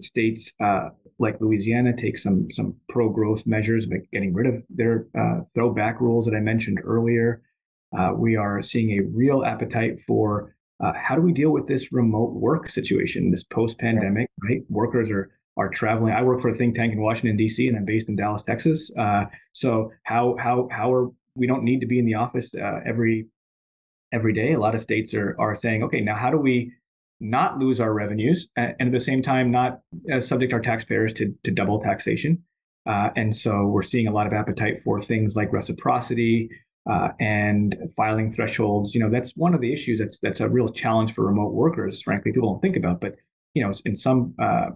states 0.00 0.52
uh, 0.62 0.90
like 1.18 1.40
Louisiana 1.40 1.94
take 1.96 2.18
some 2.18 2.50
some 2.50 2.74
pro 2.88 3.08
growth 3.08 3.46
measures 3.46 3.86
by 3.86 3.96
getting 4.12 4.32
rid 4.32 4.46
of 4.46 4.64
their 4.70 5.06
uh, 5.18 5.40
throwback 5.54 6.00
rules 6.00 6.26
that 6.26 6.34
I 6.34 6.40
mentioned 6.40 6.78
earlier. 6.82 7.42
Uh, 7.96 8.12
we 8.14 8.36
are 8.36 8.60
seeing 8.62 8.98
a 8.98 9.02
real 9.02 9.44
appetite 9.44 10.00
for 10.06 10.54
uh, 10.82 10.92
how 10.94 11.14
do 11.14 11.22
we 11.22 11.32
deal 11.32 11.50
with 11.50 11.66
this 11.66 11.92
remote 11.92 12.34
work 12.34 12.68
situation, 12.68 13.30
this 13.30 13.44
post 13.44 13.78
pandemic, 13.78 14.28
right? 14.42 14.62
Workers 14.68 15.10
are 15.10 15.30
are 15.58 15.70
traveling. 15.70 16.12
I 16.12 16.22
work 16.22 16.40
for 16.40 16.50
a 16.50 16.54
think 16.54 16.76
tank 16.76 16.92
in 16.92 17.00
Washington 17.00 17.36
D.C. 17.36 17.66
and 17.66 17.76
I'm 17.76 17.86
based 17.86 18.10
in 18.10 18.16
Dallas, 18.16 18.42
Texas. 18.42 18.90
so 19.52 19.90
how 20.04 20.36
how 20.38 20.68
how 20.70 20.92
are 20.92 21.10
we 21.36 21.46
don't 21.46 21.62
need 21.62 21.80
to 21.80 21.86
be 21.86 21.98
in 21.98 22.06
the 22.06 22.14
office 22.14 22.54
uh, 22.54 22.80
every 22.86 23.26
every 24.12 24.32
day. 24.32 24.52
A 24.52 24.58
lot 24.58 24.74
of 24.74 24.80
states 24.80 25.14
are 25.14 25.36
are 25.38 25.54
saying, 25.54 25.82
okay, 25.84 26.00
now 26.00 26.14
how 26.14 26.30
do 26.30 26.38
we 26.38 26.72
not 27.20 27.58
lose 27.58 27.80
our 27.80 27.92
revenues 27.92 28.48
and, 28.56 28.74
at 28.78 28.92
the 28.92 29.00
same 29.00 29.22
time 29.22 29.50
not 29.50 29.80
uh, 30.12 30.20
subject 30.20 30.52
our 30.52 30.60
taxpayers 30.60 31.12
to, 31.14 31.34
to 31.44 31.50
double 31.50 31.80
taxation. 31.80 32.42
Uh, 32.86 33.10
and 33.16 33.34
so 33.34 33.64
we're 33.64 33.82
seeing 33.82 34.06
a 34.06 34.12
lot 34.12 34.26
of 34.26 34.32
appetite 34.32 34.82
for 34.84 35.00
things 35.00 35.34
like 35.34 35.52
reciprocity 35.52 36.48
uh, 36.88 37.08
and 37.18 37.76
filing 37.96 38.30
thresholds. 38.30 38.94
You 38.94 39.00
know, 39.00 39.10
that's 39.10 39.32
one 39.32 39.54
of 39.54 39.60
the 39.60 39.72
issues 39.72 39.98
that's 39.98 40.20
that's 40.20 40.40
a 40.40 40.48
real 40.48 40.68
challenge 40.68 41.14
for 41.14 41.24
remote 41.24 41.52
workers. 41.52 42.00
Frankly, 42.02 42.32
people 42.32 42.52
don't 42.52 42.62
think 42.62 42.76
about, 42.76 43.00
but 43.00 43.16
you 43.54 43.62
know, 43.62 43.72
in 43.84 43.96
some 43.96 44.34
uh, 44.40 44.68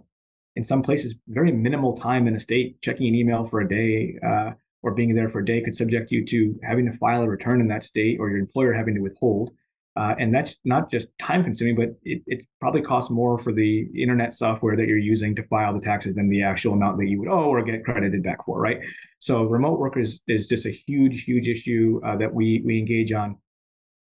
in 0.57 0.65
some 0.65 0.83
places, 0.83 1.15
very 1.29 1.53
minimal 1.53 1.97
time 1.97 2.27
in 2.27 2.35
a 2.35 2.41
state 2.41 2.83
checking 2.83 3.07
an 3.07 3.15
email 3.15 3.45
for 3.45 3.61
a 3.61 3.69
day 3.69 4.19
uh, 4.27 4.51
or 4.83 4.93
being 4.93 5.15
there 5.15 5.29
for 5.29 5.41
a 5.41 5.45
day 5.45 5.61
could 5.61 5.75
subject 5.75 6.11
you 6.11 6.25
to 6.27 6.59
having 6.63 6.91
to 6.91 6.97
file 6.99 7.23
a 7.23 7.29
return 7.29 7.61
in 7.61 7.69
that 7.69 7.83
state 7.83 8.19
or 8.19 8.31
your 8.31 8.39
employer 8.39 8.73
having 8.73 8.95
to 8.95 9.01
withhold. 9.01 9.51
Uh, 9.97 10.15
and 10.19 10.33
that's 10.33 10.59
not 10.65 10.91
just 10.91 11.09
time 11.19 11.43
consuming, 11.43 11.75
but 11.75 11.89
it, 12.05 12.23
it, 12.27 12.43
probably 12.61 12.81
costs 12.81 13.11
more 13.11 13.37
for 13.37 13.53
the 13.53 13.89
internet 14.01 14.35
software 14.35 14.77
that 14.77 14.87
you're 14.87 14.97
using 14.97 15.35
to 15.35 15.43
file 15.49 15.75
the 15.75 15.85
taxes 15.85 16.15
than 16.15 16.29
the 16.29 16.43
actual 16.43 16.75
amount 16.75 16.97
that 16.97 17.07
you 17.07 17.19
would 17.19 17.29
owe 17.29 17.47
or 17.47 17.63
get 17.63 17.85
credited 17.85 18.23
back 18.23 18.45
for, 18.45 18.61
right? 18.61 18.79
So 19.19 19.43
remote 19.43 19.81
work 19.81 19.97
is, 19.97 20.21
is 20.29 20.47
just 20.47 20.65
a 20.65 20.71
huge, 20.71 21.25
huge 21.25 21.49
issue 21.49 22.01
uh, 22.07 22.17
that 22.19 22.33
we, 22.33 22.63
we 22.65 22.79
engage 22.79 23.13
on. 23.13 23.37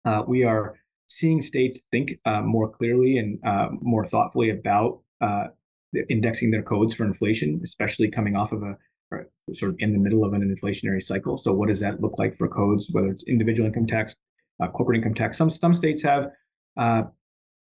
Uh, 0.06 0.24
we 0.26 0.44
are 0.44 0.76
seeing 1.08 1.42
states 1.42 1.80
think 1.92 2.12
uh, 2.26 2.42
more 2.42 2.70
clearly 2.70 3.18
and 3.18 3.40
uh, 3.46 3.68
more 3.82 4.06
thoughtfully 4.06 4.52
about 4.52 5.02
uh, 5.22 5.48
indexing 6.10 6.52
their 6.52 6.64
codes 6.64 6.96
for 6.96 7.06
inflation, 7.06 7.60
especially 7.64 8.10
coming 8.10 8.36
off 8.36 8.52
of 8.52 8.64
a 8.64 8.78
sort 9.54 9.72
of 9.72 9.76
in 9.80 9.94
the 9.94 10.00
middle 10.00 10.24
of 10.24 10.34
an 10.34 10.42
inflationary 10.42 11.02
cycle. 11.02 11.38
So 11.38 11.54
what 11.54 11.68
does 11.68 11.80
that 11.82 12.02
look 12.02 12.18
like 12.18 12.38
for 12.38 12.48
codes, 12.48 12.88
whether 12.92 13.08
it's 13.10 13.24
individual 13.24 13.68
income 13.68 13.86
tax, 13.86 14.16
uh, 14.62 14.68
corporate 14.68 14.98
income 14.98 15.14
tax. 15.14 15.38
Some 15.38 15.50
some 15.50 15.74
states 15.74 16.02
have 16.04 16.32
uh, 16.78 17.04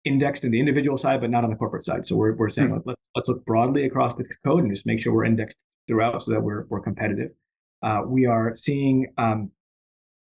indexed 0.05 0.43
in 0.43 0.51
the 0.51 0.59
individual 0.59 0.97
side, 0.97 1.21
but 1.21 1.29
not 1.29 1.43
on 1.43 1.49
the 1.49 1.55
corporate 1.55 1.85
side. 1.85 2.05
So 2.05 2.15
we're 2.15 2.33
we're 2.33 2.49
saying 2.49 2.69
mm-hmm. 2.69 2.89
let, 2.89 2.97
let's 3.15 3.29
look 3.29 3.45
broadly 3.45 3.85
across 3.85 4.15
the 4.15 4.25
code 4.43 4.63
and 4.63 4.71
just 4.71 4.85
make 4.85 5.01
sure 5.01 5.13
we're 5.13 5.25
indexed 5.25 5.57
throughout 5.87 6.23
so 6.23 6.31
that 6.31 6.41
we're 6.41 6.65
we're 6.69 6.81
competitive. 6.81 7.31
Uh, 7.81 8.01
we 8.05 8.25
are 8.25 8.53
seeing 8.55 9.07
um, 9.17 9.51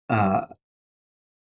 uh, 0.09 0.41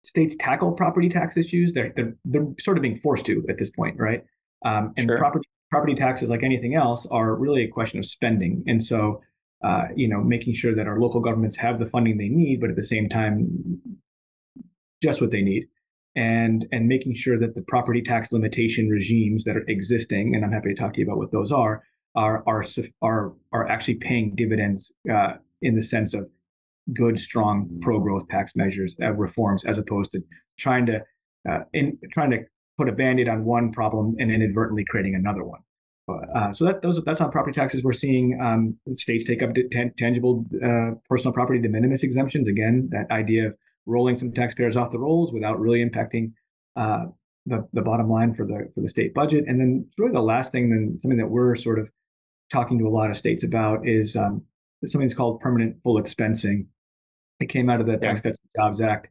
states 0.03 0.35
tackle 0.39 0.71
property 0.73 1.09
tax 1.09 1.37
issues. 1.37 1.73
They're, 1.73 1.93
they're 1.95 2.15
they're 2.25 2.47
sort 2.59 2.77
of 2.77 2.81
being 2.81 2.99
forced 2.99 3.25
to 3.27 3.45
at 3.49 3.57
this 3.57 3.71
point, 3.71 3.97
right? 3.97 4.23
Um, 4.65 4.93
and 4.97 5.07
sure. 5.07 5.17
property 5.17 5.47
property 5.71 5.95
taxes, 5.95 6.29
like 6.29 6.43
anything 6.43 6.75
else, 6.75 7.05
are 7.11 7.35
really 7.35 7.63
a 7.63 7.67
question 7.67 7.99
of 7.99 8.05
spending. 8.05 8.63
And 8.67 8.83
so, 8.83 9.21
uh, 9.63 9.85
you 9.95 10.07
know, 10.07 10.23
making 10.23 10.53
sure 10.53 10.75
that 10.75 10.87
our 10.87 10.99
local 10.99 11.19
governments 11.19 11.57
have 11.57 11.79
the 11.79 11.87
funding 11.87 12.17
they 12.17 12.29
need, 12.29 12.61
but 12.61 12.69
at 12.69 12.75
the 12.75 12.83
same 12.83 13.09
time 13.09 13.81
just 15.01 15.21
what 15.21 15.31
they 15.31 15.41
need. 15.41 15.67
And 16.15 16.65
and 16.71 16.87
making 16.87 17.15
sure 17.15 17.39
that 17.39 17.53
the 17.53 17.61
property 17.61 18.01
tax 18.01 18.31
limitation 18.31 18.89
regimes 18.89 19.43
that 19.43 19.55
are 19.55 19.63
existing 19.67 20.33
and 20.33 20.43
i'm 20.43 20.51
happy 20.51 20.69
to 20.69 20.75
talk 20.75 20.93
to 20.93 20.99
you 20.99 21.05
about 21.05 21.19
what 21.19 21.31
those 21.31 21.51
are 21.51 21.83
are 22.15 22.43
are 22.47 22.65
are, 23.03 23.33
are 23.53 23.67
actually 23.67 23.95
paying 23.95 24.33
dividends 24.35 24.91
uh, 25.13 25.33
in 25.61 25.75
the 25.75 25.83
sense 25.83 26.15
of 26.15 26.27
good 26.95 27.19
strong 27.19 27.69
pro-growth 27.83 28.27
tax 28.29 28.53
measures 28.55 28.95
uh, 29.03 29.11
reforms 29.11 29.63
as 29.65 29.77
opposed 29.77 30.11
to 30.11 30.19
trying 30.57 30.87
to 30.87 30.99
uh, 31.47 31.59
in 31.73 31.99
trying 32.11 32.31
to 32.31 32.39
put 32.79 32.89
a 32.89 32.91
band-aid 32.91 33.29
on 33.29 33.45
one 33.45 33.71
problem 33.71 34.15
and 34.17 34.31
inadvertently 34.31 34.85
creating 34.89 35.13
another 35.13 35.43
one 35.43 35.59
uh, 36.07 36.53
so 36.53 36.65
that 36.65 36.81
those 36.81 37.01
that's 37.03 37.19
on 37.19 37.31
property 37.31 37.53
taxes. 37.53 37.83
We're 37.83 37.93
seeing 37.93 38.39
um, 38.41 38.77
states 38.95 39.25
take 39.25 39.43
up 39.43 39.53
t- 39.53 39.91
tangible 39.97 40.45
uh, 40.63 40.91
personal 41.09 41.33
property 41.33 41.59
de 41.59 41.67
minimis 41.67 42.03
exemptions. 42.03 42.47
Again, 42.47 42.89
that 42.91 43.11
idea 43.11 43.47
of 43.47 43.55
rolling 43.85 44.15
some 44.15 44.31
taxpayers 44.31 44.77
off 44.77 44.91
the 44.91 44.99
rolls 44.99 45.33
without 45.33 45.59
really 45.59 45.83
impacting 45.83 46.31
uh, 46.75 47.05
the 47.45 47.67
the 47.73 47.81
bottom 47.81 48.09
line 48.09 48.33
for 48.33 48.45
the 48.45 48.69
for 48.73 48.81
the 48.81 48.89
state 48.89 49.13
budget. 49.13 49.45
And 49.47 49.59
then 49.59 49.87
really 49.97 50.13
the 50.13 50.21
last 50.21 50.51
thing, 50.51 50.69
then 50.69 50.97
something 51.01 51.17
that 51.17 51.29
we're 51.29 51.55
sort 51.55 51.79
of 51.79 51.91
talking 52.51 52.79
to 52.79 52.87
a 52.87 52.89
lot 52.89 53.09
of 53.09 53.17
states 53.17 53.43
about 53.43 53.87
is 53.87 54.15
um, 54.15 54.43
something 54.85 55.07
that's 55.07 55.17
called 55.17 55.41
permanent 55.41 55.75
full 55.83 56.01
expensing. 56.01 56.67
It 57.39 57.47
came 57.47 57.69
out 57.69 57.81
of 57.81 57.87
the 57.87 57.97
Tax 57.97 58.21
Cuts 58.21 58.37
and 58.39 58.63
Jobs 58.63 58.81
Act, 58.81 59.09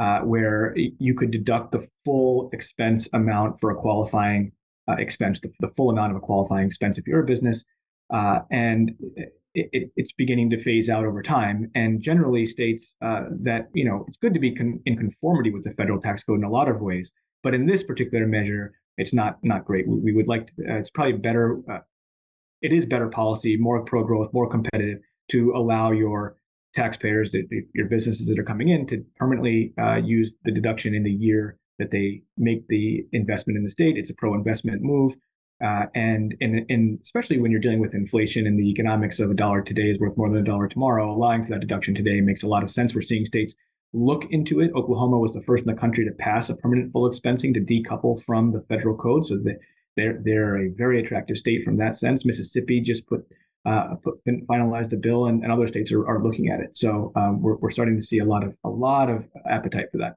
uh, 0.00 0.20
where 0.20 0.74
you 0.76 1.14
could 1.14 1.30
deduct 1.30 1.72
the 1.72 1.86
full 2.04 2.50
expense 2.52 3.08
amount 3.12 3.60
for 3.60 3.70
a 3.70 3.74
qualifying 3.76 4.52
uh, 4.88 4.94
expense, 4.94 5.40
the, 5.40 5.52
the, 5.60 5.68
full 5.76 5.90
amount 5.90 6.12
of 6.12 6.16
a 6.16 6.20
qualifying 6.20 6.66
expense 6.66 6.98
if 6.98 7.06
you're 7.06 7.22
a 7.22 7.26
business. 7.26 7.64
Uh, 8.12 8.40
and 8.50 8.92
it, 9.54 9.68
it, 9.72 9.90
it's 9.96 10.12
beginning 10.12 10.50
to 10.50 10.62
phase 10.62 10.88
out 10.88 11.04
over 11.04 11.22
time. 11.22 11.70
And 11.74 12.00
generally 12.00 12.46
states 12.46 12.94
uh, 13.02 13.24
that, 13.42 13.68
you 13.74 13.84
know, 13.84 14.04
it's 14.08 14.16
good 14.16 14.34
to 14.34 14.40
be 14.40 14.54
con- 14.54 14.80
in 14.86 14.96
conformity 14.96 15.50
with 15.50 15.64
the 15.64 15.72
federal 15.72 16.00
tax 16.00 16.22
code 16.24 16.38
in 16.38 16.44
a 16.44 16.50
lot 16.50 16.68
of 16.68 16.80
ways. 16.80 17.10
But 17.42 17.54
in 17.54 17.66
this 17.66 17.82
particular 17.82 18.26
measure, 18.26 18.72
it's 18.96 19.14
not 19.14 19.38
not 19.42 19.64
great. 19.64 19.86
We, 19.86 19.98
we 19.98 20.12
would 20.12 20.28
like 20.28 20.48
to, 20.48 20.52
uh, 20.68 20.78
it's 20.78 20.90
probably 20.90 21.12
better. 21.12 21.60
Uh, 21.70 21.78
it 22.62 22.72
is 22.72 22.86
better 22.86 23.08
policy, 23.08 23.56
more 23.56 23.84
pro 23.84 24.02
growth, 24.02 24.32
more 24.32 24.48
competitive 24.48 24.98
to 25.30 25.52
allow 25.54 25.92
your 25.92 26.36
taxpayers, 26.74 27.30
the, 27.30 27.46
your 27.74 27.86
businesses 27.86 28.26
that 28.28 28.38
are 28.38 28.44
coming 28.44 28.68
in, 28.68 28.86
to 28.86 29.04
permanently 29.16 29.72
uh, 29.80 29.96
use 29.96 30.32
the 30.44 30.50
deduction 30.50 30.94
in 30.94 31.04
the 31.04 31.10
year 31.10 31.56
that 31.78 31.90
they 31.90 32.22
make 32.36 32.66
the 32.68 33.04
investment 33.12 33.56
in 33.56 33.64
the 33.64 33.70
state. 33.70 33.96
It's 33.96 34.10
a 34.10 34.14
pro 34.14 34.34
investment 34.34 34.82
move. 34.82 35.14
Uh, 35.64 35.86
and, 35.94 36.36
and, 36.40 36.64
and 36.68 37.00
especially 37.02 37.38
when 37.40 37.50
you're 37.50 37.60
dealing 37.60 37.80
with 37.80 37.94
inflation 37.94 38.46
and 38.46 38.58
the 38.58 38.70
economics 38.70 39.18
of 39.18 39.30
a 39.30 39.34
dollar 39.34 39.60
today 39.60 39.90
is 39.90 39.98
worth 39.98 40.16
more 40.16 40.28
than 40.28 40.38
a 40.38 40.44
dollar 40.44 40.68
tomorrow, 40.68 41.12
allowing 41.12 41.44
for 41.44 41.50
that 41.50 41.60
deduction 41.60 41.94
today 41.94 42.20
makes 42.20 42.44
a 42.44 42.48
lot 42.48 42.62
of 42.62 42.70
sense. 42.70 42.94
We're 42.94 43.00
seeing 43.00 43.24
states 43.24 43.54
look 43.92 44.24
into 44.30 44.60
it. 44.60 44.70
Oklahoma 44.74 45.18
was 45.18 45.32
the 45.32 45.42
first 45.42 45.64
in 45.64 45.72
the 45.72 45.80
country 45.80 46.04
to 46.04 46.12
pass 46.12 46.48
a 46.48 46.54
permanent 46.54 46.92
full 46.92 47.10
expensing 47.10 47.54
to 47.54 47.60
decouple 47.60 48.22
from 48.22 48.52
the 48.52 48.60
federal 48.68 48.96
code, 48.96 49.26
so 49.26 49.36
that 49.36 49.58
they're 49.96 50.20
they're 50.24 50.66
a 50.66 50.70
very 50.70 51.00
attractive 51.00 51.36
state 51.36 51.64
from 51.64 51.76
that 51.78 51.96
sense. 51.96 52.24
Mississippi 52.24 52.80
just 52.80 53.06
put 53.06 53.26
uh, 53.64 53.94
put 54.02 54.22
finalized 54.24 54.92
a 54.92 54.96
bill, 54.96 55.26
and, 55.26 55.42
and 55.42 55.50
other 55.50 55.66
states 55.66 55.90
are, 55.90 56.06
are 56.06 56.22
looking 56.22 56.48
at 56.48 56.60
it. 56.60 56.76
So 56.76 57.12
um, 57.16 57.40
we're 57.42 57.56
we're 57.56 57.70
starting 57.70 57.96
to 57.96 58.02
see 58.02 58.18
a 58.18 58.24
lot 58.24 58.44
of 58.44 58.56
a 58.64 58.68
lot 58.68 59.10
of 59.10 59.26
appetite 59.48 59.86
for 59.90 59.98
that 59.98 60.16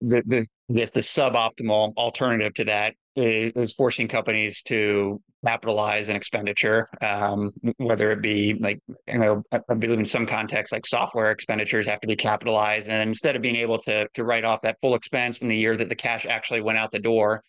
the, 0.00 0.22
the, 0.26 0.46
the, 0.68 0.84
the 0.86 1.00
suboptimal 1.00 1.94
alternative 1.96 2.54
to 2.54 2.64
that 2.64 2.94
is, 3.14 3.52
is, 3.52 3.72
forcing 3.72 4.08
companies 4.08 4.62
to 4.62 5.20
capitalize 5.44 6.08
an 6.08 6.16
expenditure, 6.16 6.88
um, 7.02 7.52
whether 7.78 8.10
it 8.10 8.22
be 8.22 8.54
like, 8.60 8.80
you 9.06 9.18
know, 9.18 9.42
I 9.52 9.74
believe 9.74 9.98
in 9.98 10.04
some 10.04 10.26
contexts, 10.26 10.72
like 10.72 10.86
software 10.86 11.30
expenditures 11.30 11.86
have 11.86 12.00
to 12.00 12.08
be 12.08 12.16
capitalized. 12.16 12.88
And 12.88 13.08
instead 13.08 13.36
of 13.36 13.42
being 13.42 13.56
able 13.56 13.78
to, 13.82 14.08
to 14.14 14.24
write 14.24 14.44
off 14.44 14.62
that 14.62 14.78
full 14.80 14.94
expense 14.94 15.38
in 15.38 15.48
the 15.48 15.56
year 15.56 15.76
that 15.76 15.88
the 15.88 15.94
cash 15.94 16.26
actually 16.26 16.62
went 16.62 16.78
out 16.78 16.90
the 16.90 16.98
door, 16.98 17.42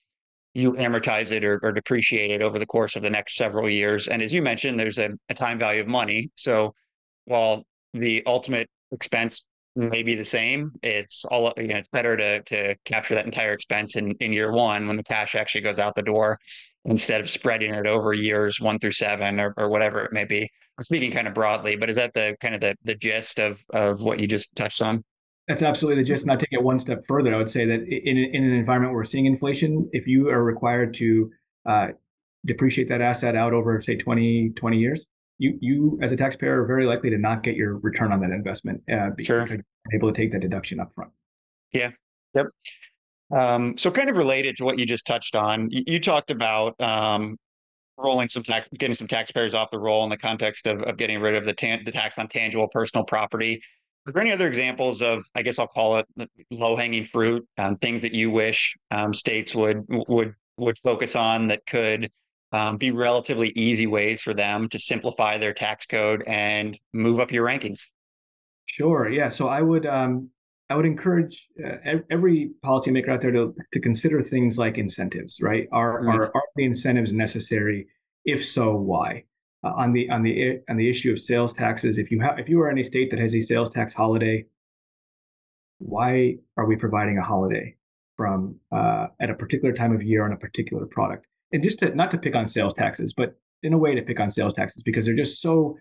you 0.53 0.73
amortize 0.73 1.31
it 1.31 1.43
or, 1.43 1.59
or 1.63 1.71
depreciate 1.71 2.31
it 2.31 2.41
over 2.41 2.59
the 2.59 2.65
course 2.65 2.95
of 2.95 3.03
the 3.03 3.09
next 3.09 3.35
several 3.35 3.69
years. 3.69 4.07
And 4.07 4.21
as 4.21 4.33
you 4.33 4.41
mentioned, 4.41 4.79
there's 4.79 4.99
a, 4.99 5.11
a 5.29 5.33
time 5.33 5.59
value 5.59 5.81
of 5.81 5.87
money. 5.87 6.29
So 6.35 6.73
while 7.25 7.63
the 7.93 8.23
ultimate 8.25 8.69
expense 8.91 9.45
may 9.77 10.03
be 10.03 10.15
the 10.15 10.25
same. 10.25 10.71
It's 10.81 11.23
all 11.25 11.53
you 11.57 11.67
know. 11.67 11.77
It's 11.77 11.89
better 11.89 12.17
to 12.17 12.41
to 12.43 12.75
capture 12.83 13.15
that 13.15 13.25
entire 13.25 13.53
expense 13.53 13.95
in 13.95 14.11
in 14.19 14.33
year 14.33 14.51
one 14.51 14.87
when 14.87 14.97
the 14.97 15.03
cash 15.03 15.35
actually 15.35 15.61
goes 15.61 15.79
out 15.79 15.95
the 15.95 16.01
door, 16.01 16.39
instead 16.85 17.21
of 17.21 17.29
spreading 17.29 17.73
it 17.73 17.85
over 17.85 18.13
years 18.13 18.59
one 18.59 18.79
through 18.79 18.91
seven 18.91 19.39
or 19.39 19.53
or 19.57 19.69
whatever 19.69 20.03
it 20.03 20.11
may 20.11 20.25
be. 20.25 20.49
I'm 20.77 20.83
speaking 20.83 21.11
kind 21.11 21.27
of 21.27 21.33
broadly, 21.33 21.75
but 21.75 21.89
is 21.89 21.95
that 21.95 22.13
the 22.13 22.35
kind 22.41 22.55
of 22.55 22.61
the 22.61 22.75
the 22.83 22.95
gist 22.95 23.39
of 23.39 23.59
of 23.69 24.01
what 24.01 24.19
you 24.19 24.27
just 24.27 24.53
touched 24.55 24.81
on? 24.81 25.03
That's 25.47 25.63
absolutely 25.63 26.03
the 26.03 26.07
gist. 26.07 26.23
And 26.23 26.31
I'll 26.31 26.37
take 26.37 26.51
it 26.51 26.61
one 26.61 26.79
step 26.79 27.03
further. 27.07 27.33
I 27.33 27.37
would 27.37 27.49
say 27.49 27.65
that 27.65 27.81
in 27.87 28.17
in 28.17 28.43
an 28.43 28.53
environment 28.53 28.91
where 28.91 28.99
we're 28.99 29.05
seeing 29.05 29.27
inflation, 29.27 29.89
if 29.93 30.07
you 30.07 30.29
are 30.29 30.43
required 30.43 30.93
to 30.95 31.31
uh, 31.65 31.87
depreciate 32.45 32.89
that 32.89 33.01
asset 33.01 33.35
out 33.35 33.53
over 33.53 33.79
say 33.81 33.95
20 33.95 34.51
20 34.55 34.77
years 34.77 35.05
you 35.37 35.57
you 35.61 35.99
as 36.01 36.11
a 36.11 36.17
taxpayer 36.17 36.61
are 36.61 36.65
very 36.65 36.85
likely 36.85 37.09
to 37.09 37.17
not 37.17 37.43
get 37.43 37.55
your 37.55 37.77
return 37.77 38.11
on 38.11 38.19
that 38.21 38.31
investment 38.31 38.81
uh, 38.91 39.09
because 39.11 39.25
sure. 39.25 39.47
you're 39.47 39.63
able 39.93 40.11
to 40.11 40.17
take 40.19 40.31
that 40.31 40.41
deduction 40.41 40.79
up 40.79 40.93
front. 40.95 41.11
Yeah. 41.73 41.91
Yep. 42.33 42.47
Um, 43.35 43.77
so 43.77 43.91
kind 43.91 44.09
of 44.09 44.17
related 44.17 44.57
to 44.57 44.63
what 44.63 44.79
you 44.79 44.85
just 44.85 45.05
touched 45.05 45.35
on, 45.35 45.69
you, 45.69 45.83
you 45.85 45.99
talked 45.99 46.31
about 46.31 46.79
um, 46.79 47.37
rolling 47.97 48.29
some 48.29 48.43
tax, 48.43 48.69
getting 48.77 48.93
some 48.93 49.07
taxpayers 49.07 49.53
off 49.53 49.69
the 49.69 49.79
roll 49.79 50.03
in 50.03 50.09
the 50.09 50.17
context 50.17 50.65
of, 50.65 50.81
of 50.83 50.97
getting 50.97 51.19
rid 51.19 51.35
of 51.35 51.45
the, 51.45 51.53
tan- 51.53 51.83
the 51.83 51.91
tax 51.91 52.17
on 52.17 52.27
tangible 52.27 52.67
personal 52.69 53.03
property. 53.03 53.61
Are 54.07 54.13
there 54.13 54.21
any 54.21 54.31
other 54.31 54.47
examples 54.47 55.01
of, 55.01 55.23
I 55.35 55.41
guess 55.41 55.59
I'll 55.59 55.67
call 55.67 55.97
it 55.97 56.07
low 56.51 56.77
hanging 56.77 57.03
fruit, 57.03 57.45
um, 57.57 57.75
things 57.77 58.01
that 58.03 58.13
you 58.13 58.31
wish 58.31 58.77
um, 58.91 59.13
states 59.13 59.53
would 59.53 59.83
would 60.07 60.33
would 60.57 60.77
focus 60.79 61.15
on 61.15 61.47
that 61.49 61.65
could 61.65 62.09
um, 62.51 62.77
be 62.77 62.91
relatively 62.91 63.49
easy 63.49 63.87
ways 63.87 64.21
for 64.21 64.33
them 64.33 64.69
to 64.69 64.79
simplify 64.79 65.37
their 65.37 65.53
tax 65.53 65.85
code 65.85 66.23
and 66.27 66.77
move 66.93 67.19
up 67.19 67.31
your 67.31 67.45
rankings. 67.45 67.81
Sure. 68.65 69.09
Yeah. 69.09 69.29
So 69.29 69.47
I 69.47 69.61
would 69.61 69.85
um, 69.85 70.29
I 70.69 70.75
would 70.75 70.85
encourage 70.85 71.47
uh, 71.65 71.99
every 72.09 72.51
policymaker 72.65 73.09
out 73.09 73.21
there 73.21 73.31
to 73.31 73.55
to 73.73 73.79
consider 73.79 74.21
things 74.21 74.57
like 74.57 74.77
incentives. 74.77 75.39
Right? 75.41 75.67
Are 75.71 76.01
mm-hmm. 76.01 76.09
are, 76.09 76.25
are 76.35 76.43
the 76.55 76.65
incentives 76.65 77.13
necessary? 77.13 77.87
If 78.25 78.45
so, 78.45 78.75
why? 78.75 79.23
Uh, 79.63 79.71
on 79.75 79.93
the 79.93 80.09
on 80.09 80.23
the 80.23 80.59
on 80.69 80.77
the 80.77 80.89
issue 80.89 81.11
of 81.11 81.19
sales 81.19 81.53
taxes, 81.53 81.97
if 81.97 82.11
you 82.11 82.19
have 82.21 82.39
if 82.39 82.49
you 82.49 82.61
are 82.61 82.69
in 82.69 82.77
a 82.77 82.83
state 82.83 83.09
that 83.11 83.19
has 83.19 83.35
a 83.35 83.41
sales 83.41 83.69
tax 83.69 83.93
holiday, 83.93 84.45
why 85.79 86.37
are 86.57 86.65
we 86.65 86.75
providing 86.75 87.17
a 87.17 87.23
holiday? 87.23 87.77
from 88.17 88.55
uh, 88.71 89.07
at 89.21 89.29
a 89.29 89.35
particular 89.35 89.73
time 89.73 89.95
of 89.95 90.01
year 90.01 90.25
on 90.25 90.33
a 90.33 90.37
particular 90.37 90.87
product. 90.87 91.26
And 91.51 91.63
just 91.63 91.79
to 91.79 91.95
not 91.95 92.11
to 92.11 92.17
pick 92.17 92.35
on 92.35 92.47
sales 92.47 92.73
taxes, 92.73 93.13
but 93.15 93.35
in 93.63 93.73
a 93.73 93.77
way 93.77 93.95
to 93.95 94.01
pick 94.01 94.19
on 94.19 94.29
sales 94.29 94.53
taxes 94.53 94.83
because 94.83 95.05
they're 95.05 95.15
just 95.15 95.41
so 95.41 95.77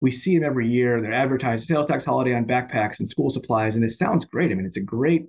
we 0.00 0.10
see 0.10 0.36
them 0.36 0.44
every 0.44 0.68
year. 0.68 1.00
They're 1.00 1.12
advertised 1.12 1.66
sales 1.66 1.86
tax 1.86 2.04
holiday 2.04 2.34
on 2.34 2.46
backpacks 2.46 2.98
and 2.98 3.08
school 3.08 3.30
supplies, 3.30 3.76
and 3.76 3.84
it 3.84 3.90
sounds 3.90 4.24
great. 4.24 4.50
I 4.50 4.54
mean, 4.54 4.66
it's 4.66 4.76
a 4.76 4.82
great. 4.82 5.26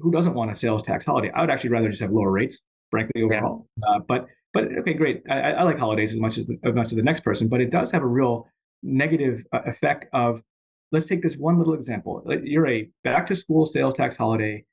Who 0.00 0.10
doesn't 0.10 0.34
want 0.34 0.50
a 0.50 0.54
sales 0.54 0.82
tax 0.82 1.04
holiday? 1.04 1.30
I 1.34 1.40
would 1.40 1.50
actually 1.50 1.70
rather 1.70 1.88
just 1.88 2.00
have 2.02 2.10
lower 2.10 2.30
rates, 2.30 2.60
frankly, 2.90 3.22
overall. 3.22 3.66
Yeah. 3.78 3.88
Uh, 3.88 3.98
but 4.06 4.26
but 4.52 4.64
okay, 4.78 4.94
great. 4.94 5.22
I, 5.30 5.52
I, 5.52 5.62
like 5.62 5.78
holidays 5.78 6.12
as 6.12 6.20
much 6.20 6.38
as 6.38 6.46
the, 6.46 6.58
as 6.64 6.74
much 6.74 6.86
as 6.86 6.94
the 6.94 7.02
next 7.02 7.20
person, 7.20 7.48
but 7.48 7.60
it 7.60 7.70
does 7.70 7.90
have 7.90 8.02
a 8.02 8.06
real 8.06 8.46
negative 8.82 9.44
uh, 9.52 9.60
effect 9.66 10.06
of. 10.12 10.42
Let's 10.90 11.04
take 11.04 11.22
this 11.22 11.36
one 11.36 11.58
little 11.58 11.74
example. 11.74 12.24
You're 12.42 12.66
a 12.66 12.88
back 13.04 13.26
to 13.26 13.36
school 13.36 13.66
sales 13.66 13.94
tax 13.94 14.16
holiday 14.16 14.64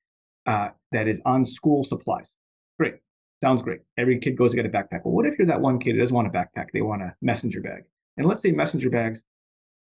uh, 0.46 0.70
that 0.94 1.10
is 1.10 1.22
on 1.26 1.46
school 1.46 1.84
supplies. 1.84 2.34
Sounds 3.42 3.62
great. 3.62 3.82
Every 3.98 4.20
kid 4.20 4.38
goes 4.38 4.52
to 4.52 4.58
get 4.58 4.66
a 4.66 4.70
backpack. 4.70 5.02
Well, 5.04 5.14
what 5.14 5.26
if 5.26 5.38
you're 5.38 5.48
that 5.48 5.62
one 5.62 5.80
kid 5.80 5.96
that 5.96 6.00
doesn't 6.00 6.16
want 6.16 6.28
a 6.28 6.32
backpack? 6.32 6.68
They 6.74 6.82
want 6.82 7.02
a 7.02 7.14
messenger 7.22 7.62
bag. 7.62 7.84
And 8.18 8.28
let's 8.28 8.42
say 8.42 8.52
messenger 8.52 8.90
bags 8.90 9.24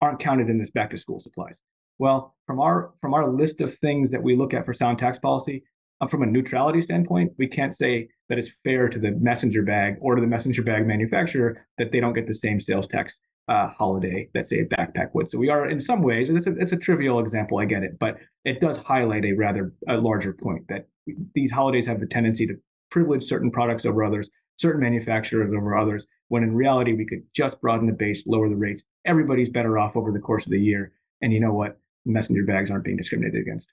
aren't 0.00 0.18
counted 0.18 0.50
in 0.50 0.58
this 0.58 0.70
back 0.70 0.90
to 0.90 0.98
school 0.98 1.20
supplies. 1.20 1.60
Well, 1.98 2.34
from 2.46 2.60
our 2.60 2.92
from 3.00 3.14
our 3.14 3.28
list 3.28 3.60
of 3.60 3.74
things 3.76 4.10
that 4.10 4.22
we 4.22 4.36
look 4.36 4.52
at 4.52 4.66
for 4.66 4.74
sound 4.74 4.98
tax 4.98 5.18
policy, 5.18 5.62
uh, 6.00 6.08
from 6.08 6.22
a 6.22 6.26
neutrality 6.26 6.82
standpoint, 6.82 7.32
we 7.38 7.46
can't 7.46 7.74
say 7.74 8.08
that 8.28 8.38
it's 8.38 8.50
fair 8.64 8.88
to 8.88 8.98
the 8.98 9.12
messenger 9.12 9.62
bag 9.62 9.96
or 10.00 10.16
to 10.16 10.20
the 10.20 10.26
messenger 10.26 10.62
bag 10.62 10.86
manufacturer 10.86 11.64
that 11.78 11.92
they 11.92 12.00
don't 12.00 12.14
get 12.14 12.26
the 12.26 12.34
same 12.34 12.60
sales 12.60 12.88
tax 12.88 13.18
uh, 13.48 13.68
holiday 13.68 14.28
that 14.34 14.46
say 14.46 14.60
a 14.60 14.64
backpack 14.64 15.10
would. 15.14 15.30
So 15.30 15.38
we 15.38 15.50
are 15.50 15.68
in 15.68 15.80
some 15.80 16.02
ways, 16.02 16.28
and 16.28 16.38
it's 16.38 16.46
a, 16.46 16.56
it's 16.56 16.72
a 16.72 16.76
trivial 16.76 17.20
example, 17.20 17.58
I 17.58 17.66
get 17.66 17.82
it, 17.82 17.98
but 17.98 18.16
it 18.44 18.60
does 18.60 18.78
highlight 18.78 19.24
a 19.24 19.32
rather 19.32 19.72
a 19.88 19.96
larger 19.96 20.32
point 20.32 20.66
that 20.68 20.88
these 21.34 21.52
holidays 21.52 21.86
have 21.86 22.00
the 22.00 22.06
tendency 22.06 22.46
to 22.46 22.54
privilege 22.94 23.24
certain 23.24 23.50
products 23.50 23.84
over 23.84 24.04
others, 24.04 24.30
certain 24.56 24.80
manufacturers 24.80 25.52
over 25.52 25.76
others, 25.76 26.06
when 26.28 26.44
in 26.44 26.54
reality, 26.54 26.92
we 26.92 27.04
could 27.04 27.24
just 27.34 27.60
broaden 27.60 27.88
the 27.88 27.92
base, 27.92 28.24
lower 28.24 28.48
the 28.48 28.54
rates. 28.54 28.84
Everybody's 29.04 29.48
better 29.48 29.78
off 29.78 29.96
over 29.96 30.12
the 30.12 30.20
course 30.20 30.46
of 30.46 30.52
the 30.52 30.60
year. 30.60 30.92
And 31.20 31.32
you 31.32 31.40
know 31.40 31.52
what? 31.52 31.76
Messenger 32.06 32.44
bags 32.44 32.70
aren't 32.70 32.84
being 32.84 32.96
discriminated 32.96 33.40
against. 33.40 33.68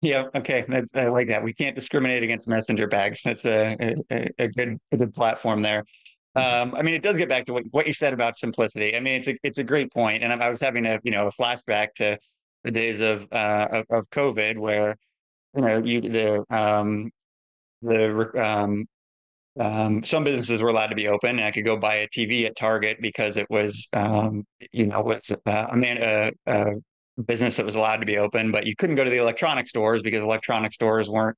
Yeah. 0.00 0.24
Okay. 0.34 0.64
That's, 0.66 0.90
I 0.96 1.06
like 1.06 1.28
that. 1.28 1.44
We 1.44 1.52
can't 1.52 1.76
discriminate 1.76 2.24
against 2.24 2.48
messenger 2.48 2.88
bags. 2.88 3.22
That's 3.24 3.44
a, 3.44 3.94
a, 4.10 4.28
a 4.40 4.48
good 4.48 4.80
a 4.90 4.96
good 4.96 5.14
platform 5.14 5.62
there. 5.62 5.84
Um, 6.34 6.74
I 6.74 6.82
mean, 6.82 6.94
it 6.94 7.02
does 7.04 7.16
get 7.16 7.28
back 7.28 7.46
to 7.46 7.52
what, 7.52 7.62
what 7.70 7.86
you 7.86 7.92
said 7.92 8.12
about 8.12 8.36
simplicity. 8.36 8.96
I 8.96 9.00
mean, 9.00 9.14
it's 9.14 9.28
a 9.28 9.36
it's 9.44 9.58
a 9.58 9.64
great 9.64 9.92
point, 9.92 10.24
and 10.24 10.32
I, 10.32 10.46
I 10.46 10.50
was 10.50 10.60
having 10.60 10.86
a 10.86 10.98
you 11.04 11.12
know 11.12 11.28
a 11.28 11.32
flashback 11.40 11.94
to 11.96 12.18
the 12.64 12.72
days 12.72 13.00
of 13.00 13.28
uh, 13.30 13.68
of, 13.70 13.86
of 13.90 14.10
COVID, 14.10 14.58
where 14.58 14.96
you 15.54 15.62
know 15.62 15.78
you 15.78 16.00
the 16.00 16.44
um, 16.50 17.12
the 17.82 18.30
um, 18.42 18.86
um, 19.60 20.02
some 20.02 20.24
businesses 20.24 20.62
were 20.62 20.68
allowed 20.68 20.86
to 20.88 20.94
be 20.94 21.08
open 21.08 21.30
and 21.38 21.44
I 21.44 21.50
could 21.50 21.64
go 21.64 21.76
buy 21.76 21.96
a 21.96 22.08
TV 22.08 22.46
at 22.46 22.56
Target 22.56 22.98
because 23.00 23.36
it 23.36 23.46
was, 23.50 23.86
um, 23.92 24.44
you 24.72 24.86
know, 24.86 25.02
was 25.02 25.30
uh, 25.44 25.66
a 25.70 25.76
man, 25.76 25.98
a, 25.98 26.32
a, 26.46 26.72
business 27.26 27.56
that 27.56 27.66
was 27.66 27.74
allowed 27.74 27.98
to 27.98 28.06
be 28.06 28.16
open, 28.16 28.50
but 28.50 28.66
you 28.66 28.74
couldn't 28.74 28.96
go 28.96 29.04
to 29.04 29.10
the 29.10 29.18
electronic 29.18 29.68
stores 29.68 30.00
because 30.00 30.22
electronic 30.22 30.72
stores 30.72 31.10
weren't. 31.10 31.36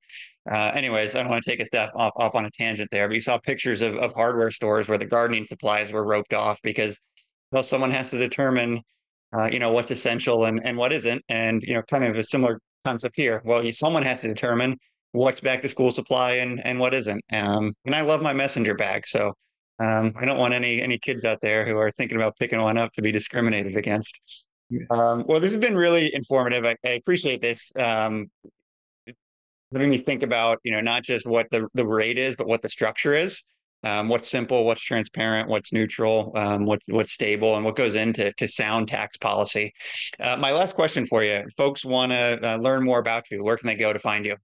Uh, 0.48 0.70
anyways, 0.72 1.16
I 1.16 1.20
don't 1.20 1.30
want 1.30 1.42
to 1.42 1.50
take 1.50 1.58
a 1.58 1.66
step 1.66 1.90
off, 1.96 2.12
off 2.16 2.36
on 2.36 2.44
a 2.44 2.50
tangent 2.52 2.88
there, 2.92 3.08
but 3.08 3.14
you 3.14 3.20
saw 3.20 3.38
pictures 3.38 3.82
of, 3.82 3.96
of 3.96 4.12
hardware 4.12 4.52
stores 4.52 4.86
where 4.86 4.98
the 4.98 5.04
gardening 5.04 5.44
supplies 5.44 5.90
were 5.90 6.04
roped 6.04 6.32
off 6.32 6.60
because, 6.62 6.96
well, 7.50 7.64
someone 7.64 7.90
has 7.90 8.10
to 8.10 8.18
determine, 8.18 8.80
uh, 9.36 9.48
you 9.50 9.58
know, 9.58 9.72
what's 9.72 9.90
essential 9.90 10.44
and, 10.44 10.64
and 10.64 10.76
what 10.78 10.92
isn't. 10.92 11.24
And, 11.28 11.60
you 11.62 11.74
know, 11.74 11.82
kind 11.90 12.04
of 12.04 12.16
a 12.16 12.22
similar 12.22 12.60
concept 12.84 13.16
here. 13.16 13.42
Well, 13.44 13.64
someone 13.72 14.04
has 14.04 14.20
to 14.20 14.28
determine 14.28 14.78
what's 15.14 15.40
back 15.40 15.62
to 15.62 15.68
school 15.68 15.92
supply 15.92 16.32
and 16.34 16.60
and 16.66 16.78
what 16.78 16.92
isn't. 16.92 17.24
Um, 17.32 17.72
and 17.86 17.94
I 17.94 18.02
love 18.02 18.20
my 18.20 18.32
messenger 18.32 18.74
bag, 18.74 19.06
so 19.06 19.32
um, 19.78 20.12
I 20.16 20.24
don't 20.24 20.38
want 20.38 20.54
any 20.54 20.82
any 20.82 20.98
kids 20.98 21.24
out 21.24 21.40
there 21.40 21.64
who 21.64 21.76
are 21.78 21.90
thinking 21.92 22.16
about 22.16 22.36
picking 22.38 22.60
one 22.60 22.76
up 22.76 22.92
to 22.94 23.02
be 23.02 23.12
discriminated 23.12 23.76
against. 23.76 24.18
Um, 24.90 25.24
well, 25.26 25.40
this 25.40 25.52
has 25.52 25.60
been 25.60 25.76
really 25.76 26.14
informative. 26.14 26.64
I, 26.64 26.74
I 26.84 26.90
appreciate 26.90 27.40
this. 27.40 27.70
Um, 27.76 28.26
letting 29.70 29.90
me 29.90 29.98
think 29.98 30.22
about 30.22 30.58
you 30.64 30.72
know 30.72 30.80
not 30.80 31.04
just 31.04 31.26
what 31.26 31.46
the 31.50 31.68
the 31.74 31.86
rate 31.86 32.18
is, 32.18 32.34
but 32.34 32.46
what 32.46 32.62
the 32.62 32.68
structure 32.68 33.14
is. 33.14 33.42
Um, 33.84 34.08
what's 34.08 34.30
simple, 34.30 34.64
what's 34.64 34.82
transparent, 34.82 35.48
what's 35.48 35.70
neutral, 35.72 36.32
um, 36.34 36.64
what's 36.64 36.86
what's 36.88 37.12
stable, 37.12 37.54
and 37.54 37.64
what 37.64 37.76
goes 37.76 37.94
into 37.94 38.32
to 38.32 38.48
sound 38.48 38.88
tax 38.88 39.16
policy. 39.18 39.72
Uh, 40.18 40.36
my 40.38 40.50
last 40.50 40.74
question 40.74 41.06
for 41.06 41.22
you: 41.22 41.44
Folks 41.56 41.84
want 41.84 42.10
to 42.10 42.40
uh, 42.42 42.56
learn 42.56 42.82
more 42.82 42.98
about 42.98 43.30
you. 43.30 43.44
Where 43.44 43.56
can 43.56 43.68
they 43.68 43.76
go 43.76 43.92
to 43.92 44.00
find 44.00 44.24
you? 44.24 44.36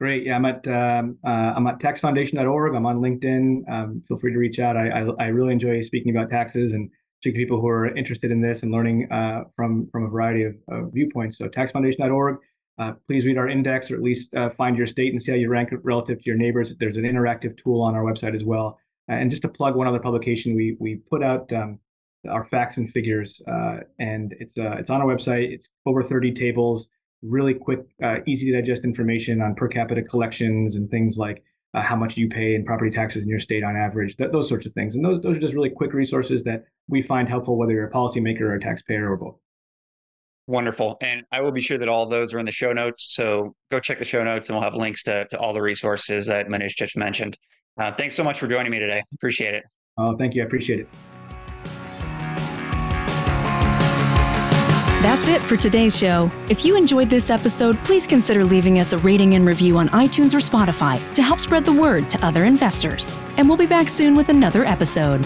Great. 0.00 0.24
Yeah, 0.24 0.34
I'm 0.34 0.44
at 0.44 0.66
um, 0.66 1.18
uh, 1.24 1.52
I'm 1.56 1.66
at 1.68 1.78
taxfoundation.org. 1.78 2.74
I'm 2.74 2.86
on 2.86 2.98
LinkedIn. 2.98 3.68
Um, 3.70 4.02
feel 4.08 4.18
free 4.18 4.32
to 4.32 4.38
reach 4.38 4.58
out. 4.58 4.76
I, 4.76 4.88
I, 4.88 5.06
I 5.20 5.26
really 5.26 5.52
enjoy 5.52 5.80
speaking 5.82 6.14
about 6.14 6.30
taxes 6.30 6.72
and 6.72 6.90
to 7.22 7.32
people 7.32 7.60
who 7.60 7.68
are 7.68 7.96
interested 7.96 8.30
in 8.30 8.40
this 8.40 8.62
and 8.62 8.72
learning 8.72 9.10
uh, 9.12 9.44
from 9.54 9.88
from 9.92 10.04
a 10.04 10.08
variety 10.08 10.42
of, 10.42 10.56
of 10.68 10.92
viewpoints. 10.92 11.38
So 11.38 11.48
taxfoundation.org. 11.48 12.38
Uh, 12.76 12.92
please 13.06 13.24
read 13.24 13.38
our 13.38 13.48
index 13.48 13.88
or 13.88 13.94
at 13.94 14.02
least 14.02 14.34
uh, 14.34 14.50
find 14.50 14.76
your 14.76 14.88
state 14.88 15.12
and 15.12 15.22
see 15.22 15.30
how 15.30 15.38
you 15.38 15.48
rank 15.48 15.70
relative 15.84 16.18
to 16.18 16.24
your 16.26 16.36
neighbors. 16.36 16.74
There's 16.80 16.96
an 16.96 17.04
interactive 17.04 17.56
tool 17.62 17.80
on 17.80 17.94
our 17.94 18.02
website 18.02 18.34
as 18.34 18.42
well. 18.42 18.78
and 19.06 19.30
just 19.30 19.42
to 19.42 19.48
plug 19.48 19.76
one 19.76 19.86
other 19.86 20.00
publication, 20.00 20.56
we 20.56 20.76
we 20.80 20.96
put 21.08 21.22
out 21.22 21.52
um, 21.52 21.78
our 22.28 22.42
facts 22.42 22.78
and 22.78 22.90
figures, 22.90 23.40
uh, 23.46 23.76
and 24.00 24.34
it's 24.40 24.58
uh, 24.58 24.72
it's 24.72 24.90
on 24.90 25.00
our 25.00 25.06
website. 25.06 25.52
It's 25.52 25.68
over 25.86 26.02
30 26.02 26.32
tables 26.32 26.88
really 27.24 27.54
quick, 27.54 27.80
uh, 28.02 28.16
easy 28.26 28.50
to 28.50 28.60
digest 28.60 28.84
information 28.84 29.40
on 29.40 29.54
per 29.54 29.68
capita 29.68 30.02
collections 30.02 30.76
and 30.76 30.90
things 30.90 31.16
like 31.16 31.42
uh, 31.74 31.82
how 31.82 31.96
much 31.96 32.16
you 32.16 32.28
pay 32.28 32.54
in 32.54 32.64
property 32.64 32.90
taxes 32.90 33.22
in 33.22 33.28
your 33.28 33.40
state 33.40 33.64
on 33.64 33.76
average, 33.76 34.16
th- 34.16 34.30
those 34.30 34.48
sorts 34.48 34.66
of 34.66 34.72
things. 34.74 34.94
And 34.94 35.04
those, 35.04 35.20
those 35.22 35.36
are 35.36 35.40
just 35.40 35.54
really 35.54 35.70
quick 35.70 35.92
resources 35.92 36.42
that 36.44 36.64
we 36.88 37.02
find 37.02 37.28
helpful, 37.28 37.56
whether 37.56 37.72
you're 37.72 37.86
a 37.86 37.90
policymaker 37.90 38.42
or 38.42 38.54
a 38.54 38.60
taxpayer 38.60 39.10
or 39.10 39.16
both. 39.16 39.36
Wonderful. 40.46 40.98
And 41.00 41.24
I 41.32 41.40
will 41.40 41.52
be 41.52 41.62
sure 41.62 41.78
that 41.78 41.88
all 41.88 42.06
those 42.06 42.34
are 42.34 42.38
in 42.38 42.46
the 42.46 42.52
show 42.52 42.72
notes. 42.72 43.08
So 43.10 43.54
go 43.70 43.80
check 43.80 43.98
the 43.98 44.04
show 44.04 44.22
notes 44.22 44.48
and 44.48 44.56
we'll 44.56 44.62
have 44.62 44.74
links 44.74 45.02
to, 45.04 45.26
to 45.28 45.38
all 45.38 45.54
the 45.54 45.62
resources 45.62 46.26
that 46.26 46.48
Manish 46.48 46.76
just 46.76 46.96
mentioned. 46.96 47.38
Uh, 47.78 47.92
thanks 47.92 48.14
so 48.14 48.22
much 48.22 48.38
for 48.38 48.46
joining 48.46 48.70
me 48.70 48.78
today. 48.78 49.02
Appreciate 49.14 49.54
it. 49.54 49.64
Oh, 49.96 50.16
thank 50.16 50.34
you. 50.34 50.42
I 50.42 50.46
appreciate 50.46 50.80
it. 50.80 50.88
That's 55.04 55.28
it 55.28 55.42
for 55.42 55.58
today's 55.58 55.94
show. 55.94 56.30
If 56.48 56.64
you 56.64 56.78
enjoyed 56.78 57.10
this 57.10 57.28
episode, 57.28 57.76
please 57.84 58.06
consider 58.06 58.42
leaving 58.42 58.78
us 58.78 58.94
a 58.94 58.98
rating 59.00 59.34
and 59.34 59.46
review 59.46 59.76
on 59.76 59.90
iTunes 59.90 60.32
or 60.32 60.38
Spotify 60.38 60.98
to 61.12 61.22
help 61.22 61.40
spread 61.40 61.66
the 61.66 61.72
word 61.74 62.08
to 62.08 62.24
other 62.24 62.46
investors. 62.46 63.20
And 63.36 63.46
we'll 63.46 63.58
be 63.58 63.66
back 63.66 63.90
soon 63.90 64.16
with 64.16 64.30
another 64.30 64.64
episode. 64.64 65.22